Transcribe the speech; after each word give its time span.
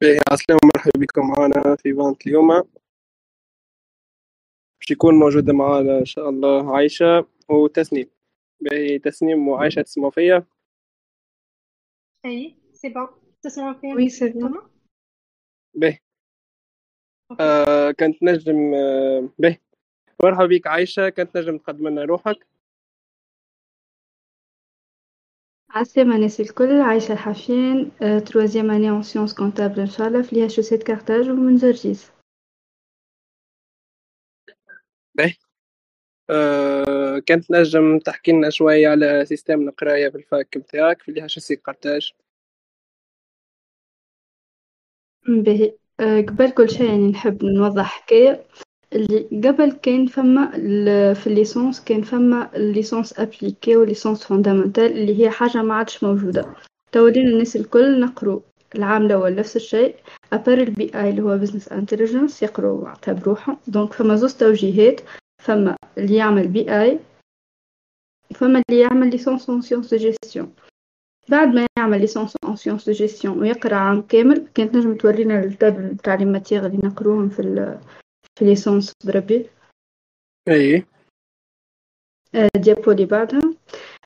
باهي 0.00 0.20
عسلامة 0.32 0.60
ومرحبا 0.64 1.00
بكم. 1.00 1.28
معنا 1.30 1.76
في 1.76 1.92
بانت 1.92 2.26
اليوم. 2.26 2.48
باش 4.80 4.90
يكون 4.90 5.14
موجودة 5.14 5.52
معنا 5.52 5.98
إن 5.98 6.04
شاء 6.04 6.28
الله 6.28 6.76
عايشة 6.76 7.26
وتسنيم. 7.48 8.10
باهي 8.60 8.98
تسنيم 8.98 9.48
وعايشة 9.48 9.82
تسمعوا 9.82 10.10
فيا. 10.10 10.46
اي 12.24 12.56
c'est 12.72 12.88
bon 12.88 13.08
تسمعوا 13.42 13.74
فيا؟ 13.80 13.94
oui 13.94 14.08
c'est 14.08 14.28
bon 14.28 14.70
باهي. 15.74 15.98
آه 17.40 17.90
كانت 17.90 18.22
نجم 18.22 18.74
آه 18.74 19.28
باهي. 19.38 19.58
مرحبا 20.22 20.46
بك 20.46 20.66
عايشة. 20.66 21.08
كانت 21.08 21.36
نجم 21.36 21.58
تقدم 21.58 21.88
لنا 21.88 22.04
روحك. 22.04 22.46
عسلامة 25.76 26.16
الناس 26.16 26.40
الكل 26.40 26.80
عايشة 26.80 27.12
الحافين 27.12 27.90
troisième 28.26 28.70
année 28.70 28.90
en 28.90 29.02
sciences 29.02 29.34
comptables 29.34 29.80
ان 29.80 29.86
شاء 29.86 30.08
الله 30.08 30.22
في 30.22 30.36
l'IHEC 30.36 30.82
Carthage 30.82 31.30
ومن 31.30 31.56
جرجيس 31.56 32.10
باهي 35.14 35.34
كانت 37.26 37.50
نجم 37.50 37.98
تحكي 37.98 38.32
لنا 38.32 38.50
شوية 38.50 38.88
على 38.88 39.24
système 39.24 39.68
القراية 39.68 40.08
في 40.08 40.16
ال 40.16 40.26
fac 40.26 40.56
متاعك 40.56 41.02
في 41.02 41.08
l'IHEC 41.08 41.54
قرطاج 41.54 42.12
باهي 45.28 45.76
قبل 46.00 46.50
كل 46.50 46.70
شيء 46.70 46.86
يعني 46.86 47.08
نحب 47.10 47.44
نوضح 47.44 48.02
حكاية. 48.02 48.46
قبل 49.44 49.72
كان 49.72 50.06
فما 50.06 50.50
في 51.14 51.26
ال 51.26 51.33
licence 51.33 51.84
كان 51.84 52.02
فما 52.02 52.56
ال 52.56 52.64
licence 52.64 53.18
appliquée 53.20 53.76
وال 53.76 53.87
licence 53.87 54.24
fondamentale 54.24 54.92
اللي 54.92 55.20
هي 55.24 55.30
حاجة 55.30 55.62
ما 55.62 55.74
عادش 55.74 56.04
موجودة. 56.04 56.54
تولينا 56.92 57.30
الناس 57.30 57.56
الكل 57.56 58.00
نقروا 58.00 58.40
العام 58.74 59.06
الأول 59.06 59.34
نفس 59.34 59.56
الشيء. 59.56 59.94
à 60.32 60.37
part 60.37 60.58
ال 60.58 60.90
BI 60.94 61.10
اللي 61.10 61.22
هو 61.22 61.38
business 61.38 61.68
intelligence 61.68 62.42
يقروا 62.42 62.84
معناتها 62.84 63.12
بروحهم 63.12 63.56
donc 63.66 63.92
فما 63.92 64.16
زوز 64.16 64.34
توجيهات. 64.34 65.00
فما 65.42 65.76
اللي 65.98 66.16
يعمل 66.16 66.48
BI. 66.48 66.98
فما 68.34 68.62
اللي 68.70 68.80
يعمل 68.80 69.10
licence 69.10 69.50
en 69.50 69.60
sciences 69.60 69.94
de 69.94 69.96
gestion 69.96 70.52
بعد 71.28 71.48
ما 71.48 71.66
يعمل 71.78 72.00
licence 72.00 72.36
en 72.44 72.56
sciences 72.56 72.86
de 72.86 72.92
gestion 72.92 73.38
ويقرأ 73.38 73.74
عام 73.74 74.02
كامل 74.02 74.46
كانت 74.54 74.76
نجم 74.76 74.94
تورينا 74.94 75.44
ال 75.44 75.52
table 75.52 75.94
بتاع 75.94 76.14
les 76.14 76.24
matières 76.24 76.66
اللي 76.66 76.78
نقروهم 76.84 77.28
في 77.28 77.42
في 78.38 78.44
licence 78.44 78.92
بربي 79.04 79.46
اي 80.48 80.84
آه، 82.34 82.48
diapo 82.56 82.90
اللي 82.90 83.06
بعدها 83.06 83.54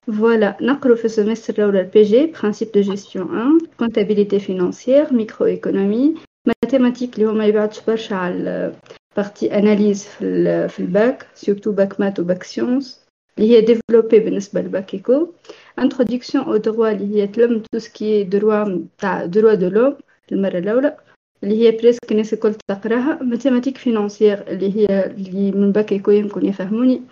voilà 0.06 0.56
نقرو 0.60 0.96
في 0.96 1.04
ال 1.04 1.10
semestre 1.10 1.54
الأول 1.54 1.76
ال 1.76 2.02
PG 2.02 2.26
principes 2.26 2.72
de 2.72 2.80
gestion 2.80 3.26
1 3.26 3.76
comptabilité 3.78 4.40
financière 4.40 5.12
micro 5.12 5.46
économie 5.46 6.14
mathématiques 6.46 7.14
اللي 7.14 7.26
هما 7.26 7.46
يبعدش 7.46 7.80
برشا 7.80 8.16
على 8.16 8.74
partie 9.16 9.58
analyse 9.58 10.04
في 10.04 10.24
ال 10.24 10.68
في 10.68 10.80
ال 10.80 10.92
bac 10.92 11.26
surtout 11.34 11.72
bac 11.72 12.00
maths 12.00 12.20
و 12.20 12.26
bac 12.26 12.42
sciences 12.42 13.06
اللي 13.38 13.56
هي 13.56 13.60
développée 13.60 14.18
بالنسبة 14.18 14.60
لل 14.60 14.74
bac 14.74 14.94
éco 14.94 15.32
introduction 15.78 16.44
au 16.44 16.56
droit 16.56 16.90
اللي 16.90 17.16
هي 17.22 17.26
تلم 17.26 17.62
tout 17.72 17.78
ce 17.78 17.97
qui 17.97 18.24
droit 18.24 18.78
تاع 18.98 19.24
droits 19.24 19.54
de 19.54 19.68
l'homme 19.68 19.96
المرة 20.32 20.58
الأولى 20.58 20.96
اللي 21.44 21.66
هي 21.66 21.70
presque 21.70 22.12
الناس 22.12 22.32
الكل 22.32 22.54
تقراها. 22.54 23.22
mathématiques 23.22 23.78
financières 23.78 24.48
اللي 24.48 24.76
هي 24.76 25.06
اللي 25.06 25.52
من 25.52 25.72
bac 25.72 25.92
éco 25.92 26.10
يمكن 26.10 26.46
يفهموني. 26.46 27.02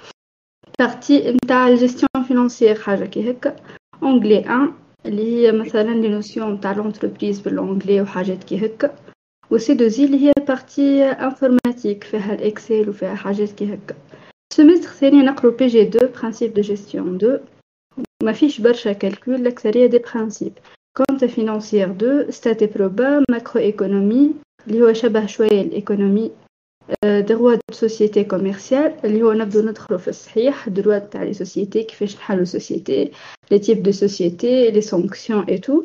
partie 0.79 1.31
نتاع 1.33 1.69
ال 1.69 1.76
gestion 1.76 2.25
financière 2.29 2.75
حاجة 2.75 3.05
كي 3.05 3.31
هكا. 3.31 3.57
anglais 4.03 4.39
1 4.39 4.73
اللي 5.07 5.23
هي 5.23 5.53
مثلا 5.53 5.95
les 5.95 6.09
notions 6.09 6.53
نتاع 6.53 6.73
l'entreprise 6.73 7.41
بال 7.41 7.54
anglais 7.54 8.01
وحاجات 8.01 8.45
كي 8.45 8.67
هكا. 8.67 8.95
و 9.51 9.59
سي 9.59 9.75
دو 9.75 9.89
زي 9.89 10.05
اللي 10.05 10.27
هي 10.29 10.33
partie 10.49 11.05
informatique 11.05 12.05
فيها 12.05 12.35
ال 12.35 12.44
Excel 12.44 12.89
وفيها 12.89 13.15
حاجات 13.15 13.53
كي 13.53 13.75
هكا. 13.75 13.95
ال 14.53 14.57
semestre 14.57 14.89
الثاني 14.89 15.23
نقرو 15.23 15.51
PG 15.51 15.83
2 15.83 16.13
principes 16.13 16.55
de 16.55 16.63
gestion 16.63 17.17
2 17.17 17.41
ما 18.23 18.33
فيش 18.33 18.61
برشا 18.61 18.93
calcul 18.93 19.35
الأكثرية 19.35 19.87
des 19.87 19.99
principes 19.99 20.53
compta 20.99 21.25
financière 21.25 21.91
2 21.91 22.31
stat 22.31 22.55
et 22.55 22.67
proba 22.67 23.25
macro 23.31 23.61
économie 23.63 24.35
اللي 24.67 24.83
هو 24.83 24.93
شبه 24.93 25.27
شوية 25.27 25.63
ال 25.63 25.70
économie 25.70 26.31
droit 27.05 27.61
des 27.73 27.87
sociétés 27.87 28.25
commerciales 28.25 28.95
اللي 29.05 29.23
هو 29.23 29.33
نبدو 29.33 29.61
ندخلو 29.61 29.99
في 29.99 30.09
الصحيح 30.09 30.69
droit 30.69 30.99
تاع 30.99 31.23
les 31.23 31.35
sociétés 31.35 31.83
كيفاش 31.83 32.17
نحلو 32.17 32.45
société 32.45 33.11
les 33.51 33.59
types 33.59 33.83
de 33.83 33.93
sociétés 33.93 34.71
les 34.71 34.81
sanctions 34.81 35.45
et 35.45 35.59
tout 35.59 35.85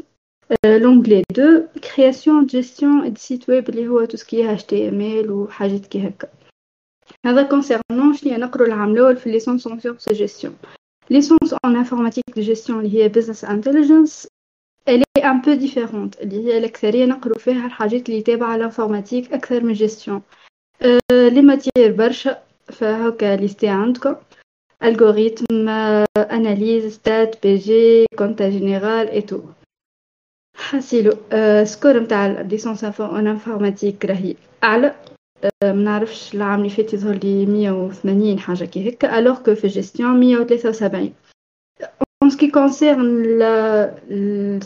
l'anglais 0.66 1.24
2 1.32 1.68
création 1.68 2.46
gestion 2.46 3.14
des 3.14 3.20
sites 3.20 3.50
web 3.50 3.70
اللي 3.70 3.88
هو 3.88 4.06
tout 4.06 4.18
ce 4.18 4.32
qui 4.32 4.54
HTML 4.54 5.32
وحاجات 5.32 5.86
كي 5.86 6.08
هكا 6.08 6.28
هذا 7.26 7.44
concernant 7.44 8.14
شنو 8.14 8.38
نقرو 8.38 8.66
العام 8.66 8.92
الأول 8.92 9.18
في 9.18 9.32
licence 9.32 9.68
en 9.68 9.80
sciences 9.80 10.10
de 10.10 10.16
gestion 10.16 10.56
licence 11.10 11.54
en 11.66 11.76
informatique 11.76 12.24
de 12.36 12.42
gestion 12.42 12.80
اللي 12.80 13.04
هي 13.04 13.10
business 13.10 13.46
intelligence 13.46 14.28
elle 14.86 15.04
est 15.18 15.24
un 15.24 15.40
peu 15.40 15.56
différente. 15.56 16.22
اللي 16.22 16.48
هي 16.48 16.58
الأكثرية 16.58 17.06
نقرو 17.06 17.34
فيها 17.36 17.66
الحاجات 17.66 18.10
اللي 18.10 18.22
تابعة 18.22 18.58
لل 18.58 18.69
informatique 18.69 19.34
أكثر 19.34 19.64
من 19.64 19.74
gestion 19.74 20.22
les 21.12 21.42
matières 21.42 21.92
برشا 21.92 22.42
فهكا 22.68 23.36
liste 23.36 23.68
عندكم 23.68 24.16
algorithme 24.84 25.70
analyse 26.18 26.94
stat 26.94 27.44
PG 27.44 28.06
compta 28.18 28.50
générale 28.50 29.22
et 29.22 29.28
tout 29.28 29.40
حاسيلو 30.58 31.12
score 31.64 32.00
نتاع 32.00 32.26
ال 32.28 32.35
licence 32.35 32.84
en 32.84 33.28
informatique 33.28 34.06
راهي 34.06 34.36
اعلى 34.64 34.96
ما 35.64 35.72
نعرفش 35.74 36.36
العام 36.36 36.60
اللي 36.60 36.70
فات 36.70 36.94
يظهر 36.94 37.16
لي 37.16 37.46
180 37.46 38.40
حاجة 38.40 38.66
كي 38.66 38.90
هكا 38.90 39.20
alors 39.20 39.40
que 39.44 39.56
في 39.56 39.68
جيستيون 39.68 40.20
173 40.20 41.14
ce 42.30 42.38
qui 42.38 42.52
concerne 42.52 43.26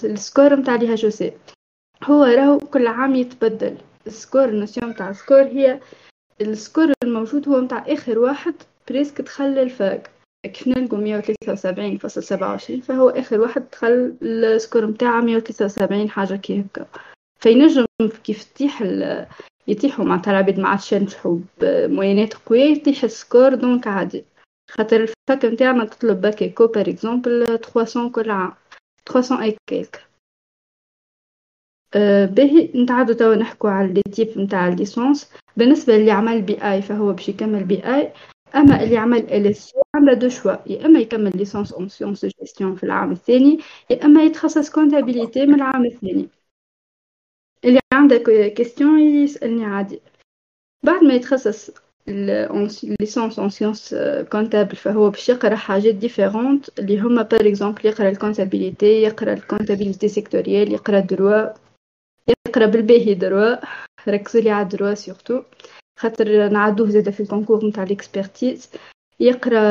ال 0.05 0.14
score 0.14 0.55
نتاع 0.55 0.75
l'IHEC 0.75 1.33
هو 2.03 2.23
راهو 2.23 2.57
كل 2.57 2.87
عام 2.87 3.15
يتبدل. 3.15 3.77
السكور 4.07 4.45
النوسيون 4.45 4.89
نتاع 4.89 5.09
السكور 5.09 5.41
هي 5.41 5.79
السكور 6.41 6.93
الموجود 7.03 7.49
هو 7.49 7.61
نتاع 7.61 7.85
آخر 7.87 8.19
واحد 8.19 8.53
presque 8.89 9.21
دخل 9.21 9.43
ال 9.45 9.61
fac 9.61 10.09
كيف 10.45 12.11
سبعة 12.11 12.49
وعشرين 12.49 12.81
فهو 12.81 13.09
آخر 13.09 13.41
واحد 13.41 13.63
دخل 13.71 14.15
ال 14.21 14.32
score 14.32 14.85
نتاعه 14.85 15.21
وسبعين 15.61 16.09
حاجة 16.09 16.35
كي 16.35 16.61
هكا 16.61 16.85
فينجم 17.39 17.85
كيف 18.23 18.43
تطيح 18.43 18.83
يطيحوا 19.67 20.05
معناتها 20.05 20.31
العباد 20.31 20.59
ما 20.59 20.69
عادش 20.69 20.93
ينجحوا 20.93 21.37
ب 21.61 21.69
moyenne 21.69 22.25
ات 22.25 22.33
قوية 22.33 22.71
يطيح 22.71 23.03
ال 23.03 23.12
score 23.12 23.55
donc 23.55 23.87
عادي. 23.87 24.25
خاطر 24.69 25.01
ال 25.01 25.12
fac 25.12 25.45
نتاعنا 25.45 25.85
تطلب 25.85 26.21
bac 26.21 26.41
éco 26.41 26.67
par 26.67 26.89
exemple 26.89 27.59
300 27.59 28.11
كل 28.11 28.31
عام 28.31 28.53
300 29.05 29.43
et 29.43 29.57
quelques 29.69 30.07
أه 31.95 32.25
باهي 32.25 32.85
توا 33.19 33.35
نحكو 33.35 33.67
على 33.67 33.93
les 33.93 34.01
types 34.01 34.37
نتاع 34.37 34.67
ال 34.67 34.75
licence 34.75 35.31
بالنسبة 35.57 35.95
اللي 35.95 36.11
عمل 36.11 36.41
BI 36.41 36.81
فهو 36.81 37.13
باش 37.13 37.29
يكمل 37.29 37.63
BI. 37.63 38.13
أما 38.55 38.83
اللي 38.83 38.97
عمل 38.97 39.19
LS 39.33 39.73
عنده 39.95 40.13
deux 40.13 40.29
choix. 40.29 40.51
يا 40.71 40.85
إما 40.85 40.99
يكمل 40.99 41.37
licence 41.37 41.73
en 41.73 41.89
sciences 41.89 42.25
gestion 42.25 42.75
في 42.75 42.83
العام 42.83 43.11
الثاني 43.11 43.59
يا 43.89 44.05
إما 44.05 44.23
يتخصص 44.23 44.69
comptabilité 44.69 45.45
من 45.45 45.53
العام 45.55 45.85
الثاني. 45.85 46.29
اللي 47.65 47.79
عنده 47.93 48.17
question 48.49 48.99
يسألني 48.99 49.65
عادي. 49.65 50.01
بعد 50.83 51.03
ما 51.03 51.13
يتخصص 51.13 51.71
licence 52.07 53.39
en 53.39 53.49
sciences 53.49 53.95
comptables 54.31 54.75
فهو 54.75 55.09
باش 55.09 55.29
يقرأ 55.29 55.55
حاجات 55.55 55.95
différentes 55.95 56.79
اللي 56.79 56.99
هما 56.99 57.21
par 57.21 57.47
exemple 57.47 57.85
يقرأ 57.85 58.09
ال 58.09 58.17
comptabilité 58.17 59.01
يقرأ 59.01 59.33
ال 59.33 59.39
comptabilité 59.39 60.07
sectorielle 60.07 60.73
يقرأ 60.73 60.99
ال 60.99 61.07
droit 61.07 61.47
يقرأ 62.47 62.65
بالباهي 62.65 63.13
droit 63.13 63.55
ركزوا 64.07 64.41
لي 64.41 64.49
على 64.49 64.63
ال 64.63 64.68
droit 64.68 64.93
surtout 64.93 65.41
خاطر 65.99 66.47
نعدوه 66.49 66.89
زاده 66.89 67.11
في 67.11 67.19
ال 67.19 67.25
concours 67.25 67.65
نتاع 67.65 67.83
ال 67.83 67.92
expertise 67.92 68.69
يقرأ 69.19 69.61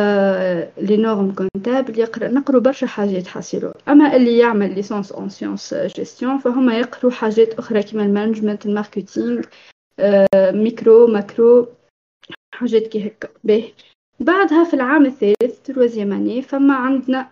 les 0.78 0.96
normes 0.96 1.34
comptables 1.34 1.98
يقرأ 1.98 2.28
نقرو 2.28 2.60
برشا 2.60 2.86
حاجات 2.86 3.26
حاسيلو 3.26 3.72
أما 3.88 4.16
اللي 4.16 4.38
يعمل 4.38 4.74
licence 4.74 5.12
en 5.12 5.28
sciences 5.28 5.74
gestion 5.74 6.38
فهما 6.38 6.78
يقروا 6.78 7.12
حاجات 7.12 7.54
أخرى 7.54 7.82
كيما 7.82 8.02
ال 8.02 8.08
management 8.08 8.66
ال 8.66 8.74
marketing 8.74 9.42
micro 10.34 11.06
macro. 11.06 11.68
حاجات 12.56 12.86
كي 12.86 13.06
هكا 13.06 13.28
باهي 13.44 13.72
بعدها 14.20 14.64
في 14.64 14.74
العام 14.74 15.06
الثالث 15.06 15.62
troisième 15.64 16.40
فما 16.40 16.74
عندنا 16.74 17.30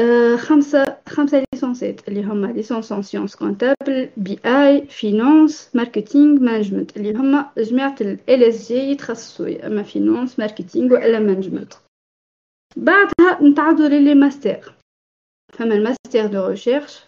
آه 0.00 0.36
خمسة 0.36 0.96
خمسة 1.08 1.44
licence 1.52 2.01
ات 2.01 2.08
اللي 2.08 2.22
هما 2.22 2.46
licence 2.46 2.92
en 2.92 3.02
sciences 3.02 3.36
comptables 3.36 4.10
BI 4.16 4.38
finance 4.46 5.70
marketing 5.74 6.40
management 6.40 6.96
اللي 6.96 7.12
هما 7.14 7.50
جماعة 7.58 7.96
LSG 8.00 8.78
يتخصصوا 8.78 9.48
يا 9.48 9.66
إما 9.66 9.82
finance 9.82 10.38
marketing 10.38 10.92
وإلا 10.92 11.18
management 11.18 11.74
بعدها 12.76 13.42
نتعدو 13.42 13.86
ل 13.86 13.93
les 13.93 14.14
masters 14.14 14.74
فما 15.52 15.74
ال 15.74 15.81
master 15.81 16.26
de 16.26 16.46
recherche 16.46 17.00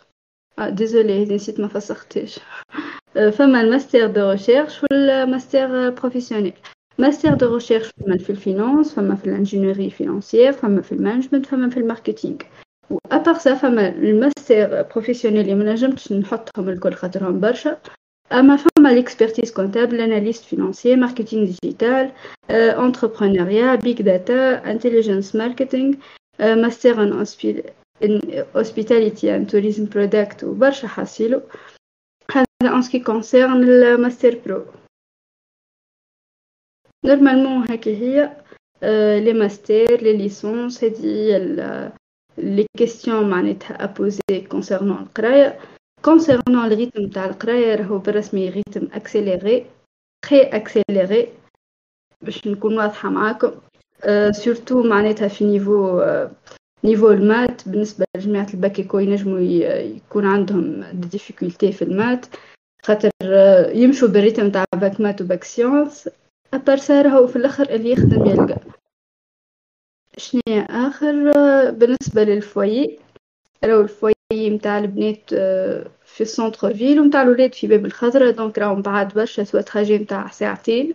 آه 0.59 0.69
désolé 0.69 1.25
نسيت 1.35 1.61
ما 1.61 1.69
فسختش 1.69 2.41
فما 3.37 3.61
ال 3.61 3.68
master 3.68 4.07
de 4.07 4.31
recherche 4.31 4.83
وال 4.83 5.10
master 5.10 5.91
professionnel 5.91 6.53
master 7.01 7.35
de 7.35 7.55
recherche 7.55 7.91
فما 8.01 8.19
في 8.19 8.31
ال 8.31 8.39
finance 8.39 8.95
فما 8.95 9.15
في 9.15 9.25
ال 9.25 9.31
ingénierie 9.31 9.91
financière 9.91 10.53
فما 10.53 10.83
في 10.83 10.93
ال 10.93 10.98
management 10.98 11.47
فما 11.47 11.71
في 11.71 11.77
ال 11.77 11.83
marketing 11.83 12.37
و 12.91 12.98
à 12.98 13.06
part 13.06 13.35
ça 13.35 13.55
فما 13.55 13.89
ال 13.89 14.02
master 14.02 14.83
professionnel 14.83 15.41
اللي 15.41 15.55
منجمتش 15.55 16.13
نحطهم 16.13 16.69
الكل 16.69 16.93
خاطرهم 16.93 17.41
برشا 17.41 17.79
اما 18.33 18.57
فما 18.57 18.89
l'expertise 18.89 19.53
comptable 19.53 20.01
analyste 20.01 20.45
financier 20.45 20.97
marketing 20.97 21.51
digital 21.63 22.13
entrepreneuriat 22.51 23.75
big 23.75 24.03
data 24.03 24.71
intelligence 24.71 25.37
marketing 25.37 25.95
master 26.41 27.03
en 27.03 27.21
hospitality 28.55 29.27
and 29.27 29.51
tourism 29.51 29.87
product 29.95 30.45
وبرشا 30.45 30.89
حاصيلو 30.89 31.43
هذا 32.33 32.47
en 32.63 32.83
ce 32.83 32.89
qui 32.89 32.99
concerne 32.99 33.63
ال 33.65 33.75
master 33.75 34.39
pro 34.47 34.65
normalement 37.05 37.71
هكي 37.71 37.97
هي 37.97 38.37
les 39.21 39.33
masters 39.33 39.97
les 40.03 40.17
licences 40.17 40.85
هذه 40.85 41.93
les 42.39 42.67
questions 42.79 43.31
معناتها 43.31 43.85
à 43.85 43.94
poser 43.94 44.41
concernant 44.51 44.99
القرايه 45.03 45.59
concernant 46.05 46.67
ال 46.67 46.73
rythme 46.73 47.09
تاع 47.09 47.25
القرايه 47.25 47.75
راهو 47.75 47.99
بالرسمي 47.99 48.49
rythme 48.49 48.89
accéléré 48.93 49.67
très 50.29 50.43
accéléré 50.43 51.29
باش 52.23 52.47
نكون 52.47 52.79
واضحه 52.79 53.11
معاكم 53.11 53.53
surtout 54.31 54.83
معناتها 54.83 55.29
في 55.29 55.45
niveau 55.45 56.03
niveau 56.85 57.11
ال 57.11 57.21
maths 57.21 57.69
بالنسبة 57.69 58.05
لجماعة 58.17 58.47
ال 58.55 58.61
bac 58.61 58.80
éco 58.80 58.99
ينجموا 58.99 59.41
يكون 59.41 60.27
عندهم 60.27 60.85
difficulté 60.93 61.73
في 61.73 61.83
ال 61.83 61.90
maths 61.90 62.27
خاطر 62.83 63.11
يمشوا 63.75 64.09
بال 64.09 64.19
rythme 64.19 64.51
تاع 64.51 64.65
bac 64.75 65.01
maths 65.01 65.23
و 65.23 65.28
bac 65.28 65.45
sciences 65.45 66.09
à 66.55 66.59
part 66.59 66.77
ça 66.77 66.94
راهو 66.94 67.19
وفي 67.19 67.37
الآخر 67.37 67.71
اللي 67.71 67.91
يخدم 67.91 68.27
يلقى. 68.27 68.57
شنو 70.17 70.41
آخر 70.71 71.13
بالنسبة 71.71 72.25
للفوي 72.25 72.99
راهو 73.65 73.81
الفوي 73.81 74.13
متاع 74.33 74.79
البنات 74.79 75.31
في 76.05 76.21
ال 76.21 76.75
centre-ville 76.75 77.01
ومتاع 77.01 77.23
الولاد 77.23 77.55
في 77.55 77.67
باب 77.67 77.87
الخضرة. 77.87 78.31
donc 78.31 78.59
راهم 78.59 78.83
بعاد 78.83 79.15
برشا 79.15 79.45
soit 79.45 79.61
trajet 79.61 79.99
متاع 79.99 80.31
ساعتين. 80.31 80.95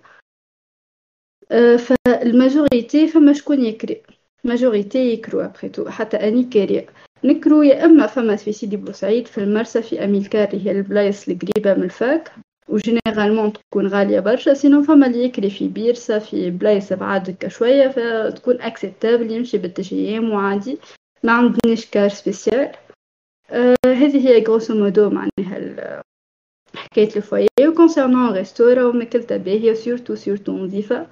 فال 1.77 2.03
majorité 2.03 3.07
فما 3.07 3.33
شكون 3.33 3.65
يكري؟ 3.65 4.03
majorité 4.43 5.13
يكرو 5.13 5.41
après 5.41 5.69
tout 5.69 5.89
حتى 5.89 6.17
أني 6.17 6.43
كارية. 6.43 6.87
نكرو 7.23 7.63
يا 7.63 7.85
إما 7.85 8.07
فما 8.07 8.35
في 8.35 8.51
سيدي 8.51 8.77
بوسعيد 8.77 9.27
في 9.27 9.37
المرسى 9.37 9.81
في 9.81 10.03
اميلكار 10.03 10.49
هي 10.55 10.71
البلايص 10.71 11.29
القريبة 11.29 11.73
من 11.73 11.83
ال 11.83 11.93
fac. 11.93 12.31
و 12.69 12.76
généralement 12.76 13.53
تكون 13.53 13.87
غاليه 13.87 14.19
برشا 14.19 14.53
sinon 14.53 14.83
فما 14.83 15.07
اللي 15.07 15.23
يكري 15.23 15.49
في 15.49 15.67
بيرسا 15.67 16.19
في 16.19 16.51
بلايص 16.51 16.93
بعاد 16.93 17.29
هكا 17.29 17.47
شوية 17.47 17.87
فتكون 17.87 18.61
acceptable 18.61 19.31
يمشي 19.31 19.57
بال 19.57 19.87
TGM 19.87 20.31
وعادي 20.31 20.77
ما 21.23 21.31
عندناش 21.31 21.85
car 21.85 22.09
spécial 22.09 22.71
آه 23.49 23.75
هذه 23.85 24.27
هي 24.27 24.43
grosso 24.43 24.75
modo 24.75 25.09
معناها 25.09 26.01
حكاية 26.75 27.15
ال 27.15 27.21
foyer 27.21 27.47
و 27.67 27.73
concernant 27.73 28.33
resto 28.33 28.75
U 28.75 28.83
وماكلتها 28.83 29.37
باهية 29.37 29.73
surtout 29.73 30.15
surtout 30.15 30.51
نظيفة 30.51 31.07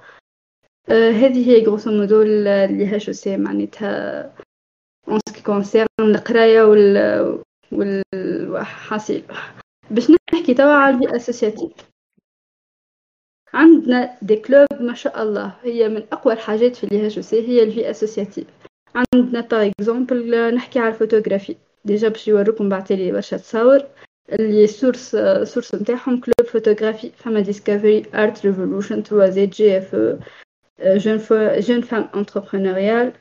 آه، 0.88 1.10
هذه 1.10 1.50
هي 1.50 1.66
grosso 1.66 1.90
modo 1.90 2.22
ال 2.22 2.86
HEC 2.86 3.36
معناتها 3.36 4.22
en 5.08 5.18
ce 5.28 5.34
qui 5.34 5.42
concerne 5.42 5.86
القرايه 6.00 6.62
وال 6.62 7.42
والحاصل 7.72 9.22
باش 9.90 10.10
نحكي 10.34 10.54
توا 10.54 10.72
على 10.72 10.94
ال 10.94 11.00
vie 11.00 11.16
associative 11.16 11.72
عندنا 13.54 14.18
des 14.22 14.36
clubs 14.36 14.66
ما 14.80 14.94
شاء 14.94 15.22
الله 15.22 15.54
هي 15.62 15.88
من 15.88 16.02
أقوى 16.12 16.32
الحاجات 16.34 16.76
في 16.76 16.84
ال 16.84 17.06
HEC 17.06 17.48
هي 17.48 17.62
ال 17.62 17.69
vie 17.69 17.90
associative 17.90 18.46
عندنا 18.94 19.40
par 19.40 19.70
exemple 19.80 20.54
نحكي 20.54 20.78
على 20.78 20.88
ال 20.88 20.93
photographie. 20.93 21.56
déjà 21.84 22.08
باش 22.08 22.28
يوروكم 22.28 22.68
بعتلي 22.68 23.12
برشا 23.12 23.36
تصاور 23.36 23.82
اللي 24.32 24.66
source 24.66 25.16
source 25.42 25.74
نتاعهم 25.74 26.20
club 26.20 26.50
photographie 26.50 27.10
فما 27.16 27.40
Discovery 27.40 28.02
Art 28.14 28.46
Revolution 28.46 29.02
3 29.02 29.30
زي 29.30 29.46
JF 29.46 29.96
jeune, 30.78 31.20
jeune 31.60 31.82
femme 31.82 32.08
entrepreneuriale, 32.12 33.12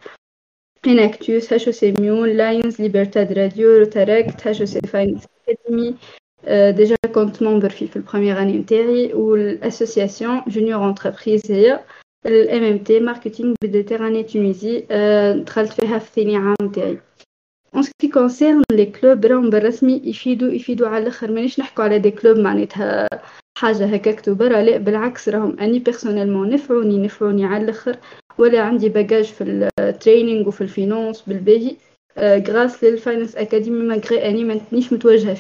Inactus, 0.85 1.47
HEC 1.47 1.93
Mion, 1.99 2.25
Lions, 2.25 2.77
Libertad 2.77 3.29
Radio, 3.35 3.79
Rotarect, 3.79 4.41
HEC 4.41 4.85
Finance 4.87 5.27
Academy, 5.47 5.89
euh, 5.89 6.22
déjà 6.47 6.95
compte 7.13 7.41
membre 7.41 7.67
في 7.67 8.01
première 8.01 8.37
année 8.37 8.57
نتاعي 8.57 9.13
وال 9.13 9.33
association 9.33 10.41
junior 10.47 10.89
entreprise 10.89 11.51
هي 11.51 11.79
ال 12.25 12.63
MMT 12.63 12.99
Marketing 12.99 13.53
Méditerranée 13.63 14.23
Tunisie 14.23 14.79
دخلت 15.45 15.73
فيها 15.73 15.99
في 15.99 16.11
ثاني 16.15 16.37
عام 16.37 16.55
نتاعي 16.63 16.99
en 17.75 17.83
ce 17.83 17.93
qui 17.93 18.07
concerne 18.13 18.63
les 18.71 18.85
clubs 18.85 19.25
راهم 19.25 19.49
بالرسمي 19.49 20.01
يفيدوا 20.03 20.51
يفيدوا 20.51 20.87
على 20.87 21.01
الآخر 21.01 21.31
مانيش 21.31 21.59
نحكوا 21.59 21.83
على 21.83 21.99
des 21.99 22.11
clubs 22.11 22.37
معناتها 22.37 23.07
حاجة 23.57 23.85
هكاك 23.85 24.29
برا 24.29 24.61
لا 24.61 24.77
بالعكس 24.77 25.29
راهم 25.29 25.59
اني 25.59 25.79
personnellement 25.79 26.49
نفعوني 26.49 26.97
نفعوني 26.97 27.45
على 27.45 27.63
الآخر 27.63 27.97
ولا 28.37 28.61
عندي 28.61 28.89
bagage 28.89 29.25
في 29.25 29.67
ال 29.79 29.87
training 29.87 30.47
وفي 30.47 30.61
ال 30.61 30.69
finance 30.69 31.21
بالباهي 31.21 31.75
grâce 32.19 32.83
لل 32.83 32.95
Finance 32.95 33.35
Academy 33.35 33.83
malgré 33.83 34.29
اني 34.29 34.43
ما 34.43 34.53
نتنيش 34.53 34.93
متوجهه 34.93 35.33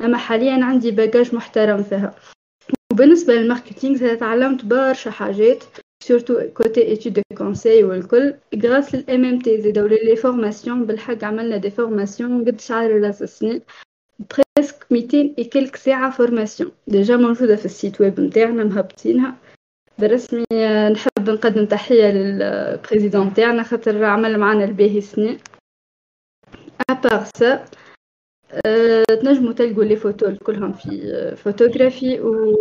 أما 0.00 0.18
حاليا 0.18 0.64
عندي 0.64 0.90
bagage 0.90 1.34
محترم 1.34 1.82
فيها. 1.82 2.14
وبالنسبة 2.92 3.34
لل 3.34 3.49
marketing 3.49 4.14
تعلمت 4.14 4.64
برشا 4.64 5.10
حاجات 5.10 5.64
surtout 6.02 6.40
côté 6.54 6.82
études 6.82 7.12
de 7.12 7.22
conseil 7.36 7.84
والكل. 7.84 8.34
غراس 8.62 8.94
للام 8.94 9.24
إم 9.24 9.38
تي 9.38 9.60
زيدو 9.60 9.86
les 9.86 10.16
formations 10.16 10.84
بالحق 10.84 11.24
عملنا 11.24 11.56
des 11.56 11.70
formations 11.70 12.44
قد 12.44 12.60
شعر 12.60 13.00
راس 13.00 13.22
السنين 13.22 13.62
presque 14.18 14.86
200 14.90 15.34
إي 15.38 15.70
ساعة 15.74 16.10
formation. 16.10 16.72
déjà 16.86 17.16
موجودة 17.16 17.56
في 17.56 17.64
ال 17.64 17.71
site 17.71 18.00
web 18.00 18.20
نتاعنا 18.20 18.64
مهبطينها. 18.64 19.36
بالرسمي 19.98 20.44
نحب 20.92 21.30
نقدم 21.30 21.66
تحية 21.66 22.10
لل 22.10 22.31
président 22.31 23.26
نتاعنا 23.26 23.62
خاطر 23.62 24.04
عمل 24.04 24.38
معنا 24.38 24.64
الباهي 24.64 25.00
سنين. 25.00 25.38
à 26.90 26.97
part 26.97 27.24
ça 27.36 27.64
تنجموا 29.22 29.52
تلقوا 29.52 29.84
les 29.84 29.96
photos 29.96 30.34
كلهم 30.36 30.72
في 30.72 31.34
فوتوغرافي 31.36 32.20
و 32.20 32.56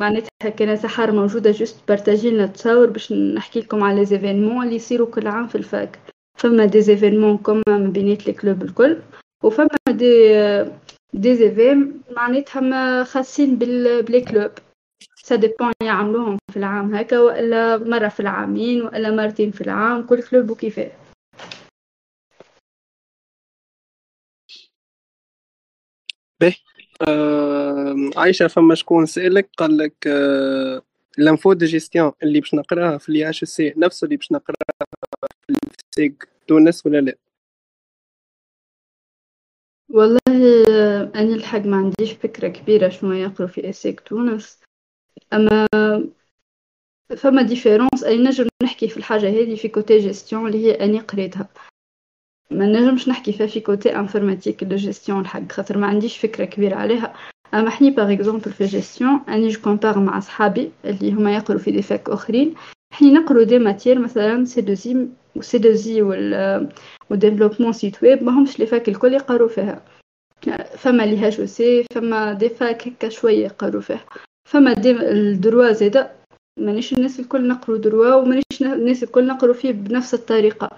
معناتها 0.00 0.48
كان 0.56 0.76
سحر 0.76 1.12
موجودة 1.12 1.50
juste 1.50 1.88
partager 1.88 2.30
لنا 2.30 2.46
تصاور 2.46 2.86
باش 2.86 3.12
نحكي 3.12 3.60
لكم 3.60 3.82
على 3.84 4.04
les 4.04 4.62
اللي 4.62 4.76
يصيروا 4.76 5.06
كل 5.06 5.26
عام 5.26 5.46
في 5.46 5.54
ال 5.54 5.63
fac. 5.63 5.98
فما 6.38 6.64
des 6.64 6.80
événements 6.80 7.38
comme 7.38 7.62
من 7.68 7.92
بينات 7.92 8.26
les 8.26 8.32
clubs 8.32 8.62
الكل 8.62 8.96
وفما 9.44 9.68
des 9.88 10.34
des 11.14 11.34
événements 11.34 12.02
معناتها 12.16 12.60
ما 12.60 13.04
خاصين 13.04 13.56
ب 13.56 13.72
les 13.72 14.20
clubs 14.20 14.50
ça 15.22 15.36
يعملوهم 15.82 16.38
في 16.50 16.56
العام 16.56 16.94
هكا 16.94 17.18
وإلا 17.18 17.76
مرة 17.76 18.08
في 18.08 18.20
العامين 18.20 18.82
وإلا 18.82 19.10
مرتين 19.10 19.50
في 19.50 19.60
العام 19.60 20.02
كل 20.02 20.22
club 20.22 20.50
وكيفاه. 20.50 20.90
به. 26.40 26.56
آه 27.08 28.10
عايشة 28.16 28.46
فما 28.46 28.74
شكون 28.74 29.06
سألك؟ 29.06 29.50
قال 29.58 29.78
لك 29.78 30.06
آه 30.06 30.82
l'info 31.18 31.52
de 31.52 31.66
gestion 31.66 32.12
اللي 32.22 32.40
باش 32.40 32.54
نقراها 32.54 32.98
في 32.98 33.08
ال 33.08 33.30
HEC 33.30 33.74
نفسه 33.76 34.04
اللي 34.04 34.16
باش 34.16 34.32
نقراها 34.32 34.86
في 35.46 35.54
ال 35.92 35.95
ESSECT 35.95 36.12
تونس 36.48 36.86
ولا 36.86 37.00
لا؟ 37.00 37.14
والله 39.88 40.20
أنا 41.14 41.34
الحق 41.34 41.58
ما 41.58 41.76
عنديش 41.76 42.12
فكرة 42.12 42.48
كبيرة 42.48 42.88
شنو 42.88 43.12
يقروا 43.12 43.48
في 43.48 43.70
ESSECT 43.70 44.00
تونس. 44.00 44.60
أما 45.32 45.68
فما 47.16 47.42
différence 47.42 48.04
أي 48.04 48.18
نجم 48.18 48.48
نحكي 48.62 48.88
في 48.88 48.96
الحاجة 48.96 49.28
هذه 49.28 49.54
في 49.54 49.68
côté 49.68 49.98
gestion 49.98 50.46
اللي 50.46 50.66
هي 50.66 50.72
أني 50.72 51.00
قريتها. 51.00 51.48
ما 52.50 52.66
نجمش 52.66 53.08
نحكي 53.08 53.32
فيها 53.32 53.46
في 53.46 53.60
côté 53.60 53.96
informatique 53.96 54.64
de 54.64 54.76
gestion 54.76 55.20
الحق 55.20 55.52
خاطر 55.52 55.78
ما 55.78 55.86
عنديش 55.86 56.18
فكرة 56.18 56.44
كبيرة 56.44 56.76
عليها. 56.76 57.14
أما 57.54 57.70
حني 57.70 57.90
par 57.90 58.12
exemple 58.12 58.52
في 58.52 58.64
gestion 58.64 59.20
أني 59.28 59.48
je 59.48 59.60
compare 59.60 59.98
مع 59.98 60.20
صحابي 60.20 60.70
اللي 60.84 61.12
هما 61.12 61.34
يقروا 61.34 61.58
في 61.58 61.70
des 61.70 61.82
facs 61.82 62.08
أخرين. 62.10 62.54
حين 62.92 63.14
نقروا 63.14 63.44
des 63.44 63.58
matières 63.58 63.98
مثلا 63.98 64.44
سي 64.44 64.60
دو 64.60 64.74
زي 64.74 65.06
وسي 65.36 65.58
دو 65.58 65.70
و 67.10 67.14
développement 67.14 67.72
site 67.72 68.02
web 68.02 68.22
ماهمش 68.22 68.58
les 68.58 68.66
facs 68.66 68.88
الكل 68.88 69.14
يقروا 69.14 69.48
فيها. 69.48 69.82
فما 70.76 71.02
لي 71.02 71.18
هاش 71.18 71.40
سي 71.40 71.84
فما 71.94 72.32
des 72.32 72.48
facs 72.48 72.88
هكا 72.88 73.08
شوية 73.08 73.44
يقروا 73.44 73.80
فيها. 73.80 74.04
فما 74.48 74.72
des 74.72 74.90
ال 74.90 75.04
droit 75.04 75.72
زادا 75.72 76.10
مانيش 76.60 76.92
الناس 76.92 77.20
الكل 77.20 77.48
نقروا 77.48 77.78
droit 77.78 78.14
ومانيش 78.14 78.44
الناس 78.62 79.02
الكل 79.02 79.26
نقروا 79.26 79.54
فيه 79.54 79.72
بنفس 79.72 80.14
الطريقة. 80.14 80.70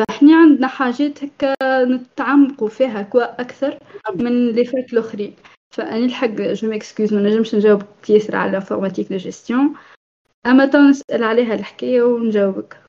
فاحنا 0.00 0.36
عندنا 0.36 0.66
حاجات 0.68 1.24
هكا 1.24 1.54
نتعمقوا 1.84 2.68
فيها 2.68 3.02
quoi 3.02 3.40
أكثر 3.40 3.78
من 4.14 4.50
les 4.50 4.64
facs 4.64 4.92
الاخرين 4.92 5.36
فاني 5.74 6.04
الحق 6.04 6.28
je 6.28 6.68
m'excuse 6.68 7.14
ما 7.14 7.20
نجمش 7.20 7.54
نجاوب 7.54 7.82
ياسر 8.08 8.36
على 8.36 8.56
informatique 8.56 9.08
de 9.08 9.16
gestion 9.16 9.76
أما 10.46 10.66
تو 10.66 10.78
نسأل 10.78 11.24
عليها 11.24 11.54
الحكاية 11.54 12.02
ونجاوبك. 12.02 12.84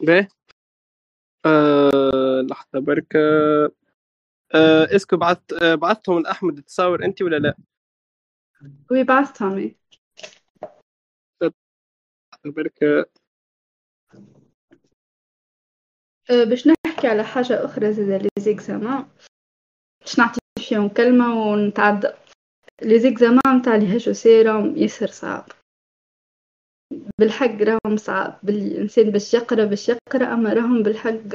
باهي. 0.00 0.28
آه 1.46 2.40
لحظة 2.50 2.78
برك 2.78 3.16
آه 3.16 4.96
est-ce 4.96 5.09
que 5.09 5.16
بعثت 5.16 5.52
آه 5.52 5.74
بعثتهم 5.74 6.22
لأحمد 6.22 6.62
تصاور 6.62 7.04
انت 7.04 7.22
ولا 7.22 7.36
لا؟ 7.36 7.56
oui 8.90 9.04
بعثتهم 9.04 9.74
برك 12.44 13.08
باش 16.30 16.68
نحكي 16.86 17.06
على 17.06 17.24
حاجة 17.24 17.64
أخرى 17.64 17.92
زادة 17.92 18.16
les 18.16 18.28
examens. 18.38 19.04
باش 20.00 20.18
نعطي 20.18 20.40
فيهم 20.68 20.88
كلمة 20.88 21.46
ونتعدى 21.46 22.08
les 22.82 22.98
examens 22.98 23.56
نتاع 23.58 23.76
l'IHEC 23.76 24.42
راهم 24.42 24.76
ياسر 24.76 25.06
صعب 25.06 25.48
بالحق 27.18 27.62
راهم 27.62 27.96
صعب 27.96 28.38
بالإنسان 28.42 29.10
باش 29.10 29.34
يقرأ 29.34 29.64
باش 29.64 29.88
يقرأ 29.88 30.34
أما 30.34 30.52
راهم 30.52 30.82
بالحق 30.82 31.34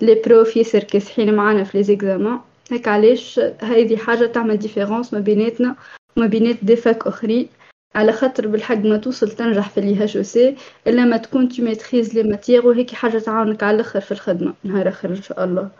les 0.00 0.22
profs 0.26 0.56
ياسر 0.56 0.84
كاسحين 0.84 1.34
معانا 1.34 1.64
في 1.64 1.78
les 1.78 1.84
examens. 1.84 2.40
هيك 2.70 2.88
علاش؟ 2.88 3.38
هذه 3.60 3.96
حاجة 3.96 4.26
تعمل 4.26 4.56
différence 4.56 5.14
ما 5.14 5.20
بيناتنا 5.20 5.76
وما 6.16 6.26
بينات 6.26 6.56
des 6.64 6.76
facs 6.76 7.06
أخرين. 7.06 7.48
على 7.94 8.12
خاطر 8.12 8.46
بالحق 8.46 8.76
ما 8.76 8.96
توصل 8.96 9.30
تنجح 9.30 9.70
في 9.70 9.80
l'IHEC 9.80 10.56
إلا 10.86 11.04
ما 11.04 11.16
تكون 11.16 11.48
tu 11.48 11.62
maîtrises 11.62 12.14
les 12.14 12.22
matières 12.22 12.66
وهيك 12.66 12.90
حاجة 12.90 13.18
تعاونك 13.18 13.62
على 13.62 13.74
الأخر 13.74 14.00
في 14.00 14.12
الخدمة 14.12 14.54
نهار 14.64 14.88
آخر 14.88 15.10
إن 15.10 15.22
شاء 15.22 15.44
الله. 15.44 15.70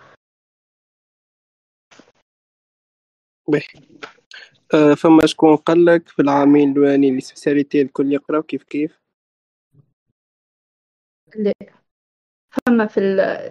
باهي. 3.49 3.63
أه 4.75 4.95
فما 4.95 5.27
شكون 5.27 5.57
قال 5.57 5.85
لك 5.85 6.09
في 6.09 6.23
العامين 6.23 6.73
الاولاني 6.73 7.11
les 7.11 7.21
spécialités 7.21 7.83
الكل 7.83 8.13
يقراو 8.13 8.43
كيف 8.43 8.63
كيف؟ 8.63 9.01
لا. 11.37 11.53
فما 12.51 12.87
في 12.87 13.01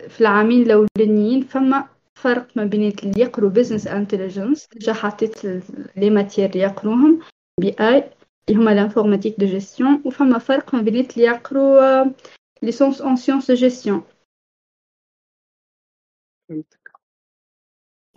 في 0.10 0.22
العامين 0.22 0.62
الأولانيين 0.62 1.41
فما 1.41 1.89
فرق 2.15 2.58
ما 2.58 2.65
بين 2.65 2.93
اللي 3.03 3.22
يقروا 3.22 3.50
business 3.50 3.88
intelligence 3.88 4.67
جا 4.77 4.93
حطيت 4.93 5.46
les 5.95 6.10
matières 6.10 6.55
يقروهم 6.55 7.22
BI 7.60 8.12
اللي 8.50 8.62
هما 8.62 8.71
l'informatique 8.72 9.39
de 9.39 9.45
gestion 9.45 10.03
وفما 10.05 10.39
فرق 10.39 10.75
ما 10.75 10.81
بين 10.81 10.95
اللي 10.95 11.23
يقروا 11.23 12.05
licence 12.62 13.01
en 13.01 13.15
sciences 13.15 13.51
de 13.51 13.53
gestion 13.57 14.03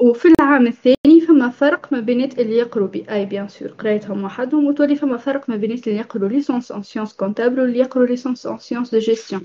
وفي 0.01 0.29
العام 0.29 0.67
الثاني 0.67 1.21
فما 1.29 1.51
فرق 1.51 1.93
ما 1.93 2.01
بين 2.01 2.25
اللي 2.25 2.57
يقروا 2.57 2.89
BI 2.89 3.11
bien 3.11 3.49
sûr 3.49 3.69
قرايتهم 3.69 4.25
وحدهم 4.25 4.67
وتولي 4.67 4.97
فما 4.97 5.17
فرق 5.17 5.51
ما 5.51 5.57
بين 5.57 5.73
اللي 5.73 5.97
يقروا 5.97 6.29
licence 6.29 6.73
en 6.73 6.83
sciences 6.83 7.15
comptables 7.15 7.61
واللي 7.61 7.79
يقروا 7.79 8.07
licence 8.07 8.47
en 8.47 8.59
sciences 8.59 8.91
de 8.91 8.99
gestion 8.99 9.43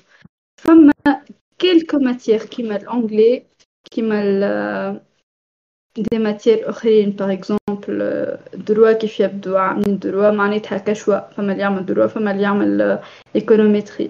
فما 0.61 0.93
quelques 1.60 1.98
matières 1.98 2.45
كيما 2.45 2.75
ال 2.75 2.84
anglais 2.84 3.45
كيما 3.91 4.21
des 5.98 6.17
matières 6.19 6.69
اخرين 6.69 7.10
par 7.10 7.33
exemple 7.33 8.38
droit 8.53 8.91
كيف 8.91 9.19
يبدو 9.19 9.57
عاملين 9.57 10.00
droit 10.00 10.31
معناتها 10.31 10.77
au 10.77 10.89
choix 10.89 11.19
فما 11.33 11.51
اللي 11.51 11.63
يعمل 11.63 11.86
droit 11.86 12.07
فما 12.07 12.31
اللي 12.31 12.43
يعمل 12.43 13.00
économétrie 13.36 14.10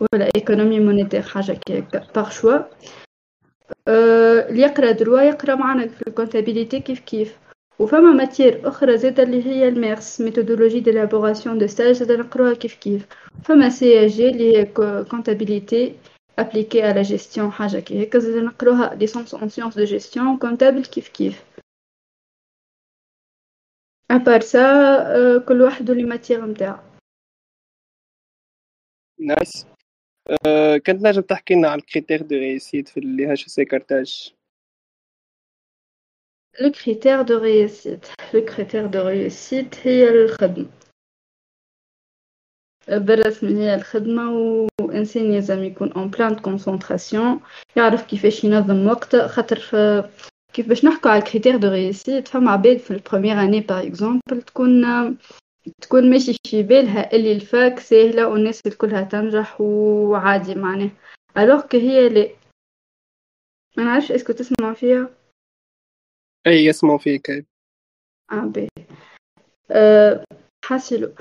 ولا 0.00 0.30
économie 0.36 0.80
monétaire 0.80 1.22
حاجة 1.22 1.52
كي 1.52 1.78
هكا 1.78 2.06
par 2.14 2.30
choix 2.30 2.58
اللي 4.48 4.60
يقرا 4.62 4.90
droit 4.90 5.20
يقرا 5.20 5.54
معنا 5.54 5.86
في 5.88 6.08
ال 6.08 6.13
comptabilité 6.13 6.80
كيف 6.80 7.00
كيف 7.00 7.38
وفما 7.78 8.12
matière 8.12 8.68
أخرى 8.68 8.98
زاده 8.98 9.22
اللي 9.22 9.46
هي 9.46 9.68
الميرس 9.68 10.20
méthodologie 10.20 10.80
d'élaboration 10.80 11.58
du 11.58 11.66
stage 11.66 11.94
زاده 11.94 12.16
نقروها 12.16 12.54
كيف 12.54 12.74
كيف 12.74 13.06
فما 13.44 13.68
CG 13.68 14.28
اللي 14.28 14.56
هي 14.56 14.64
comptabilité 15.10 15.94
appliquée 16.36 16.82
à 16.82 16.92
la 16.94 17.02
gestion 17.02 17.50
حاجة 17.50 17.80
كي 17.80 18.02
هكا 18.02 18.18
زاد 18.18 18.44
نقروها 18.44 18.94
licence 18.94 19.34
en 19.34 19.48
sciences 19.48 19.78
de 19.78 19.84
gestion 19.84 20.38
comptable 20.38 20.84
كيف 20.84 21.08
كيف 21.08 21.44
à 24.10 24.16
part 24.16 24.40
ça 24.40 24.58
كل 25.48 25.62
واحد 25.62 25.90
les 25.90 26.02
matières 26.04 26.44
نتاعو 26.44 26.78
nice 29.18 29.66
أه 30.46 30.76
كنت 30.76 31.02
نجم 31.02 31.22
تحكي 31.22 31.54
لنا 31.54 31.68
على 31.68 31.80
ال 31.80 31.85
critères 31.85 32.22
de 32.22 32.36
réussite 32.36 32.88
في 32.88 33.00
l'IHEC 33.00 33.64
Carthage 33.64 34.34
les 36.60 36.70
critères 36.70 37.22
de 37.22 37.38
réussite 37.38 38.06
les 38.34 38.44
critères 38.44 38.86
de 38.86 39.08
réussite 39.08 39.86
هي 39.86 40.08
الخدمة 40.08 40.85
بالرسمي 42.88 43.64
هي 43.64 43.74
الخدمة 43.74 44.30
وإنسان 44.80 45.32
لازم 45.32 45.64
يكون 45.64 45.92
en 45.92 46.08
pleine 46.08 46.36
concentration 46.36 47.40
يعرف 47.76 48.06
كيفاش 48.06 48.44
ينظم 48.44 48.86
وقت 48.86 49.16
خاطر 49.16 49.58
كيف 50.52 50.68
باش 50.68 50.84
نحكوا 50.84 51.10
على 51.10 51.22
ال 51.22 51.26
critères 51.26 51.56
de 51.56 51.68
réussite 51.68 52.28
فما 52.28 52.50
عباد 52.50 52.76
في 52.78 52.90
ال 52.90 52.96
première 52.96 53.42
année 53.42 53.60
par 53.60 53.86
exemple 53.86 54.42
تكون 54.46 54.84
تكون 55.80 56.10
ماشي 56.10 56.36
في 56.46 56.62
بالها 56.62 57.12
اللي 57.12 57.32
ال 57.32 57.44
fac 57.44 57.78
سهلة 57.78 58.28
والناس 58.28 58.60
الكلها 58.66 59.02
تنجح 59.02 59.60
وعادي 59.60 60.54
معناه 60.54 60.90
alors 61.38 61.62
هي 61.72 62.08
لا 62.08 62.28
ما 63.76 63.84
نعرفش 63.84 64.12
est-ce 64.12 64.25
que 64.25 64.32
تسمع 64.32 64.74
فيها؟ 64.74 65.10
أي 66.46 66.64
يسمعوا 66.64 66.98
فيك. 66.98 67.30
آه 68.32 68.40
باهي 68.40 68.68
أه 69.70 70.24
حاسلو 70.64 71.12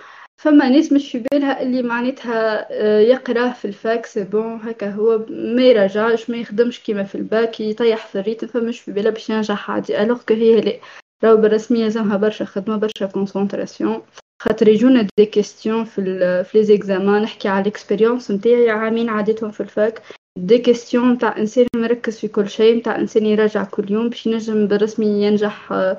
فما 0.45 0.69
ناس 0.69 0.91
مش 0.91 1.11
في 1.11 1.23
بالها 1.31 1.61
اللي 1.61 1.83
معناتها 1.83 2.67
آه، 2.71 2.99
يقراه 2.99 3.53
في 3.53 3.65
ال 3.65 3.75
fac 3.75 4.05
c'est 4.05 4.23
bon 4.23 4.59
هكا 4.63 4.89
هو 4.91 5.25
ما 5.29 5.61
يراجعش 5.63 6.29
ما 6.29 6.37
يخدمش 6.37 6.79
كيما 6.79 7.03
في 7.03 7.15
الباك 7.15 7.59
يطيح 7.59 8.07
في 8.07 8.19
ال 8.19 8.23
rythme 8.23 8.47
فمش 8.47 8.79
في 8.79 8.91
بالها 8.91 9.11
باش 9.11 9.29
ينجح 9.29 9.71
عادي. 9.71 10.01
alors 10.01 10.21
que 10.27 10.33
هي 10.33 10.61
لا 10.61 10.79
راهو 11.23 11.37
بالرسمية 11.37 11.83
لازمها 11.83 12.17
برشا 12.17 12.45
خدمة 12.45 12.77
برشا 12.77 13.05
concentration 13.05 14.01
خاطر 14.41 14.67
يجونا 14.67 15.07
des 15.17 15.25
questions 15.25 15.83
في 15.85 16.01
في 16.43 16.57
les 16.57 16.63
examens 16.63 17.21
نحكي 17.21 17.47
على 17.47 17.61
ال 17.61 17.68
expérience 17.68 18.31
نتاعي 18.31 18.69
عامين 18.69 19.09
عادتهم 19.09 19.51
في 19.51 19.61
ال 19.61 19.69
fac. 19.69 20.01
des 20.37 20.57
questions 20.57 21.11
نتاع 21.13 21.37
إنسان 21.37 21.65
مركز 21.75 22.19
في 22.19 22.27
كل 22.27 22.49
شيء 22.49 22.77
نتاع 22.77 22.95
إنسان 22.95 23.25
يراجع 23.25 23.63
كل 23.63 23.91
يوم 23.91 24.09
باش 24.09 24.27
ينجم 24.27 24.67
بالرسمي 24.67 25.05
ينجح 25.23 25.71
آه، 25.71 25.97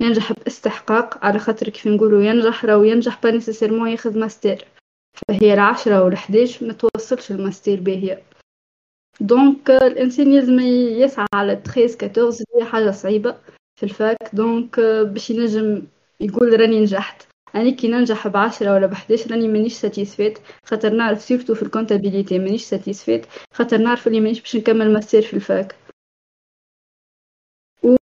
ينجح 0.00 0.32
باستحقاق 0.32 1.24
على 1.24 1.38
خاطر 1.38 1.68
كيف 1.68 1.86
نقولوا 1.86 2.22
ينجح 2.22 2.64
راهو 2.64 2.82
ينجح 2.82 3.22
pas 3.22 3.30
nécessairement 3.30 3.88
ياخذ 3.88 4.18
ماستر 4.18 4.64
فهي 5.16 5.54
العشرة 5.54 6.04
والحداش 6.04 6.62
ما 6.62 6.72
توصلش 6.72 7.30
الماستر 7.30 7.76
باهية 7.76 8.22
donc 9.20 9.70
الانسان 9.70 10.34
لازم 10.34 10.60
يسعى 10.60 11.26
على 11.34 11.62
13 11.64 12.06
14 12.06 12.44
هي 12.56 12.64
حاجة 12.64 12.90
صعيبة 12.90 13.36
في 13.76 13.82
ال 13.82 13.89
fac. 13.89 14.16
donc 14.32 14.80
باش 14.80 15.30
ينجم 15.30 15.82
يقول 16.20 16.60
راني 16.60 16.80
نجحت. 16.80 17.26
أنا 17.54 17.70
كي 17.70 17.88
ننجح 17.88 18.28
بعشرة 18.28 18.74
ولا 18.74 18.86
بحداش 18.86 19.26
راني 19.26 19.48
مانيش 19.48 19.72
satisfaite 19.72 20.38
خاطر 20.64 20.92
نعرف 20.92 21.22
surtout 21.22 21.54
في 21.54 21.62
ال 21.62 21.68
comptabilité 21.68 22.38
مانيش 22.38 22.62
satisfaite 22.62 23.26
خاطر 23.54 23.78
نعرف 23.78 24.06
اللي 24.06 24.20
مانيش 24.20 24.40
باش 24.40 24.56
نكمل 24.56 24.92
ماستر 24.92 25.22
في 25.22 25.34
ال 25.34 25.42
fac. 25.42 25.74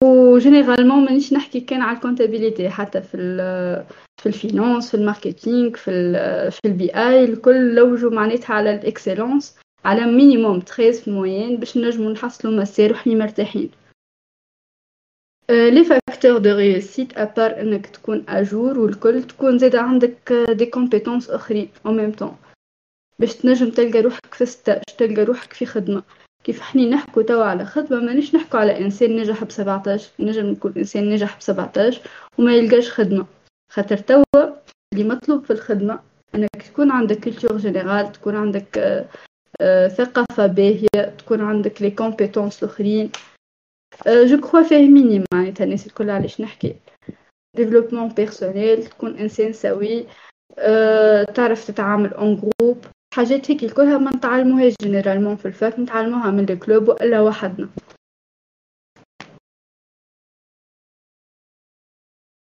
و 0.04 0.12
généralement 0.12 1.06
مانيش 1.06 1.34
نحكي 1.34 1.60
كان 1.60 1.82
على 1.82 1.98
ال 1.98 2.03
comptabilité 2.03 2.70
حتى 2.70 3.02
في 3.02 3.18
في 4.22 4.26
ال 4.30 4.38
finance 4.38 4.92
في 4.92 4.98
ال 4.98 5.06
marketing 5.06 5.76
في 5.76 5.92
ال 5.92 6.52
في 6.52 6.60
ال 6.66 6.96
BI 6.96 7.24
الكل 7.24 7.76
يلوجوا 7.76 8.12
معناتها 8.12 8.54
على 8.54 8.76
ال 8.76 8.83
excellence 8.83 9.58
على 9.86 10.06
minimum 10.06 10.60
13 10.60 11.02
في 11.02 11.08
ال 11.08 11.14
moyenne 11.14 11.58
باش 11.58 11.78
نجمو 11.78 12.10
نحصلوا 12.10 12.62
مسار 12.62 12.92
وحنا 12.92 13.16
مرتاحين. 13.16 13.72
les 15.50 15.84
facteurs 15.84 16.38
de 16.38 16.56
réussite 16.56 17.18
à 17.18 17.27
part 17.27 17.62
إنك 17.62 17.86
تكون 17.88 18.26
à 18.30 18.40
jour 18.40 18.80
والكل 18.80 19.24
تكون 19.24 19.58
زاد 19.58 19.76
عندك 19.76 20.34
des 20.50 20.66
compétences 20.66 21.30
أخرين 21.30 21.70
أو 21.86 21.92
ميم 21.92 22.12
طون 22.12 22.36
باش 23.20 23.36
تنجم 23.36 23.70
تلقى 23.70 24.02
روحك 24.02 24.34
في 24.34 24.46
stage 24.46 24.82
تلقى 24.98 25.24
روحك 25.24 25.54
في 25.54 25.66
خدمة. 25.66 26.04
كيف 26.44 26.60
إحنا 26.62 26.86
نحكوا 26.86 27.24
توا 27.24 27.44
على 27.44 27.66
خدمة 27.66 28.00
مانيش 28.00 28.36
نحكوا 28.36 28.60
على 28.60 28.78
إنسان 28.78 29.16
نجح 29.18 29.44
بسبعتاش. 29.44 30.10
نجم 30.20 30.46
نكون 30.46 30.74
إنسان 30.78 31.10
نجح 31.10 31.38
بسبعتاش 31.38 32.02
وما 32.38 32.56
يلقاش 32.56 32.92
خدمة. 32.92 33.26
خاطر 33.72 33.98
توا 33.98 34.24
اللي 34.94 35.04
مطلوب 35.04 35.46
في 35.46 35.54
الخدمة 35.54 36.00
إنك 36.36 36.64
تكون 36.74 36.92
عندك 36.92 37.24
culture 37.24 37.58
générale 37.58 38.12
تكون 38.12 38.36
عندك 38.36 38.78
آه، 38.78 39.06
آه، 39.62 39.88
ثقافة 39.88 40.48
باهية 40.48 41.16
تكون 41.18 41.42
عندك 41.42 41.82
les 41.82 41.92
compétences 41.92 42.64
الاخرين 42.64 43.12
je 44.08 44.42
crois 44.42 44.64
فاهميني 44.64 45.24
معناتها 45.34 45.64
الناس 45.64 45.88
الكل 45.88 46.10
علاش 46.10 46.42
نحكي. 46.42 46.76
développement 47.56 48.08
personnel 48.08 48.84
تكون 48.84 49.18
إنسان 49.18 49.54
سوي. 49.54 50.06
أه 50.58 51.24
تعرف 51.24 51.68
تتعامل 51.68 52.14
en 52.14 52.36
groupe 52.36 52.86
حاجات 53.16 53.52
هيك 53.52 53.64
الكلها 53.64 53.98
ما 53.98 54.16
نتعلموهاش 54.16 54.74
généralement 54.82 55.36
في 55.36 55.48
ال 55.48 55.56
fac 55.56 55.80
نتعلموها 55.80 56.32
من 56.32 56.50
ال 56.50 56.56
clubs 56.56 56.88
وإلا 56.88 57.22
وحدنا. 57.22 57.70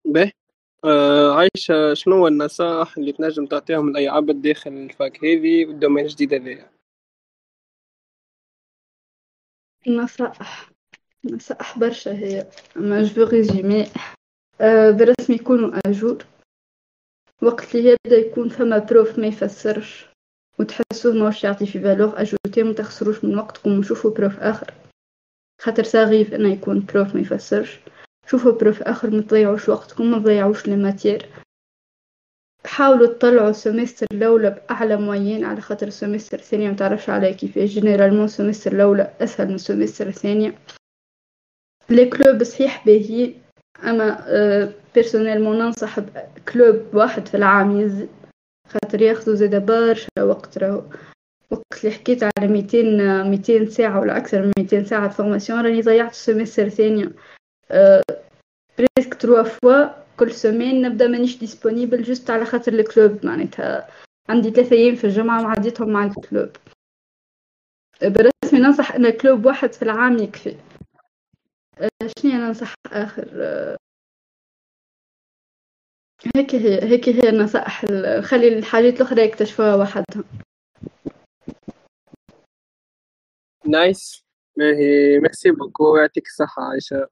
به 0.04 0.32
آه 0.84 1.34
عايشة 1.34 1.94
شنو 1.94 2.16
هو 2.16 2.28
النصائح 2.28 2.98
اللي 2.98 3.12
تنجم 3.12 3.46
تعطيهم 3.46 3.92
لأي 3.92 4.08
عبد 4.08 4.42
داخل 4.42 4.70
ال 4.70 4.84
fac 4.84 5.24
هذي 5.24 5.64
وال 5.66 5.75
domaine 5.75 6.04
الجديد 6.04 6.34
هذايا 6.34 6.70
نصائح. 9.88 10.70
نصائح 11.24 11.78
برشا 11.78 12.12
هي 12.12 12.50
ما 12.76 13.02
جو 13.02 13.24
ريزومي 13.24 13.82
آه، 14.60 14.90
برسم 14.90 15.32
يكونوا 15.32 15.80
أجور. 15.86 16.24
وقت 17.42 17.74
اللي 17.74 17.90
يبدأ 17.90 18.16
يكون 18.16 18.48
فما 18.48 18.78
بروف 18.78 19.18
ما 19.18 19.26
يفسرش. 19.26 20.13
وتحسوه 20.58 21.14
ماهوش 21.14 21.44
يعطي 21.44 21.66
في 21.66 21.80
فالور. 21.80 22.20
أجوتي 22.20 22.62
ما 22.62 22.72
تخسروش 22.72 23.24
من 23.24 23.38
وقتكم 23.38 23.78
وشوفوا 23.78 24.10
بروف 24.10 24.40
آخر. 24.40 24.74
خاطر 25.62 25.82
ساغيف 25.82 26.34
إنه 26.34 26.52
يكون 26.52 26.86
بروف 26.94 27.14
ما 27.14 27.20
يفسرش. 27.20 27.80
شوفوا 28.26 28.52
بروف 28.52 28.82
آخر 28.82 29.10
ما 29.10 29.22
تضيعوش 29.22 29.68
وقتكم 29.68 30.10
ما 30.10 30.18
تضيعوش 30.18 30.68
الماتير 30.68 31.28
حاولوا 32.66 33.06
تطلعوا 33.06 33.50
السمستر 33.50 34.06
الأولى 34.12 34.50
بأعلى 34.50 34.96
موين 34.96 35.44
على 35.44 35.60
خاطر 35.60 35.86
السمستر 35.86 36.38
الثاني 36.38 36.68
ما 36.68 36.74
تعرفش 36.74 37.10
عليه 37.10 37.32
كيفاش 37.32 37.70
جينيرالمون 37.70 38.24
السمستر 38.24 38.72
الأولى 38.72 39.14
أسهل 39.20 39.48
من 39.48 39.54
السمستر 39.54 40.06
الثاني. 40.06 40.52
les 41.90 42.06
clubs 42.06 42.42
صحيح 42.42 42.86
باهي 42.86 43.34
أما 43.84 44.72
personnellement 44.94 45.58
ننصح 45.58 46.00
ب 46.00 46.19
club 46.19 46.94
واحد 46.94 47.28
في 47.28 47.36
العام 47.36 47.80
يزي 47.80 48.08
خاطر 48.68 49.02
ياخذوا 49.02 49.34
زاده 49.34 49.58
برشا 49.58 50.22
وقت 50.22 50.58
راهو 50.58 50.82
وقت 51.50 51.84
اللي 51.84 51.94
حكيت 51.94 52.22
على 52.22 52.48
ميتين 52.48 53.22
ميتين 53.30 53.70
ساعة 53.70 54.00
ولا 54.00 54.16
أكثر 54.16 54.42
من 54.42 54.52
ميتين 54.58 54.84
ساعة 54.84 55.08
formation 55.08 55.60
راني 55.60 55.82
ضيعت 55.82 56.10
ال 56.10 56.17
semestre 56.17 56.68
ثانية 56.68 57.12
presque 58.78 59.14
trois 59.14 59.42
fois 59.42 60.04
كل 60.16 60.32
سومين 60.32 60.82
نبدأ 60.82 61.08
مانيش 61.08 61.38
disponible 61.38 62.02
juste 62.02 62.30
على 62.30 62.44
خاطر 62.44 62.72
ال 62.72 62.81
clubs 62.81 63.26
معناتها 63.26 63.88
عندي 64.28 64.50
ثلاثة 64.50 64.76
أيام 64.76 64.94
في 64.94 65.04
الجامعة 65.04 65.42
ما 65.42 65.48
عديتهم 65.48 65.92
مع 65.92 66.04
ال 66.04 66.11
clubs. 66.11 66.48
برسمي 68.02 68.60
ننصح 68.60 68.94
أن 68.94 69.10
club 69.10 69.46
واحد 69.46 69.72
في 69.72 69.82
العام 69.82 70.18
يكفي. 70.18 70.56
شنو 72.18 72.32
ننصح 72.32 72.74
آخر؟ 72.92 73.26
هيك 76.36 76.54
هي 76.54 76.82
هيك 76.82 77.08
هي 77.08 77.28
النصائح. 77.28 77.86
خلي 78.20 78.58
الحاجات 78.58 78.94
الأخرى 78.94 79.22
يكتشفوها 79.22 79.76
وحدهم. 79.76 80.24
nice 83.66 84.24
باهي 84.58 85.18
merci 85.20 85.50
beaucoup. 85.50 85.96
يعطيك 85.96 86.26
الصحة 86.26 86.62
عايشة. 86.62 87.08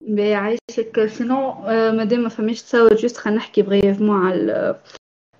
بيعيشك 0.00 1.06
sinon 1.06 1.52
مادام 1.92 2.20
ما 2.20 2.28
فماش 2.28 2.62
تصور 2.62 2.94
juste 2.94 3.16
خلينا 3.16 3.38
نحكي 3.38 3.62
brièvement 3.62 4.26
على 4.26 4.80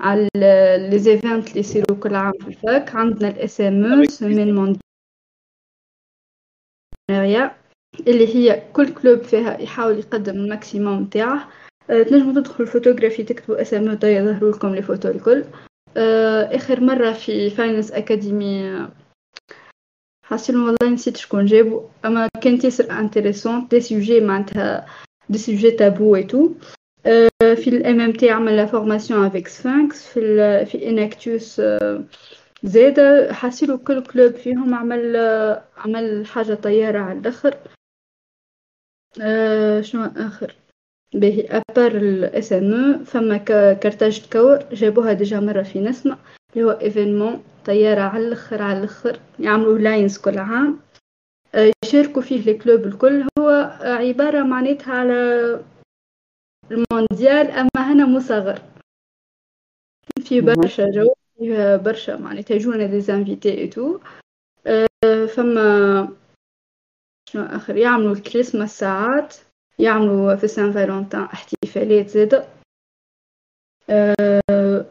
على 0.01 0.29
les 0.91 0.99
events 0.99 1.49
اللي 1.49 1.61
يصيروا 1.61 2.01
كل 2.03 2.15
عام 2.15 2.33
في 2.33 2.49
ال 2.49 2.60
fac 2.60 2.95
عندنا 2.95 3.29
ال 3.29 3.61
SMU 3.61 3.85
semaine 3.85 4.55
mondiale 4.55 4.81
اللي 8.01 8.35
هي 8.35 8.71
كل 8.73 8.95
club 8.95 9.23
فيها 9.23 9.59
يحاول 9.59 9.99
يقدم 9.99 10.35
ال 10.35 10.43
maximum 10.44 11.05
تاعه 11.05 11.51
تنجموا 11.89 12.35
تدخلوا 12.35 12.69
الفوتوغرافي 12.69 13.23
تكتبوا 13.23 13.63
SMU 13.63 14.09
يظهروا 14.09 14.53
لكم 14.53 14.75
les 14.75 14.83
photos 14.83 15.09
الكل. 15.09 15.45
أه 15.97 16.57
آخر 16.57 16.81
مرة 16.81 17.13
في 17.13 17.51
Finance 17.51 17.93
Academy 17.93 18.89
حاسين 20.25 20.57
والله 20.57 20.91
نسيت 20.93 21.17
شكون 21.17 21.47
جابو. 21.47 21.83
أما 22.05 22.29
كانت 22.43 22.65
ياسر 22.65 22.91
intéressante 22.91 23.69
des 23.71 23.81
sujets 23.81 24.21
معناتها 24.21 24.87
دي 25.29 25.39
سوجي 25.39 25.71
تابو 25.71 26.17
اي 26.17 26.23
تو 26.23 26.51
في 27.39 27.69
الام 27.69 28.01
ام 28.01 28.13
تي 28.13 28.31
عمل 28.31 28.57
لا 28.57 28.67
فورماسيون 28.67 29.27
افيك 29.27 29.49
سفانكس 29.49 30.09
في 30.09 30.21
ال 30.21 30.67
في 30.67 30.89
انكتوس 30.89 31.63
زاد 32.63 33.31
حاسيلو 33.31 33.79
كل 33.79 34.03
كلوب 34.03 34.33
فيهم 34.33 34.75
عمل 34.75 35.17
عمل 35.77 36.27
حاجة 36.27 36.55
طيارة 36.55 36.99
على 36.99 37.19
الآخر. 37.19 37.57
أه 39.21 39.81
شنو 39.81 40.05
آخر؟ 40.17 40.55
باهي 41.15 41.63
ابار 41.71 41.97
الاس 41.97 42.53
ام 42.53 43.05
فما 43.05 43.37
كارتاج 43.75 44.21
تكور 44.21 44.59
جابوها 44.73 45.13
ديجا 45.13 45.41
مرة 45.41 45.63
في 45.63 45.81
نسمة 45.81 46.19
اللي 46.53 46.65
هو 46.65 46.71
إيفينمون 46.71 47.45
طيارة 47.65 48.01
على 48.01 48.29
الأخر 48.29 48.63
على 48.63 48.79
الأخر 48.79 49.21
يعملوا 49.41 49.79
لاينز 49.79 50.19
كل 50.19 50.39
عام. 50.39 50.81
يشاركوا 51.85 52.23
فيه 52.23 52.53
ال 52.53 52.58
club 52.58 52.81
الكل. 52.85 53.27
هو 53.39 53.49
عبارة 53.83 54.43
معناتها 54.43 54.95
على 54.95 55.15
المونديال 56.71 57.51
أما 57.51 57.93
هنا 57.93 58.07
مصغر. 58.07 58.63
في 60.21 60.41
برشا 60.41 60.91
جو 60.91 61.15
فيه 61.39 61.77
برشا 61.77 62.13
معناتها 62.13 62.55
يجونا 62.55 62.87
des 62.87 63.01
invités 63.01 63.51
et 63.61 63.71
فما 65.27 66.09
شنو 67.31 67.43
آخر؟ 67.45 67.77
يعملوا 67.77 68.13
الكريسماس 68.13 68.79
ساعات. 68.79 69.35
يعملوا 69.79 70.37
في 70.37 70.49
Saint-Valentin 70.49 71.21
احتفالات 71.21 72.09
زادة. 72.09 72.49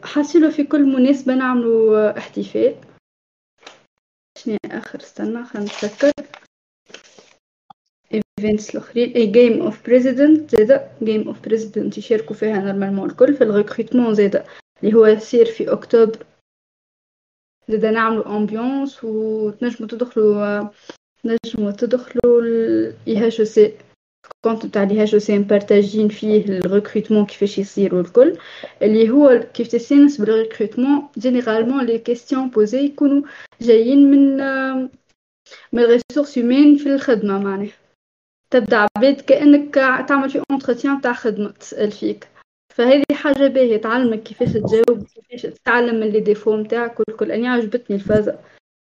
حاسيلو 0.04 0.52
في 0.52 0.64
كل 0.64 0.84
مناسبة 0.86 1.36
نعملوا 1.36 2.18
احتفال. 2.18 2.76
شنو 4.38 4.58
آخر؟ 4.66 5.00
استنى 5.00 5.46
خلينا 5.46 5.66
نتذكر. 5.68 6.12
events 8.14 8.76
الأخرين. 8.76 9.14
اي 9.14 9.26
Game 9.26 9.62
of 9.62 9.86
President 9.86 10.56
زادا 10.56 10.92
Game 11.04 11.28
of 11.28 11.42
President 11.42 11.98
يشاركوا 11.98 12.36
فيها 12.36 12.60
normalement 12.60 13.10
الكل 13.10 13.34
في 13.34 13.44
ال 13.44 13.50
recrutement 13.50 14.14
زادا 14.14 14.46
اللي 14.84 14.96
هو 14.96 15.06
يصير 15.06 15.46
في 15.46 15.72
أكتوبر. 15.72 16.26
زادا 17.70 17.92
نعملوا 17.92 18.38
ambiance 18.38 19.04
وتنجموا 19.04 19.90
تدخلوا 19.90 20.70
نجموا 21.26 21.72
تدخلوا 21.72 22.42
ال 22.42 23.28
IHEC. 23.28 23.78
كونت 24.46 24.66
تاع 24.66 24.84
لي 24.84 25.04
اتش 25.04 25.16
سي 25.16 25.40
مبارتاجين 25.40 26.10
فيه 26.10 26.46
ال 26.46 26.53
recrutement 26.53 27.26
كيفاش 27.26 27.58
يصيروا 27.58 28.02
الكل 28.02 28.38
اللي 28.82 29.10
هو 29.10 29.46
كيف 29.54 29.68
تستانس 29.68 30.22
بال 30.22 30.35
recrutement 30.35 31.08
généralement 31.18 31.86
les 31.86 32.00
questions 32.00 32.50
posées 32.50 32.86
يكونوا 32.86 33.22
جايين 33.62 34.12
من 34.12 34.38
من 35.74 35.84
ال 35.84 35.89
ressources 35.89 36.38
humaines 36.38 36.78
في 36.78 36.94
الخدمة 36.96 37.40
معناها. 37.40 37.72
تبدأ 38.52 38.88
عباد 38.98 39.22
كأنك 39.22 39.74
تعمل 40.10 40.30
في 40.30 40.44
entretien 40.52 41.02
تاع 41.02 41.14
خدمة 41.14 41.52
تسال 41.52 41.92
فيك 41.92 42.28
فهذه 42.76 43.04
حاجة 43.14 43.48
باهية 43.48 43.78
تعلمك 43.78 44.24
كيفاش 44.24 44.54
تجاوب 44.54 45.04
كيفاش 45.04 45.42
تتعلم 45.42 46.00
من 46.00 46.08
les 46.08 46.20
défauts 46.20 46.58
نتاعك 46.58 47.00
والكل. 47.00 47.32
اني 47.32 47.48
عجبتني 47.48 47.96
الفازة. 47.96 48.40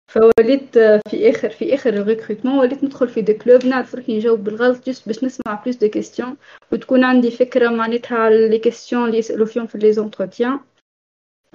فوليت 0.07 0.77
في 1.09 1.29
آخر 1.29 1.49
في 1.49 1.75
آخر 1.75 1.93
ال 1.93 1.99
recrutement 1.99 2.59
وليت 2.59 2.83
ندخل 2.83 3.07
في 3.07 3.21
des 3.21 3.33
clubs 3.33 3.65
نعرف 3.65 3.95
روحي 3.95 4.17
نجاوب 4.17 4.43
بالغلط 4.43 4.89
juste 4.89 5.07
باش 5.07 5.23
نسمع 5.23 5.53
plus 5.63 5.75
de 5.75 5.89
questions 5.89 6.37
وتكون 6.71 7.03
عندي 7.03 7.31
فكرة 7.31 7.69
معناتها 7.69 8.17
على 8.17 8.49
les 8.49 8.59
questions 8.59 9.05
اللي 9.05 9.17
يسألوا 9.17 9.45
فيهم 9.45 9.67
في 9.67 9.77
les 9.77 9.93
entretiens 9.93 10.59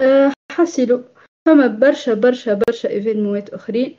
أه 0.01 0.31
حاسيلو. 0.51 1.03
فما 1.45 1.67
برشا 1.67 2.13
برشا 2.13 2.53
برشا 2.53 2.89
événementات 2.89 3.49
أخرين. 3.49 3.95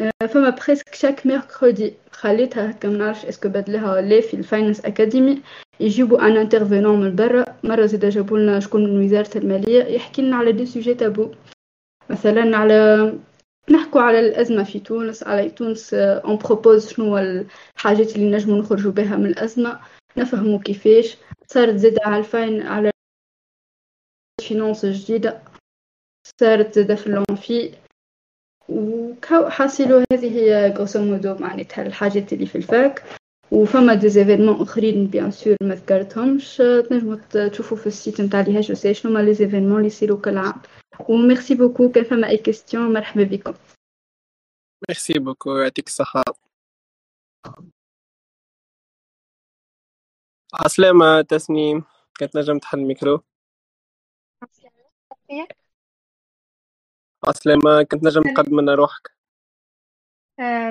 أه 0.00 0.26
فما 0.26 0.50
presque 0.50 0.94
chaque 0.94 1.26
mercredi 1.26 1.94
خليتها 2.10 2.70
هكا 2.70 2.88
منعرفش 2.88 3.24
est-ce 3.24 3.40
que 3.40 3.48
بدلها 3.48 3.92
ولا 3.92 4.20
في 4.20 4.34
ال 4.34 4.40
Finance 4.40 4.84
Academy 4.84 5.42
يجيبوا 5.80 6.26
un 6.28 6.36
intervenant 6.36 7.00
من 7.00 7.16
برا. 7.16 7.44
مرة 7.64 7.86
زيد 7.86 8.06
جابوا 8.06 8.38
لنا 8.38 8.60
شكون 8.60 8.84
من 8.84 9.04
وزارة 9.04 9.38
المالية 9.38 9.84
يحكي 9.84 10.22
لنا 10.22 10.36
على 10.36 10.52
des 10.52 10.66
sujets 10.66 10.94
tabous 10.94 11.30
مثلا 12.10 12.56
على 12.56 13.12
نحكوا 13.70 14.00
على 14.00 14.20
الأزمة 14.20 14.64
في 14.64 14.80
تونس. 14.80 15.22
على 15.22 15.50
تونس 15.50 15.94
on 15.94 16.36
propose 16.36 16.88
شنو 16.88 17.18
الحاجات 17.18 18.16
اللي 18.16 18.30
نجمو 18.30 18.56
نخرجوا 18.56 18.92
بها 18.92 19.16
من 19.16 19.26
الأزمة. 19.26 19.80
نفهموا 20.16 20.58
كيفاش. 20.58 21.16
صارت 21.46 21.76
زادة 21.76 22.00
على 22.04 22.18
الفاين 22.18 22.62
على 22.62 22.90
الفينانس 24.40 24.84
الجديدة 24.84 25.42
صارت 26.40 26.74
زادة 26.74 26.94
في 26.94 27.06
اللونفي 27.06 27.74
وكاو 28.68 29.50
حاصلوا 29.50 30.04
هذه 30.12 30.38
هي 30.38 30.74
غروسو 30.76 31.04
مودو 31.04 31.34
معناتها 31.34 31.86
الحاجات 31.86 32.32
اللي 32.32 32.46
في 32.46 32.58
الفاك. 32.58 33.02
وفما 33.50 33.94
دي 33.94 34.08
زيفينمون 34.08 34.60
أخرين 34.60 35.06
بيان 35.06 35.30
سور 35.30 35.56
ما 35.62 35.74
ذكرتهمش. 35.74 36.56
تنجموا 36.56 37.48
تشوفوا 37.48 37.76
في 37.76 37.86
السيت 37.86 38.20
نتاع 38.20 38.40
لي 38.40 38.62
سي 38.62 38.94
شنو 38.94 39.12
هما 39.12 39.22
لي 39.22 39.34
زيفينمون 39.34 39.76
اللي 39.76 39.86
يصيروا 39.86 40.18
كل 40.18 40.38
عام. 40.38 40.62
وميرسي 41.08 41.54
بوكو 41.54 41.92
كان 41.92 42.04
فما 42.04 42.28
اي 42.28 42.36
كيستيون 42.36 42.92
مرحبا 42.92 43.24
بكم 43.24 43.54
ميرسي 44.88 45.18
بوكو 45.18 45.56
يعطيك 45.56 45.86
الصحة 45.86 46.22
عسلامة 50.54 51.20
تسنيم 51.22 51.84
كانت 52.18 52.36
نجم 52.36 52.58
تحل 52.58 52.78
الميكرو. 52.78 53.22
عسلامة 57.28 57.82
كنت 57.82 58.04
نجم 58.04 58.22
تقدم 58.22 58.60
لنا 58.60 58.74
روحك. 58.74 59.10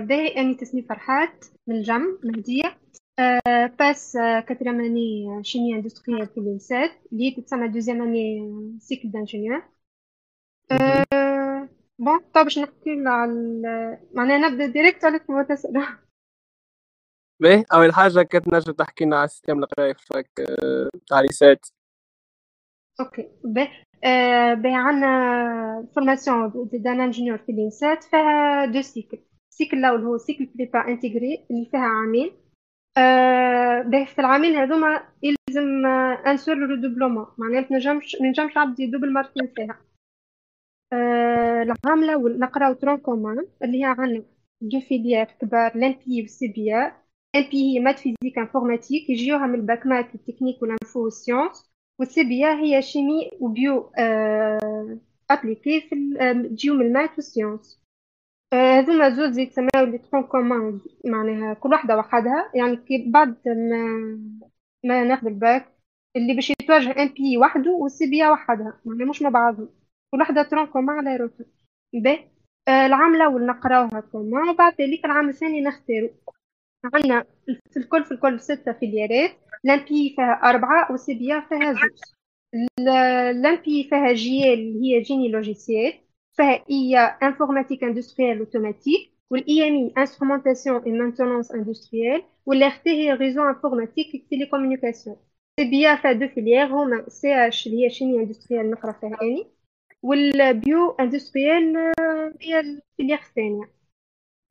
باهي 0.08 0.28
أني 0.38 0.56
تسنيم 0.56 0.86
فرحات 0.86 1.46
من 1.68 1.76
الجم 1.76 2.20
مهدية. 2.24 2.80
passe 3.80 4.18
quatrième 4.48 4.82
année 4.82 5.44
chimie 5.44 5.76
industrielle 5.76 6.28
في 6.28 6.38
ال 6.40 6.47
INSAT. 6.47 6.92
اللي 7.12 7.32
تتسمى 7.32 7.68
deuxième 7.68 8.02
année 8.02 8.50
cycle 8.80 9.12
d'ingénieur 9.12 9.64
bon 12.00 12.20
طب 12.34 12.44
باش 12.44 12.60
نحكي 12.60 13.04
على 13.06 13.34
معناها 14.14 14.38
نبدأ 14.38 14.66
direct 14.66 15.06
على 15.06 15.20
المتسألة 15.30 15.98
باهي 17.42 17.66
أول 17.74 17.94
حاجة 17.94 18.22
كنت 18.22 18.48
نجم 18.48 18.72
تحكي 18.72 19.06
لنا 19.06 19.16
على 19.16 19.26
ال 19.26 19.30
système 19.30 19.60
القرايه 19.60 19.94
fac 19.94 20.30
تاع 21.08 21.22
INSAT 21.22 21.68
OK 23.00 23.30
باهي 23.44 23.86
باهي 24.56 24.76
عندنا 24.76 25.88
formation 25.96 26.70
d'un 26.74 27.02
ingénieur 27.02 27.38
في 27.38 27.52
ال 27.52 27.60
INSAT 27.60 28.04
فيها 28.04 28.66
deux 28.66 28.82
cycles 28.82 29.20
ال 29.52 29.56
cycle 29.56 29.78
الأول 29.78 30.04
هو 30.06 30.18
cycle 30.18 30.46
prépa 30.56 30.88
intégré 30.88 31.46
اللي 31.52 31.66
فيها 31.72 31.80
عامين 31.80 32.32
آه 32.98 33.82
باهي 33.82 34.06
في 34.06 34.20
العامين 34.20 34.56
هذوما 34.56 35.04
يلزم 35.24 35.86
un 36.28 36.38
seul 36.38 36.58
redoublement 36.58 37.26
معناها 37.38 37.68
منجمش 37.72 38.18
منجمش 38.22 38.58
عبد 38.58 38.80
يدوبل 38.80 39.14
مرتين 39.14 39.48
فيها. 39.56 39.91
آه 40.94 41.62
العام 41.64 42.04
الأول 42.04 42.40
نقراو 42.40 42.74
tronc 42.74 42.98
commun 42.98 43.48
اللي 43.64 43.80
هي 43.82 43.86
عندنا 43.86 44.24
deux 44.62 44.80
filières 44.80 45.26
كبار 45.26 45.78
l'MP 45.78 46.22
وال 46.22 46.48
CB 46.48 46.74
MP 46.76 47.76
هي 47.76 47.80
maths 47.80 48.00
physique 48.00 48.38
informatique 48.40 49.10
يجيوها 49.10 49.48
من 49.48 49.56
الباك 49.56 49.86
مات 49.88 50.16
التكنيك 50.16 50.62
والانفو 50.62 51.04
والسيونس. 51.04 51.72
وال 52.00 52.24
CB 52.24 52.46
هي 52.46 52.82
chimie 52.82 53.32
و 53.40 53.53
bio 53.53 53.92
آه 54.00 55.00
appliquée 55.32 55.82
في 55.82 55.96
تجيو 56.50 56.74
من 56.74 56.86
ال 56.86 56.90
maths 56.90 57.10
وال 57.16 57.28
sciences. 57.28 57.82
هذوما 58.54 59.10
زوز 59.10 59.38
يتسموا 59.40 59.70
les 59.86 59.98
troncs 59.98 60.24
communs 60.24 60.82
معناها 61.06 61.54
كل 61.54 61.70
واحدة 61.72 61.98
وحدها. 61.98 62.52
يعني 62.56 62.78
كي 62.78 63.06
بعد 63.12 63.36
ما 63.48 64.20
ما 64.84 65.04
ناخذ 65.04 65.28
الباك 65.28 65.74
اللي 66.16 66.34
باش 66.34 66.50
يتواجه 66.50 67.04
MP 67.04 67.38
وحده 67.38 67.72
وال 67.72 68.10
CB 68.10 68.28
وحدها 68.28 68.82
معناها 68.86 69.10
مش 69.10 69.22
مع 69.22 69.30
بعضهم. 69.30 69.81
كل 70.12 70.20
واحدة 70.20 70.44
tronc 70.44 70.66
commun 70.68 71.08
على 71.08 71.18
روحها 71.18 71.46
باهي 71.94 72.28
العام 72.70 73.16
الأول 73.16 73.46
نقراوها 73.46 74.00
commun 74.12 74.50
وبعد 74.50 74.82
ذلك 74.82 75.06
العام 75.06 75.30
الثاني 75.30 75.62
نختارو. 75.62 76.10
عندنا 76.94 77.26
في 77.72 77.78
الكل 77.78 78.06
في 78.06 78.12
الكل 78.12 78.40
ستة 78.40 78.74
filièreات 78.74 79.32
l'MP 79.64 80.14
فيها 80.16 80.40
أربعة 80.44 80.92
وال 80.92 81.14
CB 81.14 81.42
فيها 81.50 81.74
زوج. 81.74 82.00
l'MP 83.36 83.84
فيها 83.90 84.14
GL 84.14 84.54
اللي 84.54 84.82
هي 84.96 85.02
génie 85.02 85.30
logiciel. 85.30 85.94
فيها 86.34 86.66
IIA 86.70 87.00
informatique 87.00 87.84
industrielle 87.84 88.40
automatique 88.40 89.12
وال 89.32 89.68
IMI 89.68 89.94
instrumentation 89.98 90.73
et 90.73 90.84
maintenance 90.84 91.52
industrielle 91.52 92.13
وال 92.13 92.24
RT 92.46 92.90
هي 92.90 93.14
réseaux 93.14 93.50
informatiques 93.50 94.30
télécommunications 94.30 95.16
CB 95.60 95.98
فيها 95.98 96.12
deux 96.12 96.28
filières 96.28 96.66
هما 96.66 97.10
CH 97.10 97.68
اللي 97.68 97.86
هي 97.86 97.90
chimie 97.90 98.20
industrielle 98.20 98.72
نقرا 98.72 98.92
فيها 98.92 99.18
اني 99.22 99.48
وال 100.04 100.39
bio 100.39 100.92
industrielle 100.92 101.92
هي 102.42 102.60
ال 102.60 102.67
filière 102.67 103.20
الثانية. 103.20 103.72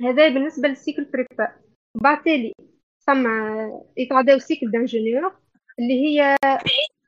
هذا 0.03 0.29
بالنسبة 0.29 0.69
لل 0.69 0.79
cycle 0.79 1.05
prépa. 1.05 1.53
بعد 1.95 2.53
ثم 3.07 3.29
يتعداو 3.97 4.39
cycle 4.39 4.71
d'ingénieur 4.71 5.37
اللي 5.79 5.95
هي 6.07 6.37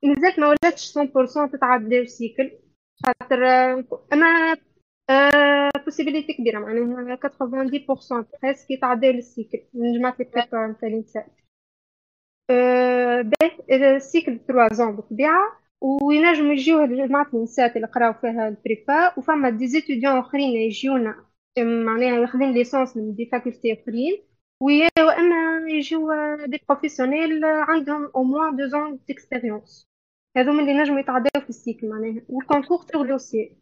مازالت 0.05 0.38
ما 0.38 0.46
ولاتش 0.48 0.98
100% 0.98 1.52
تتعداو 1.52 2.05
cycle 2.05 2.51
خاطر 3.07 3.44
أما 4.12 4.57
possibilité 5.85 6.33
كبيرة 6.33 6.59
معناها 6.59 7.16
90% 7.16 8.26
presque 8.42 8.70
يتعداو 8.70 9.11
لل 9.12 9.24
cycle. 9.24 9.59
من 9.74 9.98
جماعة 9.98 10.16
ال 10.20 10.28
prépa 10.28 10.66
نتاع 10.66 10.88
ال 10.88 10.94
INSAT. 10.94 11.27
باهي 13.31 13.96
ال 13.96 14.04
cycle 14.04 14.40
3 14.48 14.74
ans 14.75 14.96
بالطبيعة. 14.96 15.62
وينجم 15.83 16.53
يجيو 16.53 16.87
جماعة 16.87 17.27
ال 17.35 17.41
INSAT 17.41 17.77
اللي 17.77 17.87
قراو 17.87 18.12
فيها 18.12 18.49
ال 18.48 18.60
prépa 18.60 19.18
وفما 19.18 19.51
des 19.51 19.66
étudiants 19.66 20.18
أخرين 20.18 20.51
يجيونا 20.57 21.25
معناها 21.59 22.21
ياخذين 22.21 22.53
licence 22.53 22.96
من 22.97 23.14
des 23.14 23.27
facultés 23.33 23.72
أخرين 23.83 24.23
وأما 24.61 25.71
يجيو 25.71 26.09
des 26.46 26.61
professionnels 26.68 27.44
عندهم 27.45 28.11
au 28.16 28.22
moins 28.25 28.57
deux 28.57 28.66
ans 28.66 28.98
d'expérience 29.09 29.88
هذوما 30.37 30.61
اللي 30.61 30.79
نجموا 30.79 31.01
يتعداو 31.01 31.42
في 31.42 31.49
ال 31.48 31.55
cycle 31.55 31.88
معناها 31.88 32.23
وال 32.29 32.38
concours 32.38 32.79
sur 32.92 33.07
dossier 33.09 33.57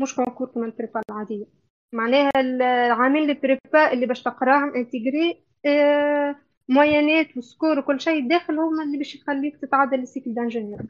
مش 0.00 0.16
concours 0.16 0.46
كما 0.48 0.66
ال 0.66 0.72
prépa 0.72 1.00
العادية. 1.10 1.46
معناها 1.92 2.30
العامل 2.40 3.30
ال 3.30 3.40
prépa 3.40 3.92
اللي 3.92 4.06
باش 4.06 4.22
تقراهم 4.22 4.74
intégré 4.74 5.44
آه 5.66 6.36
moyenne 6.68 7.28
ات 7.28 7.36
و 7.36 7.43
score 7.43 7.78
وكل 7.78 8.00
شيء 8.00 8.28
داخل 8.28 8.58
هما 8.58 8.82
اللي 8.84 8.98
باش 8.98 9.14
يخليك 9.14 9.56
تتعدى 9.62 9.96
لل 9.96 10.07
cycle 10.07 10.34
d'ingénieur 10.34 10.82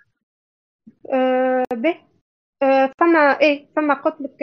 به 1.72 1.96
أه 2.62 2.92
فما 3.00 3.40
إيه 3.40 3.68
فما 3.76 3.94
قلت 3.94 4.20
لك 4.20 4.36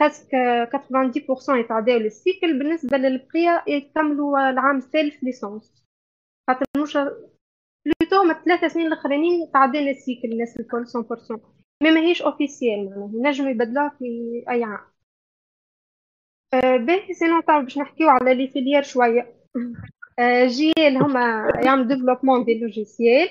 presque 0.00 0.30
90% 0.72 1.56
يتعداو 1.56 1.98
لل 1.98 2.13
cycle. 2.13 2.58
بالنسبة 2.58 2.96
للبقية 2.96 3.64
يكملوا 3.66 4.50
العام 4.50 4.76
الثالث 4.76 5.24
licence. 5.24 5.84
خاطر 6.50 6.64
مش 6.82 6.98
plutôt 7.86 8.16
هما 8.22 8.34
ثلاثة 8.44 8.68
سنين 8.68 8.86
الاخرانيين 8.86 9.50
تعداو 9.52 9.82
لل 9.82 9.96
cycle 9.96 10.32
الناس 10.32 10.60
الكل 10.60 10.84
100% 10.86 11.40
mais 11.82 11.90
ماهيش 11.90 12.22
officiel 12.22 12.90
معناها. 12.90 13.10
ينجموا 13.14 13.50
يبدلوها 13.50 13.88
في 13.98 14.04
أي 14.50 14.64
عام. 14.64 14.86
باهي 16.86 17.14
sinon 17.14 17.40
طبعا 17.40 17.60
باش 17.62 17.78
نحكيو 17.78 18.08
على 18.08 18.34
les 18.34 18.48
filières 18.48 18.82
شوية. 18.82 19.34
جي 20.46 20.72
اللي 20.78 20.98
هما 20.98 21.52
يعملوا 21.64 21.86
développement 21.86 22.44
des 22.44 22.58
logiciels 22.60 23.28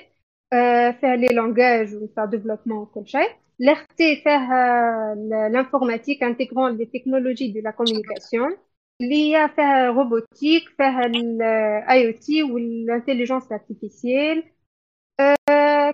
فيها 1.00 1.16
les 1.16 1.28
langages 1.28 1.96
وفيها 1.96 2.26
développement 2.26 2.78
وكل 2.78 3.08
شيء 3.08 3.30
ل 3.60 3.78
RT 3.78 4.16
فيها 4.24 5.14
ال 5.14 5.22
informatique 5.22 6.24
intégrant 6.24 6.78
les 6.78 6.86
technologies 6.86 7.52
de 7.52 7.60
la 7.60 7.72
communication 7.72 8.58
اللي 9.02 9.36
هي 9.36 9.50
فيها 9.56 9.88
robotique 9.88 10.64
فيها 10.78 11.06
ال 11.06 12.08
IoT 12.08 12.44
وال 12.44 12.59
intelligence 12.59 13.52
artificielle 13.52 14.44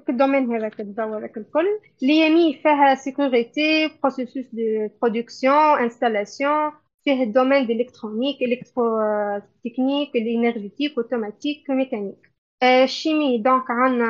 كال 0.07 0.17
domaine 0.17 0.51
هذاك 0.55 0.79
الضوء 0.81 1.17
هذاك 1.17 1.37
الكل 1.37 1.65
ال 2.03 2.13
IMI 2.19 2.53
فيها 2.53 2.95
sécurité 2.95 3.87
processus 4.03 4.45
de 4.53 4.89
production 5.01 5.79
installation 5.79 6.71
فيه 7.03 7.23
ال 7.23 7.29
domaine 7.29 7.67
d'électronique 7.67 8.41
électrotechnique 8.41 10.15
ال 10.15 10.22
énergétique 10.22 10.97
automatique 10.97 11.69
mécanique 11.69 12.34
ال 12.63 12.74
chimie 12.74 13.37
donc 13.37 13.71
عندنا 13.71 14.05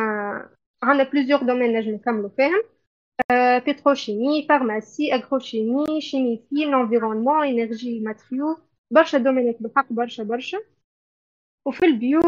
عندنا 0.84 1.10
plusieurs 1.10 1.40
domaines 1.44 1.78
نجم 1.78 1.92
نكملوا 1.92 2.30
فيهم 2.30 2.64
pétrochimie 3.68 4.46
pharmacie 4.50 5.14
agrochimie 5.14 6.02
chimie 6.02 6.44
fine 6.50 6.74
environnement 6.74 7.48
énergie 7.48 8.00
matériaux 8.00 8.58
برشا 8.92 9.18
domaine 9.18 9.56
ات 9.56 9.62
بالحق 9.62 9.94
برشا 9.94 10.24
برشا 10.24 10.58
وفي 11.66 11.86
ال 11.86 11.95
bio 11.95 12.22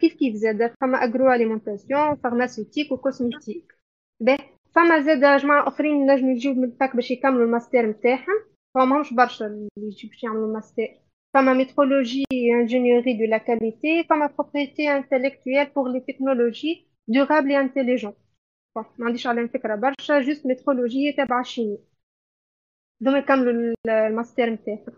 كيف 0.00 0.14
كيف 0.14 0.34
زاد 0.34 0.74
فما 0.80 1.04
agro 1.04 1.32
alimentation 1.32 2.16
pharmaceutique 2.16 2.92
و 2.92 2.99
cosmétique 2.99 3.74
باهي 4.20 4.38
فما 4.74 5.00
زاد 5.00 5.40
جماعة 5.40 5.68
أخرين 5.68 6.06
نجم 6.06 6.30
يجيو 6.30 6.54
من 6.54 6.64
ال 6.64 6.72
fac 6.72 6.96
باش 6.96 7.10
يكملوا 7.10 7.44
الماستير 7.44 7.86
نتاعهم 7.86 8.44
فماهمش 8.74 9.14
برشا 9.14 9.46
اللي 9.46 9.68
يجيو 9.76 10.10
باش 10.10 10.22
يعملوا 10.22 10.46
الماستير 10.46 10.98
فما 11.34 11.52
métrologie 11.54 12.24
ingénierie 12.32 13.16
de 13.18 13.26
la 13.30 13.40
qualité 13.40 14.04
فما 14.10 14.26
propriété 14.28 14.88
intellectuelle 14.88 15.70
pour 15.72 15.88
les 15.88 16.02
technologies 16.04 16.86
durables 17.08 17.50
et 17.52 17.56
intelligentes. 17.56 18.16
ما 18.76 19.06
عنديش 19.06 19.26
عليهم 19.26 19.48
فكرة 19.48 19.74
برشا 19.76 20.20
juste 20.20 20.46
métrologie 20.46 21.12
تبع 21.12 21.40
ال 21.40 21.45
chimie 21.45 21.78
دوما 23.00 23.18
يكملوا 23.18 23.74
الماستير 23.88 24.50
نتاعهم 24.50 24.94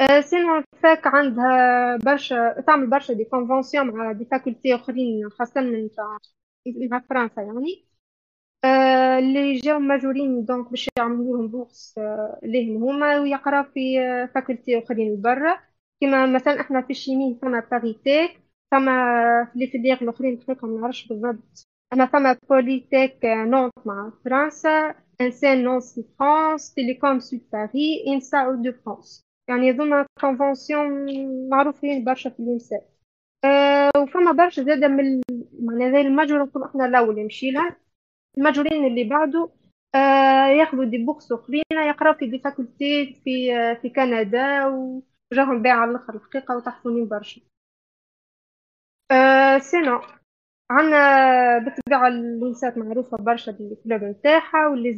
أه 0.00 0.20
sinon 0.20 0.64
fac 0.82 1.06
عندها 1.06 1.96
برشا 1.96 2.60
تعمل 2.60 2.90
برشا 2.90 3.14
des 3.14 3.24
conventions 3.24 3.86
مع 3.90 4.12
des 4.12 4.24
facultés 4.24 4.74
اخرين 4.74 5.30
خاصة 5.30 5.60
من 5.60 5.90
تاع 5.90 6.18
فرنسا 7.10 7.42
يعني 7.42 7.86
أه 7.86 7.91
اللي 9.18 9.54
جاو 9.58 9.78
ماجورين 9.78 10.44
دونك 10.44 10.70
باش 10.70 10.88
يعملوا 10.98 11.36
لهم 11.36 11.48
بورس 11.48 11.94
أه 11.98 12.40
ليهم 12.42 12.82
هما 12.84 13.20
ويقراو 13.20 13.64
في 13.64 13.96
فاكولتي 14.34 14.78
أخرين 14.78 15.20
برا. 15.22 15.58
كما 16.00 16.26
مثلا 16.26 16.60
إحنا 16.60 16.82
في 16.82 16.90
الشيمي 16.90 17.38
فما 17.42 17.60
باريتيك 17.70 18.40
فما 18.70 18.92
في 19.52 19.58
لي 19.58 19.66
فيليير 19.66 20.02
الأخرين 20.02 20.34
الحقيقة 20.34 20.66
ما 20.68 20.80
نعرفش 20.80 21.08
بالضبط. 21.08 21.64
أنا 21.92 22.06
فما 22.06 22.38
بوليتيك 22.50 23.18
نونت 23.24 23.72
مع 23.86 24.12
فرنسا 24.24 24.94
انسان 25.20 25.64
نونسي 25.64 26.04
فرانس 26.18 26.74
تيليكوم 26.74 27.20
سود 27.20 27.40
باري 27.52 28.04
انسا 28.08 28.38
أو 28.38 28.54
دو 28.54 28.72
فرانس 28.72 29.22
يعني 29.48 29.70
هذوما 29.70 30.06
كونفونسيون 30.20 31.06
معروفين 31.48 32.04
برشا 32.04 32.30
في 32.30 32.40
الإنسان. 32.40 32.80
أه 33.44 33.90
وفما 33.96 34.32
برشا 34.32 34.62
زادة 34.64 34.88
من 34.88 35.20
معناها 35.60 35.92
زي 35.92 36.00
ال 36.00 36.07
major 36.07 36.42
نقول 36.44 36.64
إحنا 36.64 36.86
الأول 36.86 37.18
يمشي 37.18 37.50
لها 37.50 37.76
ال 38.38 38.44
major 38.44 38.72
ين 38.72 38.84
اللي 38.86 39.04
بعده 39.04 39.50
أه 39.94 40.46
ياخذوا 40.46 40.84
des 40.84 40.98
bourses 40.98 41.32
أخرين 41.32 41.62
يقراو 41.72 42.14
في 42.14 42.26
des 42.26 42.38
facultés 42.38 43.20
في 43.24 43.56
أه 43.56 43.74
في 43.74 43.90
كندا 43.90 44.66
وجاهم 44.66 45.62
باع 45.62 45.72
على 45.74 45.90
الأخر 45.90 46.14
الحقيقة 46.14 46.56
وتحفونين 46.56 47.08
برشا. 47.08 47.40
أه 49.10 49.58
sinon 49.58 50.00
عنا 50.70 50.98
بالطبيعة 51.58 52.08
ال 52.08 52.20
INSAT 52.20 52.78
معروفة 52.78 53.16
برشا 53.16 53.52
بال 53.52 53.69
club 53.69 54.04
نتاعها 54.04 54.68
واللي 54.68 54.90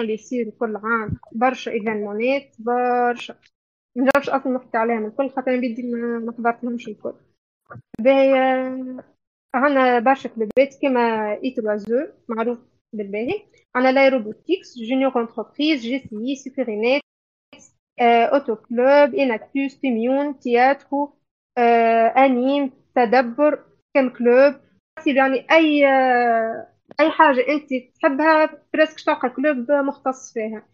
اللي 0.00 0.14
يصيروا 0.14 0.52
كل 0.58 0.76
عام 0.76 1.18
برشا 1.32 1.70
événement 1.72 2.48
ات 2.48 2.56
برشا. 2.58 3.34
منجربش 3.96 4.28
أصلا 4.28 4.52
نحكي 4.52 4.76
عليهم 4.78 5.06
الكل 5.06 5.30
خاطر 5.30 5.60
بيدي 5.60 5.82
ما 5.92 6.32
حضرتلهمش 6.38 6.88
الكل. 6.88 7.14
باهي 8.00 8.34
عنا 9.54 9.98
برشا 9.98 10.28
club 10.28 10.65
ات 10.65 10.74
كيما 10.80 11.32
IEEE 11.44 12.06
معروف 12.28 12.58
بالباهي 12.92 13.42
عنا 13.74 13.92
l'Aerobotix 13.92 14.78
Junior 14.78 15.20
Entreprise 15.22 15.80
JCI 15.82 15.98
Securinets 15.98 17.02
Auto 18.00 18.56
Club 18.56 19.14
Enactus 19.14 19.80
تيميون 19.80 20.38
Theatro 20.38 21.14
Anime 22.16 22.70
تدبر 22.94 23.64
كم 23.94 24.08
club 24.10 24.54
يعني 25.06 25.46
اي 25.52 25.84
اي 27.00 27.10
حاجة 27.10 27.40
انت 27.48 27.70
تحبها 28.00 28.50
presque 28.74 29.00
تلقى 29.00 29.30
club 29.30 29.70
مختص 29.72 30.32
فيها 30.32 30.66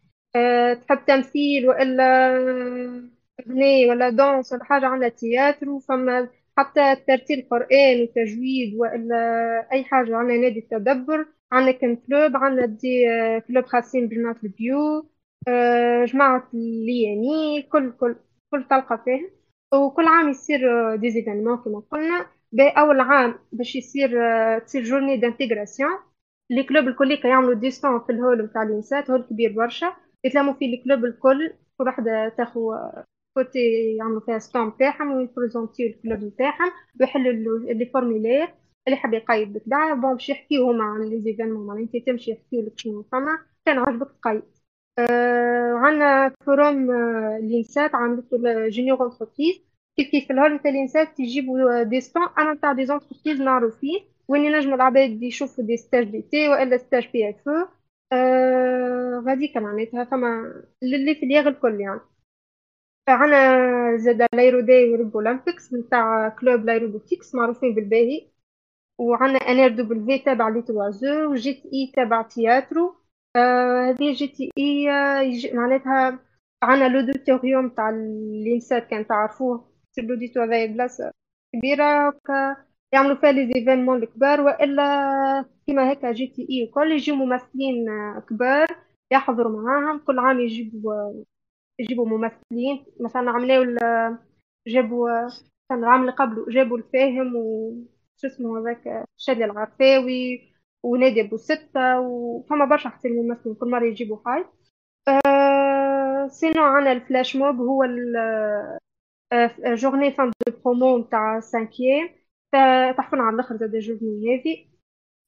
تحب 0.75 1.05
تمثيل 1.07 1.69
والا 1.69 2.29
اغنية 3.41 3.91
ولا 3.91 4.11
danse 4.11 4.53
ولا 4.53 4.65
حاجة 4.65 4.87
عندها 4.87 5.09
théâtre 5.09 5.71
وفما 5.71 6.29
حتى 6.59 6.97
ترتيل 6.97 7.49
قرآن 7.51 8.03
وتجويد 8.03 8.75
والا 8.77 9.17
أي 9.73 9.85
حاجة 9.85 10.17
عندنا 10.17 10.37
نادي 10.39 10.59
التدبر 10.59 11.27
عندنا 11.53 11.73
كم 11.73 11.97
club 11.97 12.37
عندنا 12.37 12.67
des 12.67 13.05
clubs 13.49 13.65
خاصين 13.65 14.09
بجماعه 14.09 14.37
ال 14.45 14.61
bio 14.61 15.11
أه 15.49 16.05
جماعة 16.05 16.49
اللياني 16.55 17.63
كل 17.63 17.93
كل 17.93 18.17
كل 18.51 18.65
تلقى 18.71 19.03
فيها. 19.05 19.31
وكل 19.75 20.07
عام 20.07 20.29
يصير 20.29 20.61
des 20.97 21.11
événements 21.11 21.57
كما 21.57 21.83
قلنا. 21.93 22.27
باول 22.53 23.01
عام 23.01 23.35
باش 23.53 23.77
يصير 23.77 24.11
تصير 24.59 24.83
journée 24.85 25.17
d'intégration 25.17 25.91
les 26.51 26.63
clubs 26.63 26.89
الكل 26.89 27.19
يعملوا 27.25 27.55
des 27.55 27.70
stands 27.70 28.01
في 28.01 28.13
ال 28.13 28.19
hall 28.19 28.43
نتاع 28.45 28.63
ال 28.63 28.71
INSAT 28.71 29.11
hall 29.11 29.23
كبير 29.31 29.53
برشا. 29.53 29.93
يتلموا 30.25 30.55
فيه 30.55 30.75
ال 30.79 30.83
clubs 30.83 31.05
الكل 31.05 31.53
كل 31.79 31.89
وحدة 31.89 32.29
تاخو 32.29 32.75
côté 33.39 33.97
يعملوا 33.97 34.21
فيها 34.21 34.39
stand 34.39 34.77
تاعهم 34.77 35.13
ويبريزونتيو 35.13 35.87
الكلوب 35.87 36.25
نتاعهم 36.25 36.73
ويحلوا 37.01 37.33
les 37.75 37.87
formulaires 37.87 38.49
اللي 38.87 38.97
حاب 38.97 39.15
يقيد 39.15 39.53
بالطبيعة 39.53 39.95
bon 39.95 40.13
باش 40.13 40.29
يحكيو 40.29 40.71
هما 40.71 40.85
عن 40.85 41.03
les 41.03 41.21
événements 41.21 41.67
معناها 41.67 41.83
أنت 41.85 41.97
تمشي 42.07 42.31
يحكيو 42.31 42.61
لك 42.67 42.79
شنو 42.79 43.03
فما 43.13 43.39
كان 43.67 43.79
عجبك 43.79 44.09
تقيد. 44.23 44.43
آه 44.99 45.73
عندنا 45.75 46.35
forum 46.47 46.91
آه 46.91 47.39
ال 47.43 47.51
INSAT 47.51 47.95
عملته 47.95 48.69
Junior 48.69 49.05
Entreprise. 49.07 49.61
كيف 49.97 50.11
كيف 50.11 50.31
ال 50.31 50.36
hall 50.36 50.55
نتاع 50.55 50.71
ال 50.71 50.79
INSAT 50.79 51.21
يجيبوا 51.21 51.83
des 51.83 52.01
stands 52.01 52.23
أنا 52.39 52.53
نتاع 52.55 52.73
des 52.73 52.87
entreprises 52.87 53.41
معروفين 53.41 54.01
وين 54.29 54.45
ينجموا 54.45 54.75
العباد 54.77 55.23
يشوفوا 55.23 55.65
des 55.65 55.77
stages 55.77 56.05
d'été 56.11 56.49
وإلا 56.49 56.77
stage 56.77 57.09
PF 57.13 57.49
آه 58.13 59.23
غاديك 59.27 59.57
معناتها 59.57 60.05
فما 60.05 60.63
اللي 60.83 61.15
في 61.15 61.23
الياغ 61.27 61.49
الكل 61.49 61.81
يعني. 61.81 62.01
عنا 63.09 63.97
زاد 63.97 64.27
لايرو 64.35 64.61
داي 64.61 64.91
ورب 64.93 65.17
اولمبيكس 65.17 65.75
نتاع 65.75 66.29
كلوب 66.29 66.65
لايروبوتيكس 66.65 67.35
معروفين 67.35 67.75
بالباهي. 67.75 68.31
وعنا 68.99 69.39
انير 69.39 69.69
دبليو 69.69 70.19
تابع 70.25 70.49
لي 70.49 70.63
توازو 70.63 71.33
وجي 71.33 71.55
تي 71.55 71.69
إي 71.73 71.93
تابع 71.97 72.23
تياترو. 72.23 72.97
آه 73.37 73.91
هذه 73.91 74.13
جي 74.13 74.29
تي 74.29 74.51
إي 74.59 74.91
آه 74.91 75.55
معناتها 75.55 76.19
عنا 76.63 76.89
لوديتوريوم 76.89 77.69
تاع 77.69 77.91
الانسات 77.91 78.87
كان 78.91 79.07
تعرفوه. 79.07 79.69
لوديتو 79.99 80.41
هذايا 80.43 80.67
بلاصة 80.67 81.13
كبيرة. 81.55 82.15
يعملوا 82.93 83.17
فيها 83.17 83.33
لي 83.33 83.47
زيفينمون 83.55 84.03
الكبار 84.03 84.41
وإلا 84.41 85.45
كيما 85.67 85.93
هكا 85.93 86.13
جي 86.13 86.27
تي 86.27 86.47
إي 86.51 86.69
وكل 86.69 86.93
يجيو 86.93 87.15
ممثلين 87.15 87.87
كبار 88.29 88.67
يحضروا 89.13 89.63
معاهم 89.63 89.99
كل 89.99 90.19
عام 90.19 90.41
يجيبوا 90.41 91.25
يجيبوا 91.79 92.07
ممثلين. 92.07 92.87
مثلا 93.01 93.31
عملوا 93.31 94.19
جابوا 94.69 95.29
كان 95.69 95.79
العام 95.79 96.01
اللي 96.01 96.13
قبله 96.13 96.47
جابوا 96.49 96.79
الفاهم 96.79 97.37
و 97.37 97.73
شو 98.17 98.27
اسمه 98.27 98.59
هذاك 98.61 99.05
شادي 99.17 99.45
العرفاوي 99.45 100.41
ونادي 100.83 101.21
أبو 101.21 101.37
ستة 101.37 102.01
وفما 102.01 102.65
برشا 102.65 102.89
حتى 102.89 103.09
الممثلين 103.09 103.55
كل 103.55 103.71
مرة 103.71 103.85
يجيبوا 103.85 104.19
حاجة. 104.25 104.47
أه 105.09 106.29
sinon 106.29 106.63
عنا 106.63 106.93
ال 106.93 107.00
flash 107.00 107.37
mob 107.37 107.57
هو 107.61 107.85
journée 109.65 110.13
fin 110.13 110.31
de 110.47 110.53
promo 110.65 110.99
نتاع 110.99 111.41
cinquième. 111.41 112.09
تحفنا 112.97 113.23
على 113.23 113.35
الأخر 113.35 113.57
زاد 113.57 113.77
journée 113.77 114.41
هذه 114.41 114.67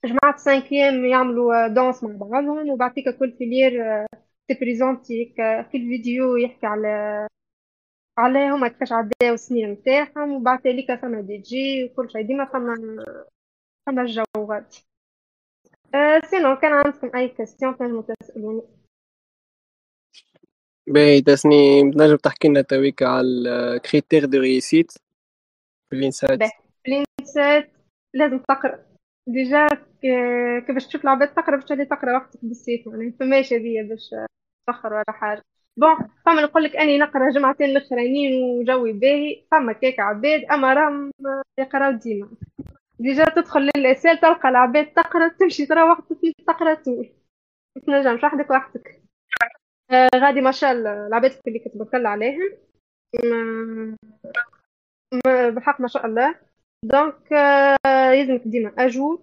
جماعة 0.04 0.36
cinquième 0.36 1.04
يعملوا 1.04 1.66
danse 1.68 2.04
مع 2.04 2.10
بعضهم 2.16 2.70
وبعد 2.70 2.92
كل 3.18 3.32
filière 3.38 4.06
تبريزونتي 4.54 5.32
في 5.36 5.76
الفيديو 5.76 6.36
يحكي 6.36 6.66
على 6.66 7.26
عليهم 8.18 8.66
كيفاش 8.66 8.92
عداو 8.92 9.34
السنين 9.34 9.70
نتاعهم 9.70 10.32
وبعد 10.32 10.66
ذلك 10.66 10.94
فما 10.94 11.20
دي 11.20 11.36
جي 11.38 11.84
وكل 11.84 12.10
شيء 12.10 12.26
ديما 12.26 12.44
فما 12.44 12.74
فما 13.86 14.02
الجوات 14.02 14.76
أه 15.94 16.20
sinon 16.30 16.56
كان 16.56 16.72
عندكم 16.72 17.16
أي 17.16 17.28
question 17.28 17.76
تنجموا 17.76 18.02
تسألوني؟ 18.02 18.62
باهي 20.86 21.20
تسني 21.20 21.92
تنجم 21.92 22.16
تحكي 22.16 22.48
لنا 22.48 22.62
تويك 22.62 23.02
على 23.02 23.26
ال 23.26 23.37
critères 23.37 24.24
de 24.24 24.38
réussite 24.38 24.92
ال 25.92 26.00
INSAT 26.00 26.38
في 26.84 27.04
ال 27.20 27.29
INSAT 27.29 27.70
لازم 28.14 28.38
تقرأ. 28.38 28.90
déjà 29.26 29.68
كيفاش 30.66 30.86
تشوف 30.86 31.04
العباد 31.04 31.34
تقرأ 31.34 31.56
باش 31.56 31.64
تولي 31.64 31.84
تقرأ 31.84 32.16
وقتك 32.16 32.38
بالسيف 32.42 32.86
يعني 32.86 33.12
فماش 33.12 33.52
هذيا 33.52 33.82
باش 33.82 34.14
تفخر 34.72 34.92
ولا 34.94 35.04
حاجة. 35.08 35.42
bon 35.76 35.96
فما 36.26 36.42
نقول 36.42 36.64
لك 36.64 36.76
أني 36.76 36.98
نقرأ 36.98 37.30
جمعتين 37.30 37.70
الاخرانيين 37.70 38.42
وجوي 38.42 38.92
باهي 38.92 39.44
فما 39.50 39.72
كيك 39.72 40.00
عباد 40.00 40.44
أما 40.44 40.74
راهم 40.74 41.10
يقراو 41.58 41.92
ديما. 41.92 42.28
déjà 42.98 43.24
تدخل 43.24 43.70
ل 43.76 43.82
la 43.82 43.93
salle 43.93 44.20
تلقى 44.20 44.48
العباد 44.48 44.86
تقرأ 44.92 45.28
تمشي 45.28 45.66
ترى 45.66 45.82
وقتك 45.82 46.18
تقرأ 46.46 46.74
طول 46.74 47.08
تنجمش 47.86 48.24
وحدك 48.24 48.50
وحدك 48.50 49.02
آه 49.90 50.10
غادي 50.14 50.40
ما 50.40 50.50
شاء 50.50 50.72
الله 50.72 51.06
العباد 51.06 51.32
اللي 51.46 51.58
كتبكل 51.58 52.06
عليهم. 52.06 52.58
ما 55.24 55.50
بحق 55.50 55.80
ما 55.80 55.88
شاء 55.88 56.06
الله. 56.06 56.34
donc 56.84 57.32
آه 57.32 58.10
يلزمك 58.12 58.42
ديما 58.44 58.72
à 58.78 58.87
jour 58.87 59.22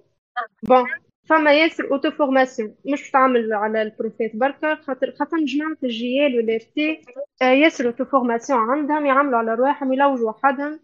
bon 0.63 0.85
فما 1.29 1.53
ياسر 1.53 1.91
auto-formation 1.91 2.75
مش 2.85 3.11
تعمل 3.11 3.53
على 3.53 3.81
البروفيت 3.81 4.35
بركة 4.35 4.75
خاطر 4.75 5.11
خاطر 5.19 5.37
جماعة 5.45 5.77
ال 5.83 6.00
GL 6.00 6.35
وال 6.37 6.69
RT 6.69 7.01
ياسر 7.41 7.85
auto-formation 7.87 8.59
عندهم 8.59 9.05
يعملوا 9.05 9.37
على 9.39 9.53
رواحهم 9.55 9.93
يلوجوا 9.93 10.29
وحدهم 10.29 10.79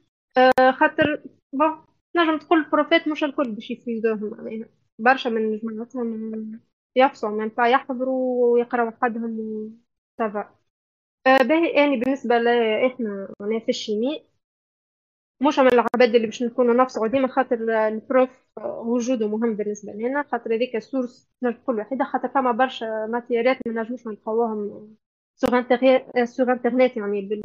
خاطر 0.71 1.21
bon 1.53 1.85
نجم 2.15 2.37
تقول 2.37 2.59
البروفيت 2.59 3.07
مش 3.07 3.23
الكل 3.23 3.51
باش 3.51 3.71
يفيدوهم 3.71 4.29
معناها 4.37 4.69
برشا 4.99 5.29
من 5.29 5.57
جماعتهم 5.59 6.59
يفصلوا 6.95 7.31
من 7.43 7.51
يحضروا 7.59 8.53
ويقراوا 8.53 8.89
وحدهم 8.89 9.39
و 10.19 10.27
ça 10.27 10.41
va 10.41 10.55
آه 11.27 11.37
باهي 11.43 11.69
يعني 11.71 11.97
بالنسبة 11.97 12.37
لإحنا 12.37 13.33
معناها 13.39 13.59
في 13.59 13.69
ال 13.69 13.77
chimie 13.77 14.25
مش 15.41 15.59
من 15.59 15.67
العباد 15.67 16.15
اللي 16.15 16.25
باش 16.27 16.43
نكونوا 16.43 16.73
نفسه 16.73 17.07
ديما 17.07 17.27
خاطر 17.27 17.87
ال 17.87 17.96
prof 17.96 18.29
وجوده 18.59 19.27
مهم 19.27 19.55
بالنسبة 19.55 19.93
لنا 19.93 20.23
خاطر 20.31 20.55
هذيك 20.55 20.75
نجم 21.43 21.57
تقول 21.57 21.79
وحيدة 21.79 22.05
خاطر 22.05 22.27
فما 22.29 22.51
برشا 22.51 23.05
ماتيريات 23.11 23.57
ما 23.67 23.81
نجموش 23.81 24.07
نلقاوهم 24.07 24.89
sur 25.35 25.57
internet 26.51 26.97
يعني 26.97 27.21
بال, 27.21 27.41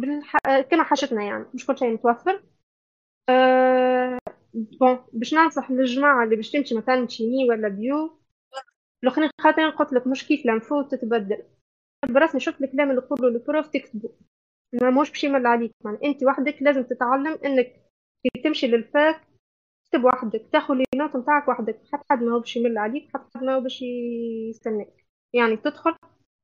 بالح... 0.00 0.36
كما 0.70 0.82
حاجتنا 0.84 1.22
يعني 1.24 1.44
مش 1.54 1.66
كل 1.66 1.78
شيء 1.78 1.92
متوفر. 1.94 2.42
أه... 3.30 4.18
bon 4.54 4.98
باش 5.12 5.34
ننصح 5.34 5.70
للجماعة 5.70 6.24
اللي 6.24 6.36
باش 6.36 6.50
تمشي 6.50 6.74
مثلا 6.74 7.08
chimie 7.08 7.50
ولا 7.50 7.68
bio 7.68 8.20
الأخرين 9.04 9.30
خاطر 9.40 9.70
قلت 9.70 9.92
لك 9.94 10.06
مش 10.06 10.28
كيف 10.28 10.46
l'info 10.46 10.82
تتبدل. 10.82 11.44
برسمي 12.10 12.40
شفت 12.40 12.62
الكلام 12.62 12.90
اللي 12.90 13.02
يقولوا 13.02 13.30
ال 13.30 13.38
prof 13.38 13.68
تكتبه 13.68 14.10
ما 14.72 14.90
موش 14.90 15.10
باش 15.10 15.24
يمل 15.24 15.46
عليك. 15.46 15.74
يعني 15.84 15.98
أنت 16.04 16.24
وحدك 16.24 16.56
لازم 16.62 16.82
تتعلم 16.82 17.38
إنك 17.44 17.82
تمشي 18.44 18.66
لل 18.66 18.88
fac 18.88 19.20
تكتب 19.84 20.04
وحدك 20.04 20.48
تاخذ 20.52 20.74
les 20.74 20.84
notes 20.96 21.16
نتاعك 21.16 21.48
وحدك. 21.48 21.80
حتى 21.92 22.04
حد 22.10 22.22
ما 22.22 22.32
هو 22.34 22.40
باش 22.40 22.56
يمل 22.56 22.78
عليك 22.78 23.08
حتى 23.14 23.38
حد 23.38 23.44
ما 23.44 23.54
هو 23.54 23.60
باش 23.60 23.82
يستناك. 24.50 25.06
يعني 25.32 25.56
تدخل 25.56 25.94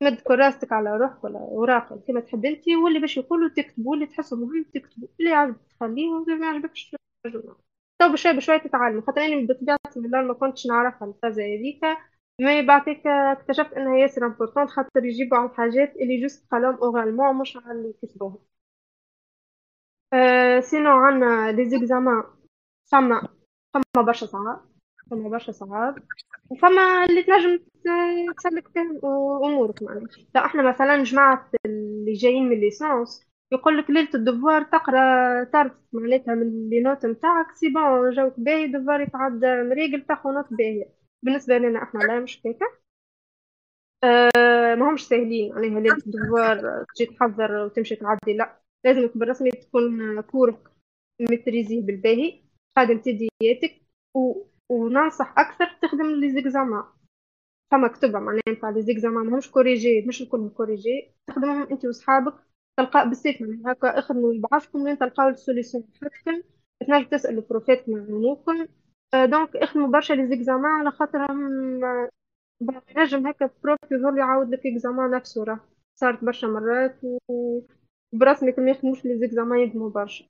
تمد 0.00 0.20
كراستك 0.20 0.72
على 0.72 0.96
روحك 0.96 1.24
ولا 1.24 1.38
أوراق 1.38 2.04
كما 2.08 2.20
تحب 2.20 2.44
أنت 2.46 2.68
واللي 2.84 3.00
باش 3.00 3.16
يقولوا 3.16 3.48
تكتبوا 3.56 3.94
اللي 3.94 4.06
تحسوا 4.06 4.38
مهم 4.38 4.64
تكتبوا. 4.74 5.08
اللي 5.20 5.30
يعجبك 5.30 5.60
تخليه 5.70 6.08
واللي 6.08 6.34
ما 6.36 6.46
يعجبكش 6.46 6.96
تو 8.00 8.12
بشوي 8.12 8.32
بشوي 8.32 8.58
تتعلم. 8.58 9.02
خاطر 9.02 9.20
اني 9.20 9.46
بطبيعتي 9.46 10.00
من 10.00 10.10
ما 10.10 10.34
كنتش 10.34 10.66
نعرفها 10.66 11.08
الفازة 11.08 11.42
هذيك 11.42 11.80
mais 12.40 12.62
بعدك 12.62 13.06
اكتشفت 13.06 13.72
إنها 13.72 13.98
ياسر 13.98 14.26
important 14.26 14.68
خاطر 14.68 15.04
يجيبوا 15.04 15.36
على 15.38 15.50
الحاجات 15.50 15.96
اللي 15.96 16.20
juste 16.22 16.46
قالهم 16.52 16.74
oralement 16.74 17.36
مش 17.36 17.56
على 17.56 17.72
اللي 17.72 17.92
كتبوهم. 18.02 18.38
أه 20.12 20.60
sinon 20.60 20.90
عنا 20.90 21.52
les 21.52 21.70
examens 21.70 22.24
فما 22.92 23.28
فما 23.74 24.02
برشا 24.06 24.26
صعاب 24.26 24.60
فما 25.10 25.28
برشا 25.28 25.52
صعاب. 25.52 25.94
وفما 26.50 27.04
اللي 27.04 27.22
تنجم 27.22 27.58
تسلك 28.38 28.68
فيهم 28.68 29.00
امورك 29.44 29.82
معناها. 29.82 30.08
لو 30.36 30.42
إحنا 30.44 30.62
مثلا 30.70 31.02
جماعة 31.02 31.50
اللي 31.66 32.12
جايين 32.12 32.48
من 32.48 32.60
licence 32.60 33.28
يقول 33.52 33.78
لك 33.78 33.90
ليلة 33.90 34.10
ال 34.14 34.21
devoir 34.21 34.62
تقرأ 34.64 35.44
تعرف 35.44 35.72
معناتها 35.92 36.34
من 36.34 36.68
les 36.70 36.80
notes 36.80 37.06
نتاعك 37.06 37.52
c'est 37.56 37.68
bon 37.68 38.10
جوك 38.10 38.34
باهي 38.40 38.66
devoir 38.68 39.00
يتعدى 39.00 39.46
مريقل 39.62 40.02
تاخذ 40.06 40.30
note 40.30 40.46
باهية 40.54 40.97
بالنسبة 41.22 41.58
لنا 41.58 41.82
إحنا 41.82 42.00
لا 42.00 42.20
مش 42.20 42.40
هكا 42.46 42.66
أه 44.04 44.74
ما 44.74 44.90
همش 44.90 45.02
ساهلين 45.02 45.54
معناها 45.54 45.80
ليلة 45.80 45.96
ال 45.96 46.09
devoir 46.09 46.84
تجي 46.94 47.06
تحضر 47.06 47.52
وتمشي 47.64 47.96
تعدي. 47.96 48.32
لا 48.36 48.60
لازم 48.84 49.10
بالرسمي 49.14 49.50
تكون 49.50 50.20
كورك 50.20 50.70
متريزيه 51.20 51.82
بالباهي. 51.82 52.42
خادم 52.76 52.98
تدياتك 52.98 53.82
و... 54.14 54.44
وننصح 54.68 55.34
أكثر 55.38 55.78
تخدم 55.82 56.06
les 56.06 56.30
examens 56.32 56.84
فما 57.70 57.88
كتبة 57.88 58.18
معناها 58.18 58.42
نتاع 58.48 58.70
les 58.70 58.82
examens 58.82 59.26
ماهمش 59.26 59.50
corrigés 59.50 60.02
مش 60.02 60.22
الكل 60.22 60.50
corrigés 60.56 61.14
تخدمهم 61.26 61.68
أنت 61.70 61.84
وصحابك. 61.86 62.34
تلقى 62.78 63.08
بالسيف 63.08 63.42
معناها 63.42 63.72
هكا 63.72 63.98
اخدموا 63.98 64.34
بعضكم 64.50 64.82
وين 64.82 64.98
تلقاو 64.98 65.28
ال 65.28 65.35
solution 65.35 65.84
حقكم. 66.02 66.42
تنجم 66.80 67.08
تسألوا 67.08 67.42
بروفيت 67.50 67.88
يعاونوكم 67.88 68.60
أه 68.60 68.68
donc 69.14 69.56
اخدموا 69.56 69.88
برشا 69.88 70.12
les 70.12 70.26
examens 70.28 70.70
على 70.72 70.90
خاطرهم 70.90 71.48
نجم 72.96 73.26
هكا 73.26 73.50
prof 73.62 73.78
يظل 73.92 74.18
يعاود 74.18 74.50
لك 74.50 74.66
examen 74.66 75.10
نفسه 75.10 75.44
راه. 75.44 75.60
صارت 75.94 76.24
برشا 76.24 76.46
مرات 76.46 76.96
و 77.04 77.60
برسمي 78.12 78.54
ما 78.58 78.70
يخدموش 78.70 79.04
les 79.04 79.18
examens 79.18 79.58
يخدموا 79.58 79.90
برشا. 79.90 80.24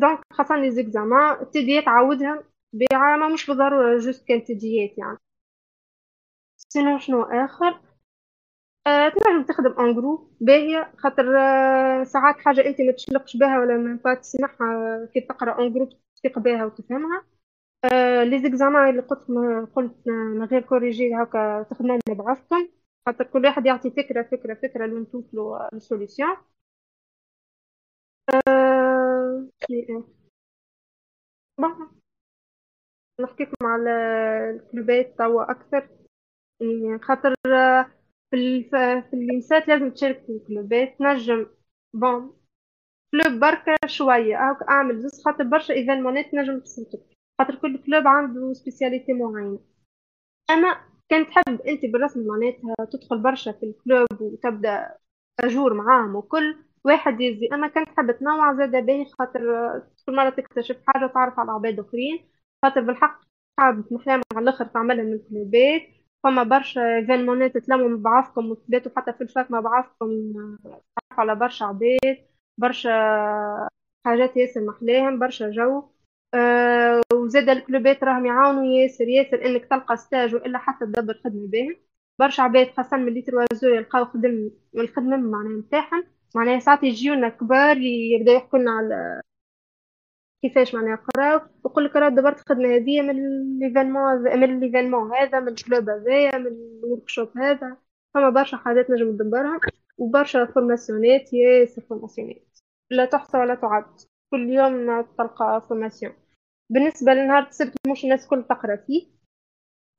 donc 0.00 0.20
خاصة 0.32 0.56
les 0.56 0.70
examens 0.70 1.40
التديات 1.42 1.88
عاودهم 1.88 2.44
بعامة 2.72 3.28
مش 3.34 3.46
بالضرورة 3.46 3.98
juste 3.98 4.28
كان 4.28 4.44
تديات 4.44 4.98
يعني. 4.98 5.18
sinon 6.72 6.98
شنو 7.04 7.20
آخر؟ 7.22 7.72
أه 8.86 9.08
تنجم 9.08 9.42
تخدم 9.44 9.80
en 9.80 9.94
groupe 9.94 10.30
باهية 10.40 10.92
خاطر 10.98 11.38
أه 11.38 12.04
ساعات 12.04 12.36
حاجة 12.38 12.66
انت 12.66 12.80
ما 12.80 12.92
تشلقش 12.92 13.36
بها 13.36 13.60
ولا 13.60 13.76
ما 14.04 14.14
تسمعها 14.14 15.06
كي 15.14 15.20
تقرأ 15.20 15.60
en 15.66 15.72
groupe 15.72 15.88
تثق 16.24 16.38
بها 16.38 16.64
وتفهمها. 16.64 17.24
أه 17.84 18.24
les 18.24 18.42
examens 18.42 18.90
اللي 18.90 19.02
قلت 19.02 19.26
قلت 19.76 20.08
من 20.08 20.44
غير 20.44 20.62
corrigé 20.62 21.14
هكا 21.16 21.62
تخدمهم 21.70 22.00
بعضكم 22.08 22.68
خاطر 23.06 23.24
كل 23.26 23.44
واحد 23.46 23.66
يعطي 23.66 23.90
فكرة 23.90 24.22
فكرة 24.22 24.54
فكرة 24.54 24.86
لين 24.86 25.10
توصلوا 25.10 25.58
لل 25.74 25.85
solution. 25.85 26.36
أه... 28.48 29.46
نحكي 33.20 33.42
لكم 33.42 33.66
على 33.66 33.90
الكلوبات 34.50 35.18
توا 35.18 35.50
أكثر. 35.50 35.88
يعني 36.60 36.98
خاطر 37.02 37.34
في. 38.30 38.64
في 39.10 39.16
لازم 39.68 39.90
تشارك 39.90 40.24
في 40.26 40.32
الكلوبات. 40.32 40.96
تنجم 40.98 41.46
bon. 41.94 42.39
club 43.12 43.40
بركة 43.40 43.76
شوية. 43.86 44.50
هاك 44.50 44.62
أعمل 44.68 45.00
زوز 45.00 45.22
خاطر 45.24 45.44
برشا 45.44 45.74
إيفينمونات 45.74 46.34
نجم 46.34 46.60
تصلتك 46.60 47.00
خاطر 47.38 47.54
كل 47.54 47.78
club 47.86 48.06
عنده 48.08 48.52
spécialité 48.52 49.12
معينة. 49.12 49.58
أما 50.50 50.76
كان 51.08 51.26
تحب 51.26 51.60
أنت 51.60 51.86
بالرسم 51.86 52.26
معناتها 52.26 52.74
تدخل 52.92 53.18
برشا 53.18 53.52
في 53.52 53.66
ال 53.66 53.74
club 53.74 54.06
وتبدأ 54.20 54.96
à 55.40 55.47
jour 55.47 55.74
معاهم 55.74 56.16
وكل 56.16 56.56
واحد 56.84 57.20
يزي. 57.20 57.48
أما 57.52 57.68
كان 57.68 57.84
تحب 57.84 58.10
تنوع 58.18 58.54
زاد 58.56 58.86
باهي 58.86 59.04
خاطر 59.04 59.40
كل 60.06 60.16
مرة 60.16 60.30
تكتشف 60.30 60.76
حاجة 60.86 61.06
تعرف 61.06 61.38
على 61.38 61.50
عباد 61.52 61.80
آخرين 61.80 62.30
خاطر 62.64 62.80
بالحق 62.80 63.20
حاب 63.60 63.84
محلام 63.92 64.22
على 64.36 64.42
الآخر 64.44 64.64
تعملها 64.66 65.04
من 65.04 65.12
الكلوبات. 65.12 65.82
فما 66.24 66.42
برشا 66.42 66.96
إيفينمونات 66.96 67.58
تلموا 67.58 67.88
مع 67.88 67.96
بعضكم 67.96 68.50
وتباتوا 68.50 68.92
حتى 68.96 69.12
في 69.12 69.20
ال 69.20 69.28
fac 69.28 69.50
مع 69.50 69.60
بعضكم 69.60 70.32
تعرفوا 70.64 70.84
على 71.18 71.34
برشا 71.34 71.64
عباد. 71.64 72.29
برشا 72.60 72.90
حاجات 74.06 74.36
ياسر 74.36 74.60
محلاهم 74.60 75.18
برشا 75.18 75.50
جو. 75.50 75.82
أه 76.34 77.00
وزاد 77.14 77.48
الكلوبات 77.48 78.04
راهم 78.04 78.26
يعاونوا 78.26 78.64
ياسر 78.64 79.08
ياسر 79.08 79.44
إنك 79.46 79.64
تلقى 79.64 79.96
stage 79.96 80.34
وإلا 80.34 80.58
حتى 80.58 80.86
تدبر 80.86 81.20
خدمة 81.24 81.48
باهي 81.48 81.76
برشا 82.18 82.42
عباد 82.42 82.70
خاصة 82.70 82.96
من 82.96 83.08
اللي 83.08 83.22
troisième 83.22 83.68
يلقاو 83.68 84.04
خدم 84.04 84.50
الخدمة 84.76 85.16
معناها 85.16 85.60
نتاعهم 85.60 86.04
معناها 86.36 86.58
ساعات 86.58 86.82
يجيونا 86.82 87.28
كبار 87.28 87.76
يبداو 87.78 88.36
يحكوا 88.36 88.58
لنا 88.58 88.70
على 88.70 89.22
كيفاش 90.42 90.74
معناها 90.74 90.96
قراو. 90.96 91.40
يقول 91.66 91.84
لك 91.84 91.96
راه 91.96 92.08
دبرت 92.08 92.40
خدمة 92.48 92.76
هذه 92.76 93.02
من 93.02 93.16
les 93.58 93.73
événements 93.73 94.22
من 94.40 94.60
l'événement 94.60 95.12
هذا 95.14 95.40
من 95.40 95.48
ال 95.48 95.56
club 95.56 95.90
هذايا 95.90 96.38
من 96.38 96.46
ال 96.84 96.90
workshop 96.90 97.38
هذا. 97.38 97.76
فما 98.14 98.30
برشا 98.30 98.56
حاجات 98.56 98.90
نجم 98.90 99.08
ندبرها 99.08 99.60
وبرشا 99.98 100.44
formation 100.44 101.23
ات 101.23 101.32
ياسر 101.32 101.82
formation 101.82 102.42
ات 102.42 102.49
لا 102.90 103.04
تحصى 103.04 103.38
ولا 103.38 103.54
تعد. 103.54 104.00
كل 104.30 104.40
يوم 104.50 105.02
تلقى 105.02 105.66
formation. 105.68 106.12
بالنسبة 106.70 107.14
لنهار 107.14 107.42
السبت 107.48 107.74
مش 107.88 108.04
الناس 108.04 108.26
كل 108.26 108.44
تقرأ 108.50 108.76
فيه. 108.76 109.08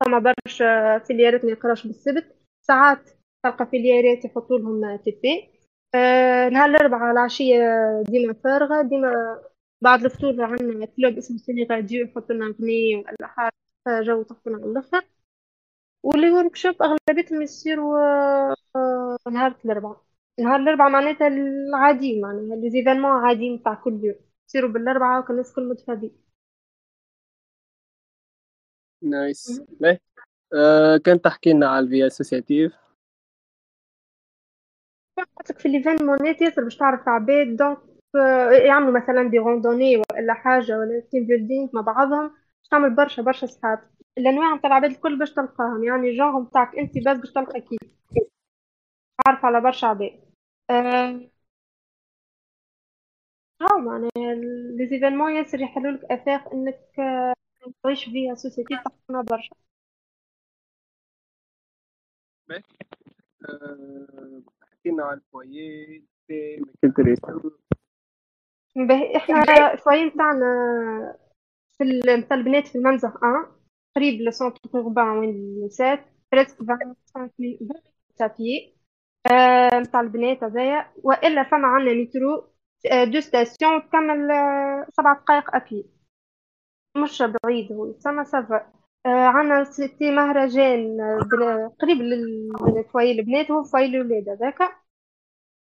فما 0.02 0.20
برشا 0.48 1.00
filière 1.00 1.40
ات 1.40 1.46
ما 1.46 1.52
يقراش 1.52 1.88
بالسبت 1.88 2.36
ساعات 2.62 3.10
تلقى 3.44 3.66
filière 3.68 4.18
ات 4.18 4.26
يحطوا 4.26 4.60
لهم 4.60 4.96
TP 4.98 5.50
آه 5.96 6.50
نهار 6.50 6.70
الأربعاء 6.70 7.12
العشية 7.14 7.60
ديما 8.10 8.34
فارغة 8.34 8.82
ديما 8.82 9.42
بعد 9.82 10.06
الفطور 10.06 10.44
عندنا 10.44 10.86
club 10.86 11.18
اسمه 11.18 11.38
ciné 11.38 11.64
radio 11.64 12.06
يحطوا 12.06 12.36
لنا 12.36 12.46
أغنية 12.48 12.98
ولا 12.98 13.28
حاجة 13.28 13.52
جو 14.04 14.24
تحطونا 14.24 14.58
على 14.58 14.66
الآخر. 14.66 15.06
و 16.04 16.32
les 16.32 16.56
workshops 16.56 16.76
أغلبيتهم 16.84 17.42
يصيروا 17.42 18.00
آه 18.76 19.18
نهار 19.32 19.56
الأربعاء. 19.66 20.02
نهار 20.40 20.60
الأربعاء 20.60 20.92
معناتها 20.92 21.28
العادي 21.28 22.22
معناها 22.22 22.56
les 22.56 22.70
événements 22.70 23.12
عاديين 23.12 23.64
تاع 23.64 23.74
كل 23.74 24.00
يوم. 24.04 24.16
يصيروا 24.50 24.70
بالأربعاء 24.70 25.22
وكل 25.24 25.34
الناس 25.34 25.54
كل 25.56 25.70
متفادين. 25.70 26.12
nice 29.04 29.62
باهي 29.80 30.00
آه 30.54 30.98
كان 30.98 31.22
تحكي 31.22 31.54
لنا 31.54 31.68
على 31.70 31.86
ال 31.86 31.91
vie 31.91 32.08
associative 32.08 32.74
قلت 35.38 35.62
في 35.62 35.70
les 35.70 35.85
événements 35.85 36.37
ات 36.37 36.42
ياسر 36.42 36.64
باش 36.64 36.78
تعرف 36.78 37.08
عباد 37.10 37.56
donc 37.56 37.78
يعملوا 38.66 39.02
مثلا 39.02 39.30
des 39.30 39.38
randonnées 39.38 39.98
ولا 39.98 40.34
حاجة 40.34 40.80
ولا 40.80 41.04
team 41.12 41.28
building 41.28 41.70
مع 41.74 41.82
بعضهم 41.82 42.28
باش 42.30 42.70
تعمل 42.72 42.96
برشا 42.96 43.22
برشا 43.22 43.48
صحاب 43.48 43.80
الأنواع 44.18 44.56
نتاع 44.56 44.70
العباد 44.70 44.92
الكل 44.92 45.20
باش 45.20 45.34
تلقاهم 45.34 45.84
يعني 45.84 46.10
الجونغ 46.10 46.40
نتاعك 46.44 46.76
أنت 46.78 46.98
بس 46.98 47.18
باش 47.18 47.32
تلقى 47.34 47.62
كيف. 47.62 48.01
عارف 49.28 49.46
على 49.46 49.62
برشا 49.62 49.88
عباد 49.88 50.20
أه... 50.70 51.32
هاو 53.62 53.80
معناها 53.80 54.36
les 54.78 54.88
événements 54.88 55.36
ياسر 55.36 55.60
يحلولك 55.62 56.04
آفاق 56.12 56.54
إنك 56.54 56.80
تعيش 57.84 58.06
فيها 58.06 58.36
société 58.36 58.76
تحكمنا 58.76 59.22
برشا. 59.22 59.56
حكينا 64.62 65.04
على 65.04 65.18
الفويي 65.18 66.04
كنت 66.82 67.00
باهي 68.76 69.18
إحنا 69.18 69.74
الفويي 69.74 70.06
نتاعنا 70.06 70.46
في 71.78 71.84
نتاع 72.18 72.38
البنات 72.38 72.68
في 72.68 72.78
المنزه 72.78 73.08
آه 73.08 73.56
قريب 73.96 74.22
لسونتر 74.22 74.60
اوربان 74.76 75.18
وين 75.18 75.30
النسات 75.30 76.06
بريسك 76.32 76.58
25 76.58 77.58
بي 78.38 78.81
نتاع 79.82 80.02
البنات 80.02 80.44
هذايا 80.44 80.92
وإلا 81.04 81.44
فما 81.44 81.68
عندنا 81.68 81.94
مترو 81.94 82.48
دو 83.14 83.20
ستاسيون 83.20 83.90
تكمل 83.90 84.28
سبع 84.94 85.14
دقائق 85.14 85.56
ابي 85.56 85.86
مش 86.98 87.22
بعيد 87.24 87.72
هو 87.72 87.94
سما 88.00 88.24
سافا 88.24 88.56
آه 89.06 89.10
عنا 89.10 89.64
سيتي 89.64 90.12
مهرجان 90.12 90.98
قريب 91.82 91.98
للفواي 91.98 93.12
البنات 93.12 93.52
هو 93.52 93.64
فواي 93.64 93.86
الولاد 93.86 94.30
هذاك. 94.30 94.58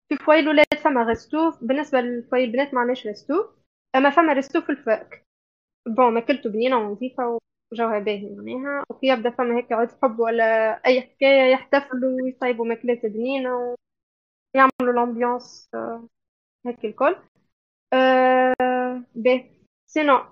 في 0.09 0.15
foyer 0.17 0.39
الولاد 0.39 0.65
فما 0.83 1.03
resto 1.03 1.51
بالنسبة 1.61 2.01
ل 2.01 2.08
foyer 2.08 2.43
البنات 2.43 2.73
معناش 2.73 3.07
resto 3.07 3.45
أما 3.95 4.09
فما 4.09 4.33
resto 4.33 4.61
في 4.61 4.69
ال 4.71 4.82
fac. 4.82 5.25
bon 5.87 6.13
ماكلته 6.13 6.49
بنينة 6.49 6.77
ونظيفة 6.77 7.39
وجوها 7.71 7.99
باهي 7.99 8.29
معناها 8.35 8.83
وكي 8.89 9.07
يبدأ 9.07 9.29
فما 9.29 9.57
هيك 9.57 9.71
عيد 9.71 9.89
حب 10.03 10.19
ولا 10.19 10.43
أي 10.85 11.01
حكاية 11.01 11.51
يحتفلوا 11.51 12.21
ويطيبوا 12.21 12.65
ماكلات 12.65 13.05
بنينة 13.05 13.55
ويعملوا 14.55 14.93
ال 14.93 15.02
ambiance 15.02 15.69
آه 15.75 16.07
هيك 16.67 16.85
الكل. 16.85 17.15
آه 17.93 19.03
باهي. 19.15 19.51
sinon 19.87 20.25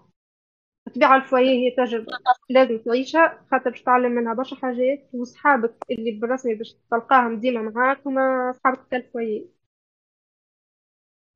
الطبيعة 0.88 1.16
الفوية 1.18 1.50
هي 1.52 1.72
تجربة 1.78 2.08
لازم 2.50 2.78
تعيشها 2.78 3.46
خاطر 3.52 3.70
باش 3.70 3.82
تعلم 3.84 4.12
منها 4.12 4.34
برشا 4.34 4.56
حاجات 4.56 5.10
وصحابك 5.14 5.76
اللي 5.92 6.12
بالرسمي 6.12 6.56
باش 6.56 6.76
تلقاهم 6.92 7.40
ديما 7.40 7.62
معاك 7.62 8.08
هما 8.08 8.52
صحابك 8.54 8.88
تاع 8.92 9.00
الفوية 9.00 9.48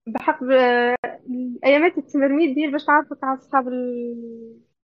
بحق 0.08 0.39
ايامات 1.66 1.97
التمرميد 1.97 2.56
ديال 2.56 2.72
باش 2.72 2.86
تعرفك 2.86 3.24
على 3.24 3.38
صحاب 3.39 3.68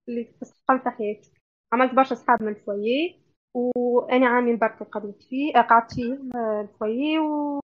اللي 0.09 0.23
تستقل 0.41 0.79
في 0.79 0.89
حياتك 0.89 1.31
عملت 1.73 1.93
برشا 1.93 2.15
صحاب 2.15 2.43
من 2.43 2.47
الفويي 2.51 3.21
وأنا 3.53 4.27
عامين 4.27 4.57
برك 4.57 4.83
قعدت 4.83 5.23
فيه 5.23 5.53
قعدت 5.53 5.93
فيه 5.93 6.13
الفويي 6.61 7.19
و 7.19 7.59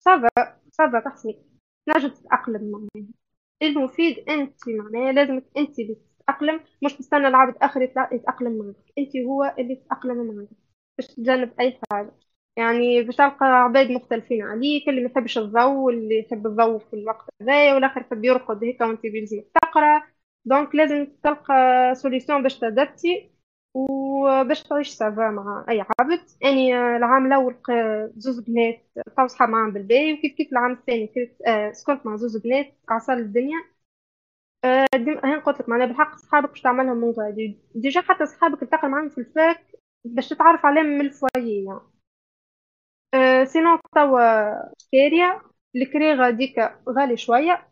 صافا 0.00 0.28
صافا 0.72 1.00
تحسني. 1.00 1.44
تنجم 1.86 2.08
تتأقلم 2.08 2.70
معناها. 2.70 3.08
المفيد 3.62 4.18
أنت 4.30 4.54
معناها 4.68 5.12
لازمك 5.12 5.44
أنت 5.58 5.78
اللي 5.78 5.96
تتأقلم 6.20 6.60
مش 6.84 6.94
تستنى 6.94 7.28
العبد 7.28 7.56
آخر 7.62 7.82
يتأقلم 8.12 8.58
معك 8.58 8.76
أنت 8.98 9.16
هو 9.16 9.54
اللي 9.58 9.74
تتأقلم 9.76 10.36
معك 10.36 10.48
باش 10.98 11.06
تتجنب 11.08 11.52
أي 11.60 11.80
حاجة. 11.92 12.12
يعني 12.56 13.02
باش 13.02 13.16
تلقى 13.16 13.46
عباد 13.46 13.90
مختلفين 13.90 14.42
عليك 14.42 14.88
اللي 14.88 15.00
ما 15.00 15.10
يحبش 15.10 15.38
الضوء 15.38 15.66
واللي 15.72 16.18
يحب 16.20 16.46
الضوء 16.46 16.78
في 16.78 16.94
الوقت 16.96 17.26
هذايا 17.42 17.74
والآخر 17.74 18.00
يحب 18.00 18.24
يرقد 18.24 18.64
هيك 18.64 18.80
وأنت 18.80 19.02
بيلزمك 19.02 19.46
تقرا 19.62 20.02
donc 20.48 20.74
لازم 20.74 21.06
تلقى 21.24 21.54
solution 21.94 22.42
باش 22.42 22.58
t'adapter 22.58 23.30
وباش 23.74 24.62
تعيش 24.62 24.88
ça 24.90 25.10
va 25.10 25.30
مع 25.30 25.64
أي 25.68 25.80
عبد. 26.00 26.20
يعني 26.42 26.74
العام 26.96 27.26
الأول 27.26 27.56
زوز 28.16 28.40
بنات 28.40 28.86
تو 29.16 29.26
صحاب 29.26 29.48
معاهم 29.48 29.72
بالباهي 29.72 30.12
وكيف 30.14 30.32
كيف 30.36 30.52
العام 30.52 30.72
الثاني؟ 30.72 31.06
كنت 31.06 31.42
آه 31.48 31.72
سكنت 31.72 32.06
مع 32.06 32.16
زوز 32.16 32.36
بنات 32.36 32.74
عسل 32.88 33.12
الدنيا. 33.18 33.58
آه 34.64 34.86
هين 35.24 35.40
قلت 35.40 35.60
لك 35.60 35.68
معناها 35.68 35.86
بالحق 35.86 36.16
صحابك 36.18 36.50
باش 36.50 36.60
تعملهم 36.62 36.96
من 36.96 37.10
غادي 37.10 37.58
déjà 37.74 38.00
حتى 38.00 38.26
صحابك 38.26 38.60
تلتقي 38.60 38.88
معاهم 38.88 39.08
في 39.08 39.18
ال 39.18 39.30
fac 39.30 39.66
باش 40.04 40.28
تتعرف 40.28 40.66
عليهم 40.66 40.86
من 40.86 41.00
ال 41.00 41.11
foyer 41.11 41.64
يعني. 41.64 41.80
أه 43.14 43.44
sinon 43.44 43.78
توا 43.94 44.52
كاريا 44.92 45.42
الكري 45.76 46.14
غاديك 46.14 46.58
غالي 46.88 47.16
شوية. 47.16 47.68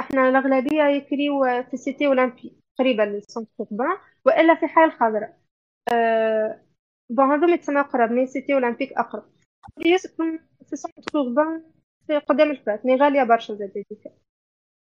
إحنا 0.00 0.28
الأغلبية 0.28 0.82
يكريو 0.82 1.44
في 1.44 1.74
ال 1.74 1.80
Cité 1.80 2.06
Olympique 2.06 2.52
قريبة 2.78 3.04
لل 3.04 3.19
Centre 3.19 3.64
Urbain 3.70 3.96
وإلا 4.26 4.54
في 4.54 4.66
حي 4.66 4.84
الخضراء 4.84 5.38
أه 5.92 6.60
bon 7.10 7.30
هذوما 7.32 7.54
يتسمى 7.54 7.80
أقرب 7.80 8.10
mais 8.10 8.26
Cité 8.26 8.54
Olympique 8.54 8.92
أقرب. 8.92 9.24
يسكن 9.86 10.38
في 10.70 10.76
Centre 10.76 11.22
Urbain 11.22 11.62
في 12.06 12.18
قدام 12.18 12.50
ال 12.50 12.59
fac 12.59 12.86
mais 12.86 12.96
غالية 12.96 13.22
برشا 13.22 13.54
زاد 13.54 13.70
هذيك. 13.70 14.12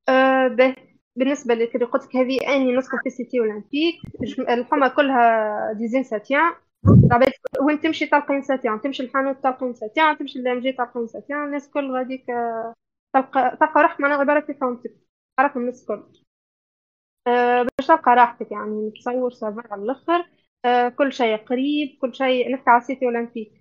أه 0.08 0.48
به 0.48 0.76
بالنسبة 1.16 1.54
لكري 1.54 1.84
قلت 1.84 2.04
لك 2.04 2.16
هذه 2.16 2.38
أني 2.56 2.76
نسكن 2.76 2.98
في 3.04 3.10
Cité 3.10 3.40
Olympique 3.40 3.94
الحمى 4.38 4.88
كلها 4.90 5.72
des 5.72 6.02
insatiens. 6.02 6.52
وين 7.60 7.80
تمشي 7.80 8.06
تلقى 8.06 8.42
insatien 8.42 8.80
تمشي 8.80 9.02
الحانوت 9.02 9.36
تلقى 9.42 9.74
insatien 9.74 10.18
تمشي 10.18 10.38
لل 10.38 10.55
MG 10.55 10.72
تلقى 10.72 11.06
insatien 11.06 11.44
الناس 11.44 11.70
كل 11.70 11.90
غاديك 11.90 12.26
تلقى 13.14 13.56
تلقى 13.60 13.82
روحك 13.82 14.00
معناها 14.00 14.18
عبارة 14.18 14.52
فهمتك 14.60 14.94
تعرف 15.36 15.56
الناس 15.56 15.82
الكل 15.82 16.02
أه 17.26 17.62
باش 17.62 17.86
تلقى 17.86 18.14
راحتك 18.14 18.52
يعني 18.52 18.92
تصور 19.00 19.30
سافا 19.32 19.62
على 19.70 19.82
الآخر. 19.82 20.26
أه 20.64 20.88
كل 20.88 21.12
شيء 21.12 21.36
قريب 21.36 21.98
كل 22.00 22.14
شيء 22.14 22.52
نحكي 22.52 22.70
على 22.70 22.80
سيتي 22.80 23.06
أولمبيك. 23.06 23.58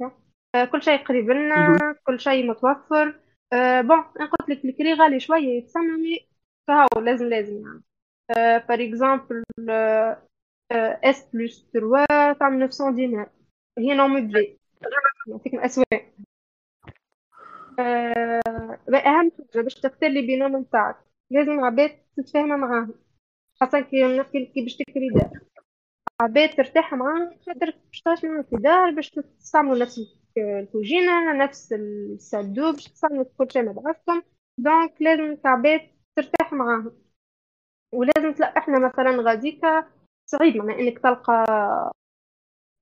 أه 0.55 0.65
كل 0.65 0.83
شيء 0.83 1.03
قريب 1.03 1.29
لنا 1.29 1.95
كل 2.07 2.19
شيء 2.19 2.49
متوفر. 2.49 3.19
أه 3.53 3.81
بون 3.81 4.03
أنا 4.19 4.29
قلت 4.29 4.49
لك 4.49 4.65
الكري 4.65 4.93
غالي 4.93 5.19
شوية 5.19 5.57
يتسمى 5.57 6.19
فهو 6.67 6.99
لازم 7.01 7.25
لازم 7.29 7.61
يعني. 7.61 7.83
فور 8.67 8.83
اكزومبل 8.83 9.43
اس 11.03 11.29
بلس 11.33 11.69
3 11.73 12.05
تاع 12.39 12.67
900 12.67 12.95
دينار. 12.95 13.29
هي 13.77 13.93
نوم 13.93 14.27
بلي 14.27 14.57
نعطيك 15.27 15.53
الاسواق 15.53 16.13
أه 17.79 18.41
اهم 18.95 19.31
حاجة 19.53 19.63
باش 19.63 19.73
تختار 19.75 20.09
les 20.09 20.21
binômes 20.21 20.57
نتاعك. 20.57 20.95
لازم 21.31 21.59
عباد 21.63 21.89
تتفاهم 22.17 22.59
معاهم. 22.59 22.93
خاصة 23.61 23.79
كي 23.81 24.17
نحكي 24.17 24.45
كي 24.45 24.61
باش 24.63 24.77
تكري 24.77 25.09
دار. 25.15 25.41
عباد 26.21 26.55
ترتاح 26.57 26.93
معاهم 26.93 27.39
خاطر 27.47 27.71
باش 27.87 28.01
تعيش 28.01 28.25
معاهم 28.25 28.43
في 28.43 28.55
دار 28.57 28.91
باش 28.91 29.09
تستعملوا 29.11 29.77
نفس 29.79 30.01
الكوجينة 30.37 31.33
نفس 31.45 31.73
ال 31.73 31.82
salle 31.82 32.27
d'eau 32.27 32.71
باش 32.71 32.85
تستعملوا 32.89 33.25
كل 33.37 33.47
شيء 33.51 33.63
مع 33.63 33.71
بعضكم. 33.73 34.23
donc 34.57 34.93
لازم 35.01 35.37
عباد 35.45 35.81
ترتاح 36.15 36.53
معاهم. 36.53 36.93
ولازم 37.93 38.33
تلاقي 38.33 38.57
إحنا 38.59 38.79
مثلا 38.79 39.21
غاديكا 39.21 39.85
صعيب 40.25 40.57
معناها 40.57 40.79
إنك 40.79 40.99
تلقى 40.99 41.45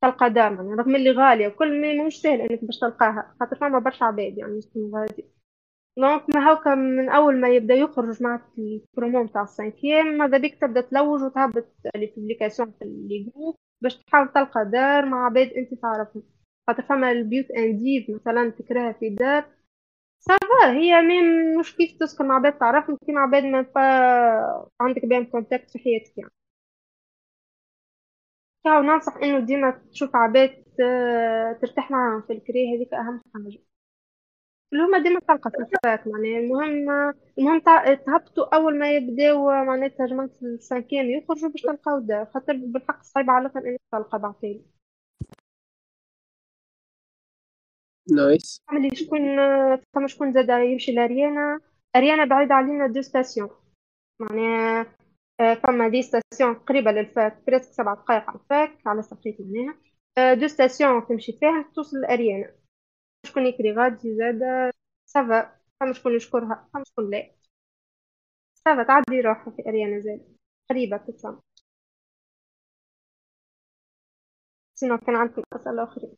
تلقى 0.02 0.30
دار 0.30 0.54
يعني 0.54 0.74
رغم 0.74 0.96
اللي 0.96 1.12
غالية 1.12 1.48
وكل 1.48 1.82
ما 1.82 2.06
مش 2.08 2.22
سهل 2.22 2.42
إنك 2.42 2.66
باش 2.66 2.80
تلقاها 2.80 3.36
خاطر 3.40 3.56
فما 3.56 3.80
برشا 3.80 4.06
عباد 4.06 4.38
يعني 4.38 4.58
يسكنوا 4.58 5.00
غادي 5.00 5.26
donc 5.98 6.24
ما 6.36 6.52
هوكا 6.52 6.76
من 6.76 7.10
أول 7.10 7.42
ما 7.42 7.50
يبدأ 7.50 7.74
يخرج 7.74 8.24
مع 8.24 8.42
البرومو 8.58 9.24
نتاع 9.24 9.42
ال 9.44 9.50
cinquième 9.50 10.06
ماذا 10.08 10.38
بيك 10.38 10.62
تبدأ 10.62 10.82
تلوج 10.82 11.22
وتهبط 11.24 11.68
les 11.96 12.06
publications 12.18 12.72
في 12.80 12.86
les 12.86 13.32
groupes 13.36 13.56
باش 13.82 13.96
تحاول 13.98 14.28
تلقى 14.34 14.66
دار 14.74 15.06
مع 15.06 15.26
عباد 15.26 15.48
أنت 15.48 15.74
تعرفهم. 15.82 16.24
خاطر 16.68 16.84
فما 16.84 17.12
البيوت 17.12 17.52
indiv 17.52 18.10
مثلا 18.10 18.50
تكراها 18.50 18.92
في 18.94 19.10
دار. 19.10 19.46
ça 20.20 20.46
va 20.46 20.72
هي 20.74 21.02
même 21.02 21.60
مش 21.60 21.76
كيف 21.78 21.98
تسكن 22.00 22.28
مع 22.28 22.36
عباد 22.36 22.58
تعرفهم 22.60 22.98
كيما 23.06 23.22
عباد 23.22 23.44
ما 23.44 23.66
عندك 24.82 25.06
بهم 25.06 25.26
contact 25.26 25.70
في 25.72 25.80
حياتك 25.80 26.18
يعني. 26.18 26.32
كاو 28.64 28.82
ننصح 28.82 29.18
إنه 29.18 29.40
ديما 29.40 29.82
تشوف 29.92 30.16
عباد 30.16 30.64
آه، 30.82 31.54
ترتاح 31.62 31.92
معاهم 31.92 32.22
في 32.22 32.34
الكري. 32.34 32.76
هذيك 32.76 32.94
أهم 32.94 33.22
حاجة. 33.34 33.60
اللي 34.74 34.84
هما 34.84 34.98
ديما 35.04 35.20
تلقى 35.20 35.52
في 35.52 35.58
ال 35.58 35.70
fac 35.70 36.08
معناها. 36.08 36.40
المهم 36.40 36.90
المهم 37.40 37.60
تهبطوا 38.06 38.56
أول 38.56 38.80
ما 38.80 38.92
يبداو 38.96 39.46
معناتها 39.66 40.06
جماعة 40.06 40.30
ال 40.44 40.50
cinquième 40.50 41.06
يخرجوا 41.06 41.50
باش 41.50 41.62
تلقاو 41.62 42.00
دار 42.00 42.26
خاطر 42.26 42.54
بالحق 42.54 43.04
صعيب 43.04 43.30
على 43.30 43.46
الآخر 43.46 43.60
إنك 43.68 43.80
تلقى 43.92 44.20
بعتين 44.20 44.66
nice. 48.16 48.62
فما 48.68 48.90
شكون 48.94 49.20
فما 49.94 50.08
شكون 50.08 50.34
زاد 50.34 50.50
يمشي 50.50 50.92
لأريانا. 50.92 51.60
أريانا 51.96 52.26
بعيدة 52.26 52.56
علينا 52.56 52.88
deux 52.88 53.02
stations. 53.02 53.50
معناها 54.20 54.82
آه، 54.82 54.86
فما 55.64 55.88
des 55.90 56.02
stations 56.02 56.54
قريبة 56.56 56.92
لل 56.92 57.13
fac 57.13 57.44
presque 57.48 57.72
سبع 57.74 57.94
دقايق 57.94 58.30
على 58.30 58.40
ال 58.40 58.52
fac 58.52 58.88
على 58.88 59.02
ساقيك 59.02 59.38
معناها. 59.42 59.78
آه، 60.18 60.34
deux 60.34 60.48
stations 60.48 61.08
تمشي 61.08 61.34
فيها 61.40 61.72
توصل 61.76 61.98
لأريانا 62.02 62.56
شكون 63.26 63.46
يكري 63.48 63.74
غادي 63.74 64.16
زادة 64.18 64.72
ça 65.06 65.26
va. 65.26 65.56
فما 65.80 65.94
شكون 65.94 66.16
يشكرها 66.16 66.70
فما 66.74 66.84
شكون 66.88 67.10
لا. 67.12 67.32
ça 68.56 68.70
va 68.70 68.84
تعدي 68.84 69.22
روحها 69.22 69.52
في 69.54 69.70
أريانا 69.70 70.00
زادة 70.00 70.26
قريبة 70.70 70.98
تتسمى 70.98 71.40
sinon 74.76 74.98
كان 74.98 75.16
عندكم 75.16 75.42
أسئلة 75.54 75.84
أخرى؟ 75.84 76.12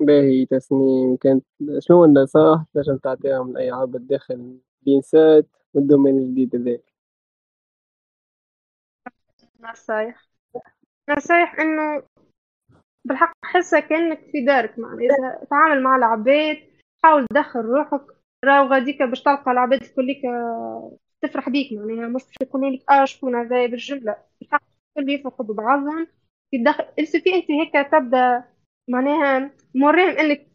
باهي 0.00 0.46
تسنيم 0.46 1.16
كانت 1.16 1.44
شنو 1.78 2.04
النصائح 2.04 2.64
تنجم 2.74 2.96
تعطيهم 2.96 3.52
لأي 3.52 3.70
عبد 3.70 4.06
داخل 4.06 4.58
بينسات 4.82 5.46
وال 5.74 5.84
domaine 5.84 6.18
الجديد 6.18 6.56
هذاك 6.56 6.95
نصايح. 9.72 10.26
نصايح 11.10 11.60
إنه 11.60 12.02
بالحق 13.04 13.32
حسها 13.44 13.80
كأنك 13.80 14.20
في 14.32 14.44
دارك 14.44 14.78
معناها. 14.78 15.44
تعامل 15.50 15.82
مع 15.82 15.96
العباد 15.96 16.58
حاول 17.02 17.26
تدخل 17.26 17.60
روحك. 17.60 18.02
راهو 18.44 18.66
غاديك 18.66 19.02
باش 19.02 19.22
تلقى 19.22 19.50
العباد 19.52 19.82
الكليك 19.82 20.22
تفرح 21.22 21.48
بيك 21.48 21.72
معناها. 21.72 22.08
مش 22.08 22.24
باش 22.24 22.34
يكون 22.42 22.74
لك 22.74 22.90
آه 22.90 23.04
شكون 23.04 23.34
هذا 23.36 23.66
بالجملة 23.66 24.16
بالحق 24.40 24.62
الكل 24.98 25.10
يفرحوا 25.12 25.44
ببعضهم. 25.46 26.06
يدخل 26.52 26.84
il 26.98 27.07
suffit 27.07 27.34
أنت 27.34 27.50
هيك 27.50 27.88
تبدأ 27.92 28.44
معناها 28.88 29.50
موريهم 29.74 30.18
إنك 30.18 30.46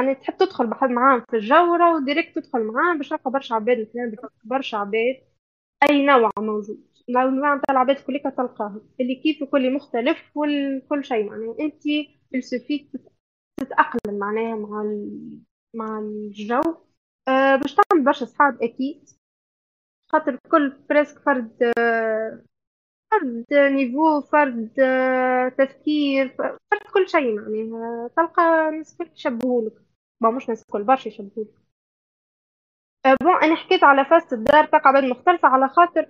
معناها 0.00 0.14
تحب 0.14 0.36
تدخل 0.36 0.66
بحد 0.66 0.90
معاهم 0.90 1.24
في 1.30 1.36
الجو 1.36 1.74
راهو 1.74 1.98
direct 1.98 2.38
تدخل 2.38 2.60
معاهم 2.64 2.98
باش 2.98 3.08
تلقى 3.08 3.30
برشا 3.30 3.54
عباد 3.54 3.78
مثلا 3.80 4.30
برشا 4.44 4.78
عباد. 4.78 5.16
أي 5.82 6.06
نوع 6.06 6.30
موجود. 6.38 6.84
الأنواع 7.08 7.54
نتاع 7.54 7.74
العباد 7.74 7.96
كلها 8.00 8.30
تلقاهم 8.30 8.80
اللي 9.00 9.14
كيف 9.14 9.44
كل 9.44 9.74
مختلف 9.74 10.18
وكل 10.36 11.04
شيء 11.04 11.24
معناها 11.30 11.56
أنت 11.60 11.82
il 12.34 12.48
suffit 12.48 12.88
تتأقلم 13.60 14.18
معناها 14.18 14.56
مع 14.56 14.82
مع 15.74 15.98
الجو. 15.98 16.60
أه 17.28 17.56
باش 17.56 17.74
تعمل 17.74 18.04
برشا 18.04 18.24
صحاب 18.26 18.62
أكيد. 18.62 19.08
خاطر 20.08 20.38
كل 20.50 20.70
presque 20.90 21.18
فرد 21.18 21.72
فرد 23.10 23.46
niveau 23.52 24.20
فرد 24.20 24.80
أه 24.80 25.48
تفكير 25.48 26.28
فرد 26.28 26.58
كل 26.94 27.08
شيء 27.08 27.34
معناها. 27.40 28.08
تلقى 28.16 28.70
ناس 28.70 28.96
كل 28.96 29.08
يشبهولك. 29.16 29.72
bon 30.20 30.34
مش 30.34 30.48
ناس 30.48 30.64
كل 30.64 30.84
برشا 30.84 31.08
يشبهولك. 31.08 31.59
bon 33.06 33.42
أنا 33.42 33.54
حكيت 33.56 33.84
على 33.84 34.04
فاست 34.04 34.32
الدار 34.32 34.64
تقع 34.66 34.88
عباد 34.90 35.04
مختلفة 35.04 35.48
على 35.48 35.68
خاطر 35.68 36.08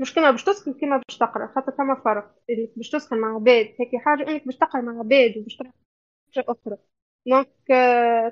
مش 0.00 0.14
كما 0.14 0.30
باش 0.30 0.44
تسكن 0.44 0.72
كما 0.72 0.96
باش 0.96 1.18
تقرأ. 1.18 1.46
خاطر 1.54 1.72
فما 1.72 1.94
فرق. 2.04 2.34
إنك 2.50 2.70
باش 2.76 2.90
تسكن 2.90 3.16
مع 3.20 3.34
عباد 3.34 3.66
هيك 3.80 3.90
حاجة 4.04 4.28
إنك 4.28 4.44
باش 4.46 4.56
تقرأ 4.56 4.80
مع 4.80 4.98
عباد 4.98 5.36
وباش 5.38 5.56
تقرأ 5.56 5.72
حاجة 6.36 6.44
أخرى. 6.48 6.76
donc 7.26 7.48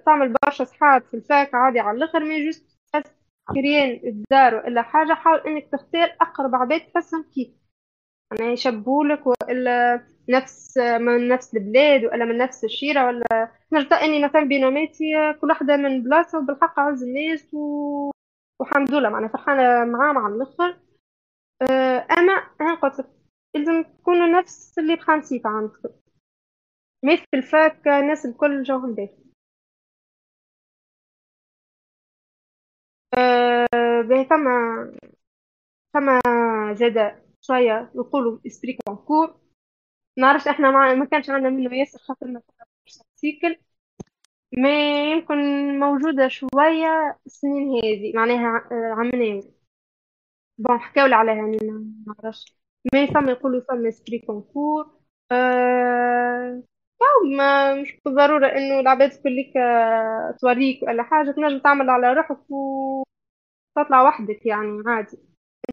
تعمل 0.07 0.35
برشا 0.47 0.65
صحاب 0.65 1.03
في 1.03 1.15
ال 1.15 1.25
fac 1.25 1.55
عادي 1.55 1.81
على 1.81 1.97
الآخر 1.99 2.21
mais 2.25 2.45
juste 2.47 2.79
كريان 3.55 4.01
الدار 4.09 4.55
ولا 4.55 4.83
حاجة 4.83 5.15
حاول 5.15 5.39
إنك 5.41 5.69
تختار 5.73 6.17
أقرب 6.21 6.55
عباد 6.55 6.81
تحسهم 6.81 7.23
كيف 7.35 7.49
يعني 8.41 8.53
يشبهولك 8.53 9.23
ولا 9.27 9.97
نفس 10.31 10.79
من 10.79 11.29
نفس 11.29 11.55
البلاد 11.57 12.05
ولا 12.05 12.25
من 12.25 12.39
نفس 12.39 12.65
الشيرة 12.65 13.07
ولا 13.07 13.25
نرجع 13.73 14.01
إني 14.05 14.25
مثلا 14.25 14.45
binôme 14.45 14.90
اتي 14.90 15.05
كل 15.41 15.49
واحدة 15.49 15.77
من 15.77 16.03
بلاصة 16.03 16.39
وبالحق 16.39 16.81
عز 16.81 17.03
الناس 17.03 17.55
و... 17.55 18.11
والحمد 18.61 18.95
لله 18.95 19.09
معناها 19.09 19.29
فرحانة 19.31 19.85
معاهم 19.93 20.19
على 20.19 20.35
الآخر. 20.35 20.79
آه، 21.63 22.07
أما 22.19 22.33
أنا 22.61 22.75
قلت 22.75 23.07
لازم 23.57 23.83
تكونوا 23.83 24.41
نفس 24.41 24.79
les 24.79 24.97
principes 24.97 25.47
عندكم 25.47 25.89
mais 27.05 27.17
في 27.17 27.27
ال 27.35 27.48
fac 27.48 27.89
الناس 27.89 28.27
الكل 28.27 28.63
جوهم 28.63 28.95
باهي. 28.95 29.17
أه 33.19 33.67
باهي 34.09 34.25
فما 34.25 34.51
فما 35.95 36.21
زاد 36.75 37.23
شوية 37.41 37.93
يقولوا 37.95 38.39
esprit 38.47 38.79
concours 38.87 39.35
نعرفش 40.19 40.49
إحنا 40.49 40.71
ما, 40.71 40.95
ما 40.95 41.05
كانش 41.05 41.31
عندنا 41.31 41.51
منه 41.51 41.77
ياسر 41.77 41.99
خاطر 41.99 42.27
ما 42.27 42.43
سيكل 43.17 43.57
ما 44.59 44.71
يمكن 45.13 45.37
موجودة 45.81 46.29
شوية 46.29 47.19
السنين 47.27 47.69
هذه 47.85 48.13
معناها 48.17 48.69
عملنا 48.73 49.43
bon 50.59 50.79
حكاولي 50.81 51.15
عليها 51.15 51.35
يعني 51.35 51.59
ما 51.63 51.85
نعرفش. 52.23 52.57
mais 52.95 53.07
فما 53.07 53.31
يقولوا 53.33 53.61
فما 53.69 53.89
esprit 53.89 54.19
concours 54.19 54.91
أه... 55.33 56.63
ما 57.39 57.75
مش 57.75 58.01
بالضرورة 58.05 58.47
إنه 58.47 58.81
العباد 58.81 59.11
كلك 59.11 59.53
توريك 60.41 60.83
ولا 60.83 61.03
حاجة. 61.03 61.31
تنجم 61.31 61.59
تعمل 61.59 61.91
على 61.91 62.13
روحك 62.13 62.39
وتطلع 62.51 64.03
وحدك 64.03 64.47
يعني 64.47 64.83
عادي. 64.87 65.19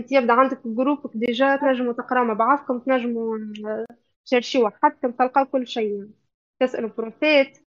أنت 0.02 0.12
يبدأ 0.12 0.34
عندك 0.34 0.62
groupe 0.68 1.06
ك 1.06 1.12
déjà 1.18 1.56
تنجموا 1.56 1.94
تقراو 1.94 2.24
مع 2.26 2.34
بعضكم 2.34 2.80
تنجموا 2.80 3.38
تشرشيو 4.28 4.66
وحدكم 4.68 5.12
تلقاو 5.12 5.46
كل 5.46 5.68
شيء. 5.68 6.10
تسألوا 6.62 6.90
prof 6.90 7.52
ات 7.52 7.68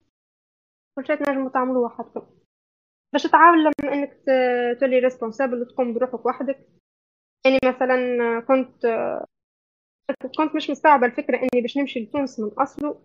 كل 0.99 1.07
شيء 1.07 1.17
تنجموا 1.17 1.51
تعملوه 1.51 1.83
وحدكم 1.85 2.27
باش 3.13 3.23
تعاون 3.23 3.59
لما 3.61 3.95
إنك 3.95 4.19
تولي 4.81 4.99
responsable 4.99 5.63
وتقوم 5.63 5.95
بروحك 5.95 6.27
وحدك. 6.27 6.69
يعني 7.47 7.59
مثلا 7.65 7.97
كنت 8.41 8.87
كنت 10.39 10.57
مش 10.57 10.71
مستوعبة 10.71 11.07
الفكرة 11.07 11.37
إني 11.37 11.63
باش 11.63 11.79
نمشي 11.79 12.01
لتونس 12.01 12.41
من 12.41 12.49
اصله 12.59 13.01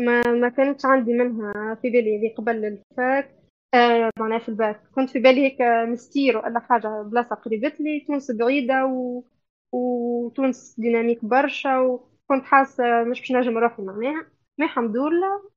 ما 0.00 0.22
ما 0.32 0.48
كانتش 0.48 0.86
عندي 0.86 1.12
منها 1.12 1.74
في 1.74 1.90
بالي 1.90 2.16
اللي 2.16 2.34
قبل 2.38 2.64
ال 2.64 2.78
fac. 2.78 3.36
آه 3.74 4.10
معناها 4.20 4.38
في 4.38 4.48
الباك. 4.48 4.82
كنت 4.94 5.10
في 5.10 5.18
بالي 5.18 5.40
هيك 5.46 5.62
مستير 5.88 6.38
ولا 6.38 6.60
حاجة 6.60 7.02
بلاصة 7.02 7.36
قريبت 7.36 7.80
لي 7.80 8.00
تونس 8.08 8.30
بعيدة 8.30 8.86
و... 8.86 9.24
وتونس 9.72 10.74
dynamique 10.80 11.24
برشا 11.24 11.78
وكنت 12.24 12.44
حاسة 12.44 13.04
مش 13.04 13.20
باش 13.20 13.32
نجم 13.32 13.52
نروح 13.52 13.78
معناها 13.80 14.26
mais 14.58 14.66
الحمد 14.66 14.96
لله 14.96 15.50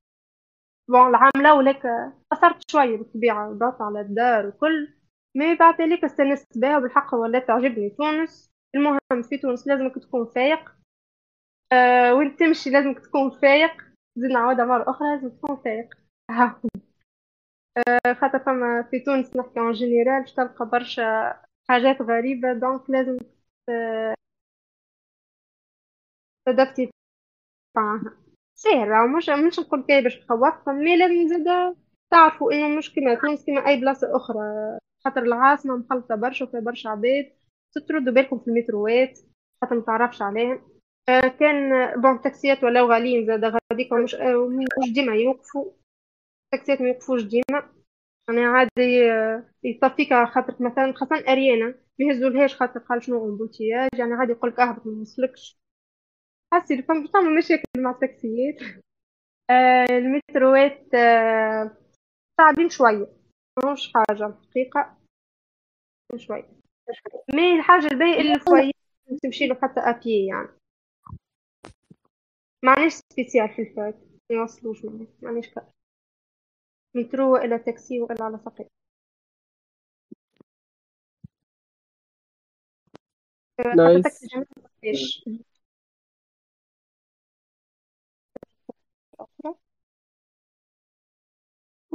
bon 0.88 1.08
العام 1.08 1.30
الأول 1.36 1.68
هيك 1.68 1.82
أثرت 2.32 2.70
شوية 2.70 2.96
بالطبيعة 2.96 3.52
ضغط 3.52 3.82
على 3.82 4.00
الدار 4.00 4.46
وكل. 4.46 4.94
mais 5.36 5.54
بعد 5.54 5.80
ذلك 5.80 6.04
استانست 6.04 6.58
بها 6.58 6.78
وبالحق 6.78 7.14
ولات 7.14 7.46
تعجبني. 7.48 7.90
تونس 7.90 8.50
المهم 8.74 9.22
في 9.28 9.38
تونس 9.38 9.66
لازمك 9.66 9.94
تكون 9.98 10.26
فايق. 10.26 10.74
آه 11.72 12.14
وين 12.14 12.36
تمشي 12.36 12.70
لازمك 12.70 12.98
تكون 12.98 13.30
فايق. 13.30 13.72
زيد 14.16 14.30
نعاودها 14.30 14.64
مرة 14.64 14.90
أخرى 14.90 15.08
لازم 15.08 15.28
تكون 15.30 15.56
فايق. 15.56 15.94
آه، 17.88 18.12
خاطر 18.12 18.38
فما 18.38 18.82
في 18.90 19.00
تونس 19.00 19.36
نحكي 19.36 19.60
en 19.60 19.72
général 19.72 20.20
باش 20.20 20.32
تلقى 20.32 20.66
برشا 20.66 21.36
حاجات 21.68 22.02
غريبة 22.02 22.52
donc 22.52 22.90
لازم 22.90 23.18
ت 26.46 26.52
adapti 26.52 26.90
معاها 27.76 28.12
سهلة 28.54 29.06
مش 29.06 29.28
مش 29.28 29.58
نقول 29.58 29.84
كي 29.88 30.00
باش 30.02 30.16
تخوفكم 30.20 30.74
mais 30.76 30.96
لازم 30.96 31.28
زادا 31.28 31.76
تعرفوا 32.10 32.52
إنه 32.52 32.68
مش 32.78 32.94
كيما 32.94 33.14
تونس 33.14 33.44
كيما 33.44 33.68
أي 33.68 33.80
بلاصة 33.80 34.16
أخرى. 34.16 34.38
خاطر 35.04 35.22
العاصمة 35.22 35.76
مخلطة 35.76 36.14
برشا 36.14 36.44
وفيها 36.44 36.60
برشا 36.60 36.90
عباد. 36.90 37.32
تردوا 37.88 38.12
بالكم 38.12 38.38
في 38.38 38.48
المتروات 38.48 39.18
خاطر 39.62 39.76
متعرفش 39.76 40.22
عليهم. 40.22 40.62
آه، 41.08 41.28
كان 41.28 41.70
bon 42.02 42.16
التاكسيات 42.16 42.64
ولاو 42.64 42.92
غاليين 42.92 43.26
زاد 43.26 43.44
غاديك 43.44 43.92
مش 43.92 44.14
آه، 44.14 44.48
مش 44.82 44.92
ديما 44.94 45.14
يوقفوا. 45.16 45.72
التاكسيات 46.54 46.80
ما 46.82 46.88
يوقفوش 46.88 47.22
ديما. 47.22 47.70
يعني 48.28 48.44
عادي 48.46 49.12
آه، 49.12 49.44
يصفيك 49.64 50.14
خاطر 50.14 50.56
مثلا 50.60 50.92
خاصة 50.96 51.16
أريانا 51.28 51.66
ما 52.00 52.06
يهزولهاش 52.06 52.56
خاطر 52.56 52.80
قال 52.80 53.02
شنو 53.04 53.24
embouteillage 53.30 53.90
يعني 53.98 54.14
عادي 54.14 54.32
يقولك 54.32 54.60
أهبط 54.60 54.86
ما 54.86 54.92
نوصلكش 54.92 55.60
حاسي 56.52 56.82
فما 56.82 57.08
فما 57.08 57.38
مشاكل 57.38 57.82
مع 57.82 57.90
التاكسيات. 57.90 58.56
آه 59.50 59.86
المتروات 59.90 60.94
آه 60.94 61.76
صعبين 62.40 62.68
شوية. 62.70 63.06
مش 63.72 63.92
حاجة 63.94 64.26
الحقيقة 64.26 64.96
شوية. 66.16 66.48
مي 67.34 67.56
الحاجة 67.56 67.86
الباقية 67.86 68.20
اللي 68.20 68.40
شوية 68.48 68.70
تمشي 69.22 69.46
له 69.46 69.54
حتى 69.54 69.80
أبي 69.80 70.26
يعني. 70.26 70.48
معناش 72.64 72.92
سبيسيال 73.12 73.48
في 73.48 73.62
الفات. 73.62 73.94
ما 74.30 74.36
يوصلوش 74.36 74.84
معناش 75.22 75.48
كار 75.48 75.64
مترو 76.94 77.36
إلى 77.36 77.58
تاكسي 77.58 78.00
وإلى 78.00 78.24
على 78.24 78.38
سقي 78.38 78.68
نايس 83.76 84.06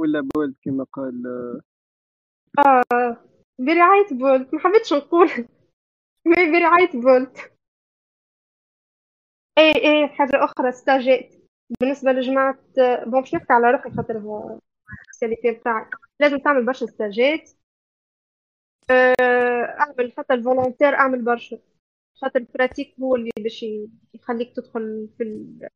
ولا 0.02 0.20
بولت 0.34 0.54
كما 0.64 0.84
قال 0.92 1.22
آه. 2.58 3.16
برعاية 3.58 4.06
بولت. 4.12 4.54
ما 4.54 4.60
حبيتش 4.60 4.92
نقول. 4.92 5.28
برعاية 6.52 6.90
بولت. 6.94 7.52
إيه 9.58 9.74
إيه 9.76 10.06
حاجة 10.06 10.44
أخرى. 10.44 10.72
stage 10.72 11.24
ات 11.24 11.34
بالنسبة 11.80 12.12
لجماعة 12.12 12.58
bon 13.06 13.20
باش 13.20 13.34
نحكي 13.34 13.52
على 13.52 13.70
روحي 13.70 13.90
خاطر 13.90 14.16
ال 15.10 15.14
spécialité 15.14 15.50
بتاعي. 15.60 15.90
لازم 16.20 16.38
تعمل 16.38 16.66
برشا 16.66 16.86
stage 16.86 17.39
ات 17.39 17.50
آه، 18.90 19.14
أعمل 19.80 20.12
حتى 20.18 20.34
ال 20.34 20.39
volontaire 20.39 20.94
أعمل 20.94 21.22
برشا. 21.24 21.58
خاطر 22.14 22.40
ال 22.40 22.46
pratique 22.46 22.94
هو 23.00 23.16
اللي 23.16 23.30
باش 23.38 23.64
يخليك 24.14 24.56
تدخل 24.56 25.08
في 25.18 25.22
ال 25.22 25.68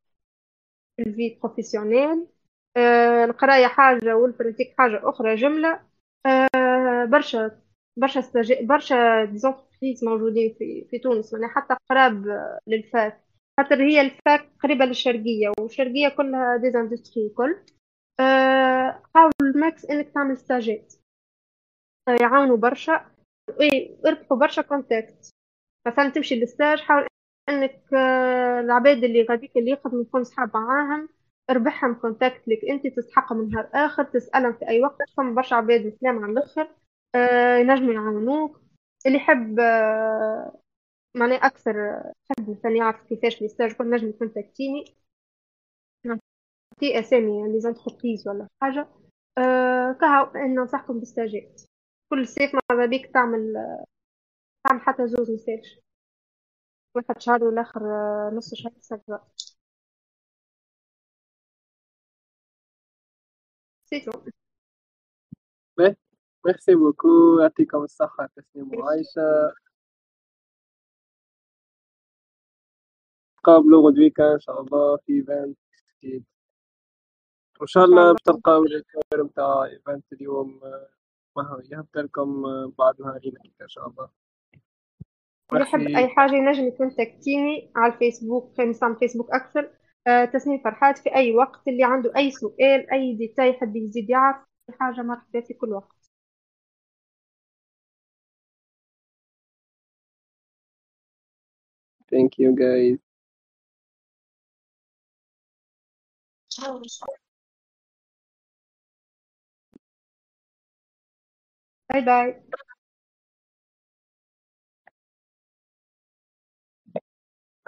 في 0.97 1.03
ال 1.03 1.12
vie 1.12 1.39
professionnelle 1.43 2.27
آه، 2.77 3.25
القراية 3.25 3.67
حاجة 3.67 4.15
وال 4.17 4.29
pratique 4.29 4.75
حاجة 4.77 5.01
أخرى 5.09 5.35
جملة 5.35 5.79
آه، 6.25 7.05
برشا 7.05 7.61
برشا 7.97 8.21
stage 8.21 8.56
ات 8.56 8.63
برشا 8.65 9.25
des 9.25 9.42
entreprises 9.42 10.03
موجودين 10.05 10.55
في 10.59 10.87
في 10.91 10.99
تونس 10.99 11.33
يعني 11.33 11.47
حتى 11.47 11.75
قراب 11.89 12.25
لل 12.67 12.89
fac 12.89 13.23
خاطر 13.59 13.83
هي 13.83 14.01
ال 14.01 14.13
fac 14.13 14.49
قريبة 14.63 14.85
للشرقية 14.85 15.53
والشرقية 15.59 16.09
كلها 16.09 16.57
des 16.57 16.74
industries 16.74 17.29
كل 17.37 17.57
أه 18.19 19.03
حاول 19.15 19.33
max 19.59 19.85
إنك 19.85 20.09
تعمل 20.13 20.37
stage 20.37 20.84
ات 20.84 20.93
أه 22.07 22.17
يعاونوا 22.21 22.57
برشا 22.57 23.05
ويربحوا 23.59 24.37
برشا 24.37 24.61
contacts 24.61 25.31
مثلا 25.87 26.09
تمشي 26.09 26.35
لل 26.35 26.48
stage 26.48 26.79
حاول 26.81 27.07
إنك 27.49 27.81
العباد 28.65 29.03
اللي 29.03 29.23
غاديك 29.31 29.57
اللي 29.57 29.71
يخدموا 29.71 30.03
تكون 30.03 30.23
صحاب 30.23 30.57
معاهم 30.57 31.09
اربحهم 31.49 31.93
contact 31.93 32.47
لك. 32.47 32.59
انت 32.69 32.87
تسحقهم 32.87 33.37
من 33.37 33.49
نهار 33.49 33.69
اخر 33.73 34.03
تسألهم 34.03 34.53
في 34.53 34.67
أي 34.67 34.81
وقت. 34.83 34.97
فما 35.17 35.35
برشا 35.35 35.55
عباد 35.55 35.85
مثلهم 35.85 36.23
على 36.23 36.33
الآخر. 36.33 36.69
أه 37.15 37.57
ينجموا 37.57 37.93
يعاونوك. 37.93 38.61
اللي 39.05 39.17
يحب 39.17 39.59
أه 39.59 40.59
معناه 41.15 41.37
أكثر 41.47 42.03
حد 42.31 42.49
مثلا 42.49 42.71
يعرف 42.71 43.03
كيفاش 43.03 43.41
ال 43.41 43.46
stage 43.46 43.71
كل 43.73 43.89
نجم 43.89 44.11
كونتاكتيني 44.11 44.85
نعطيه 46.05 46.99
أسامي 46.99 47.53
les 47.53 47.59
entreprises 47.59 48.27
ولا 48.27 48.47
حاجة. 48.63 48.87
أه 49.37 49.91
كهو 50.01 50.31
ننصحكم 50.35 50.99
بالستاجات 50.99 51.61
كل 52.09 52.27
صيف 52.27 52.51
ماذا 52.71 52.85
بيك 52.85 53.13
تعمل 53.13 53.53
تعمل 54.67 54.81
حتى 54.81 55.07
زوز 55.07 55.31
مساج. 55.31 55.79
واحد 56.95 57.21
شهر 57.21 57.43
والآخر 57.43 57.81
نص 58.33 58.53
شهر 58.55 58.73
سبعة. 58.81 59.27
c'est 63.89 64.01
tout 64.01 64.11
merci 66.45 66.75
beaucoup 66.75 67.39
يعطيكم 67.41 67.83
الصحة 67.83 68.29
تسليم 68.35 68.75
وعايشة 68.75 69.53
قابلوا 73.43 73.89
غدويكا 73.89 74.33
إن 74.33 74.39
شاء 74.39 74.61
الله 74.61 74.97
في 74.97 75.13
event 75.13 75.57
جديد 76.03 76.25
وان 77.59 77.67
شاء 77.67 77.85
الله 77.85 78.11
باش 78.11 78.21
تلقاو 78.25 78.63
ال 78.63 78.73
cours 78.73 79.23
نتاع 79.25 79.65
event 79.65 80.13
اليوم 80.13 80.61
يهبط 81.71 81.97
لكم 81.97 82.43
بعد 82.69 83.01
نهارين 83.01 83.33
ان 83.61 83.67
شاء 83.67 83.87
الله 83.87 84.09
يحب 85.53 85.79
اي 85.79 86.07
حاجة 86.07 86.35
ينجم 86.35 86.67
يكونتاكتيني 86.67 87.71
على 87.75 87.93
الفيسبوك 87.93 88.59
نستعمل 88.59 88.95
فيسبوك 88.95 89.31
أكثر 89.31 89.59
آه، 89.59 89.71
تسنيم 90.33 90.59
فرحات 90.63 90.97
في 90.97 91.15
أي 91.15 91.35
وقت 91.35 91.67
اللي 91.67 91.83
عنده 91.83 92.13
أي 92.17 92.31
سؤال 92.31 92.91
أي 92.93 93.15
détail 93.15 93.49
يحب 93.49 93.75
يزيد 93.75 94.09
يعرف 94.09 94.37
حاجة 94.79 95.01
مرحبا 95.01 95.41
في 95.41 95.53
كل 95.53 95.69
وقت. 95.73 95.97
Thank 102.11 102.37
you 102.37 102.53
guys. 102.55 102.99
باي 111.89 112.01
باي 112.07 112.27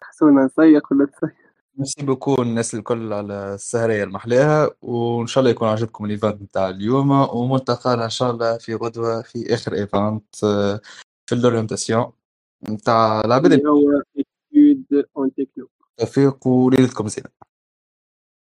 حسونا 0.01 0.45
نسيق 0.45 0.91
ولا 0.93 1.05
تسيق؟ 1.05 1.38
ميرسي 1.79 2.05
بوكو 2.05 2.41
الناس 2.41 2.75
الكل 2.75 3.13
على 3.13 3.53
السهرية 3.53 4.03
المحلاها 4.03 4.69
وإن 4.81 5.27
شاء 5.27 5.39
الله 5.41 5.51
يكون 5.51 5.67
عجبكم 5.67 6.05
الإيفنت 6.05 6.41
نتاع 6.41 6.69
اليوم 6.69 7.11
وملتقانا 7.11 8.05
إن 8.05 8.09
شاء 8.09 8.31
الله 8.31 8.57
في 8.57 8.75
غدوة 8.75 9.21
في 9.21 9.53
آخر 9.53 9.73
إيفنت 9.73 10.35
في 11.25 11.35
الأورينتاسيون 11.35 12.11
نتاع 12.69 13.21
العباد 13.21 13.53
اللي 13.53 13.69
هو 13.69 14.01
أكيد 14.19 14.85
اون 15.17 15.33
تكنو 15.33 15.69
التوفيق 15.91 16.47
وليلتكم 16.47 17.07
زينة 17.07 17.29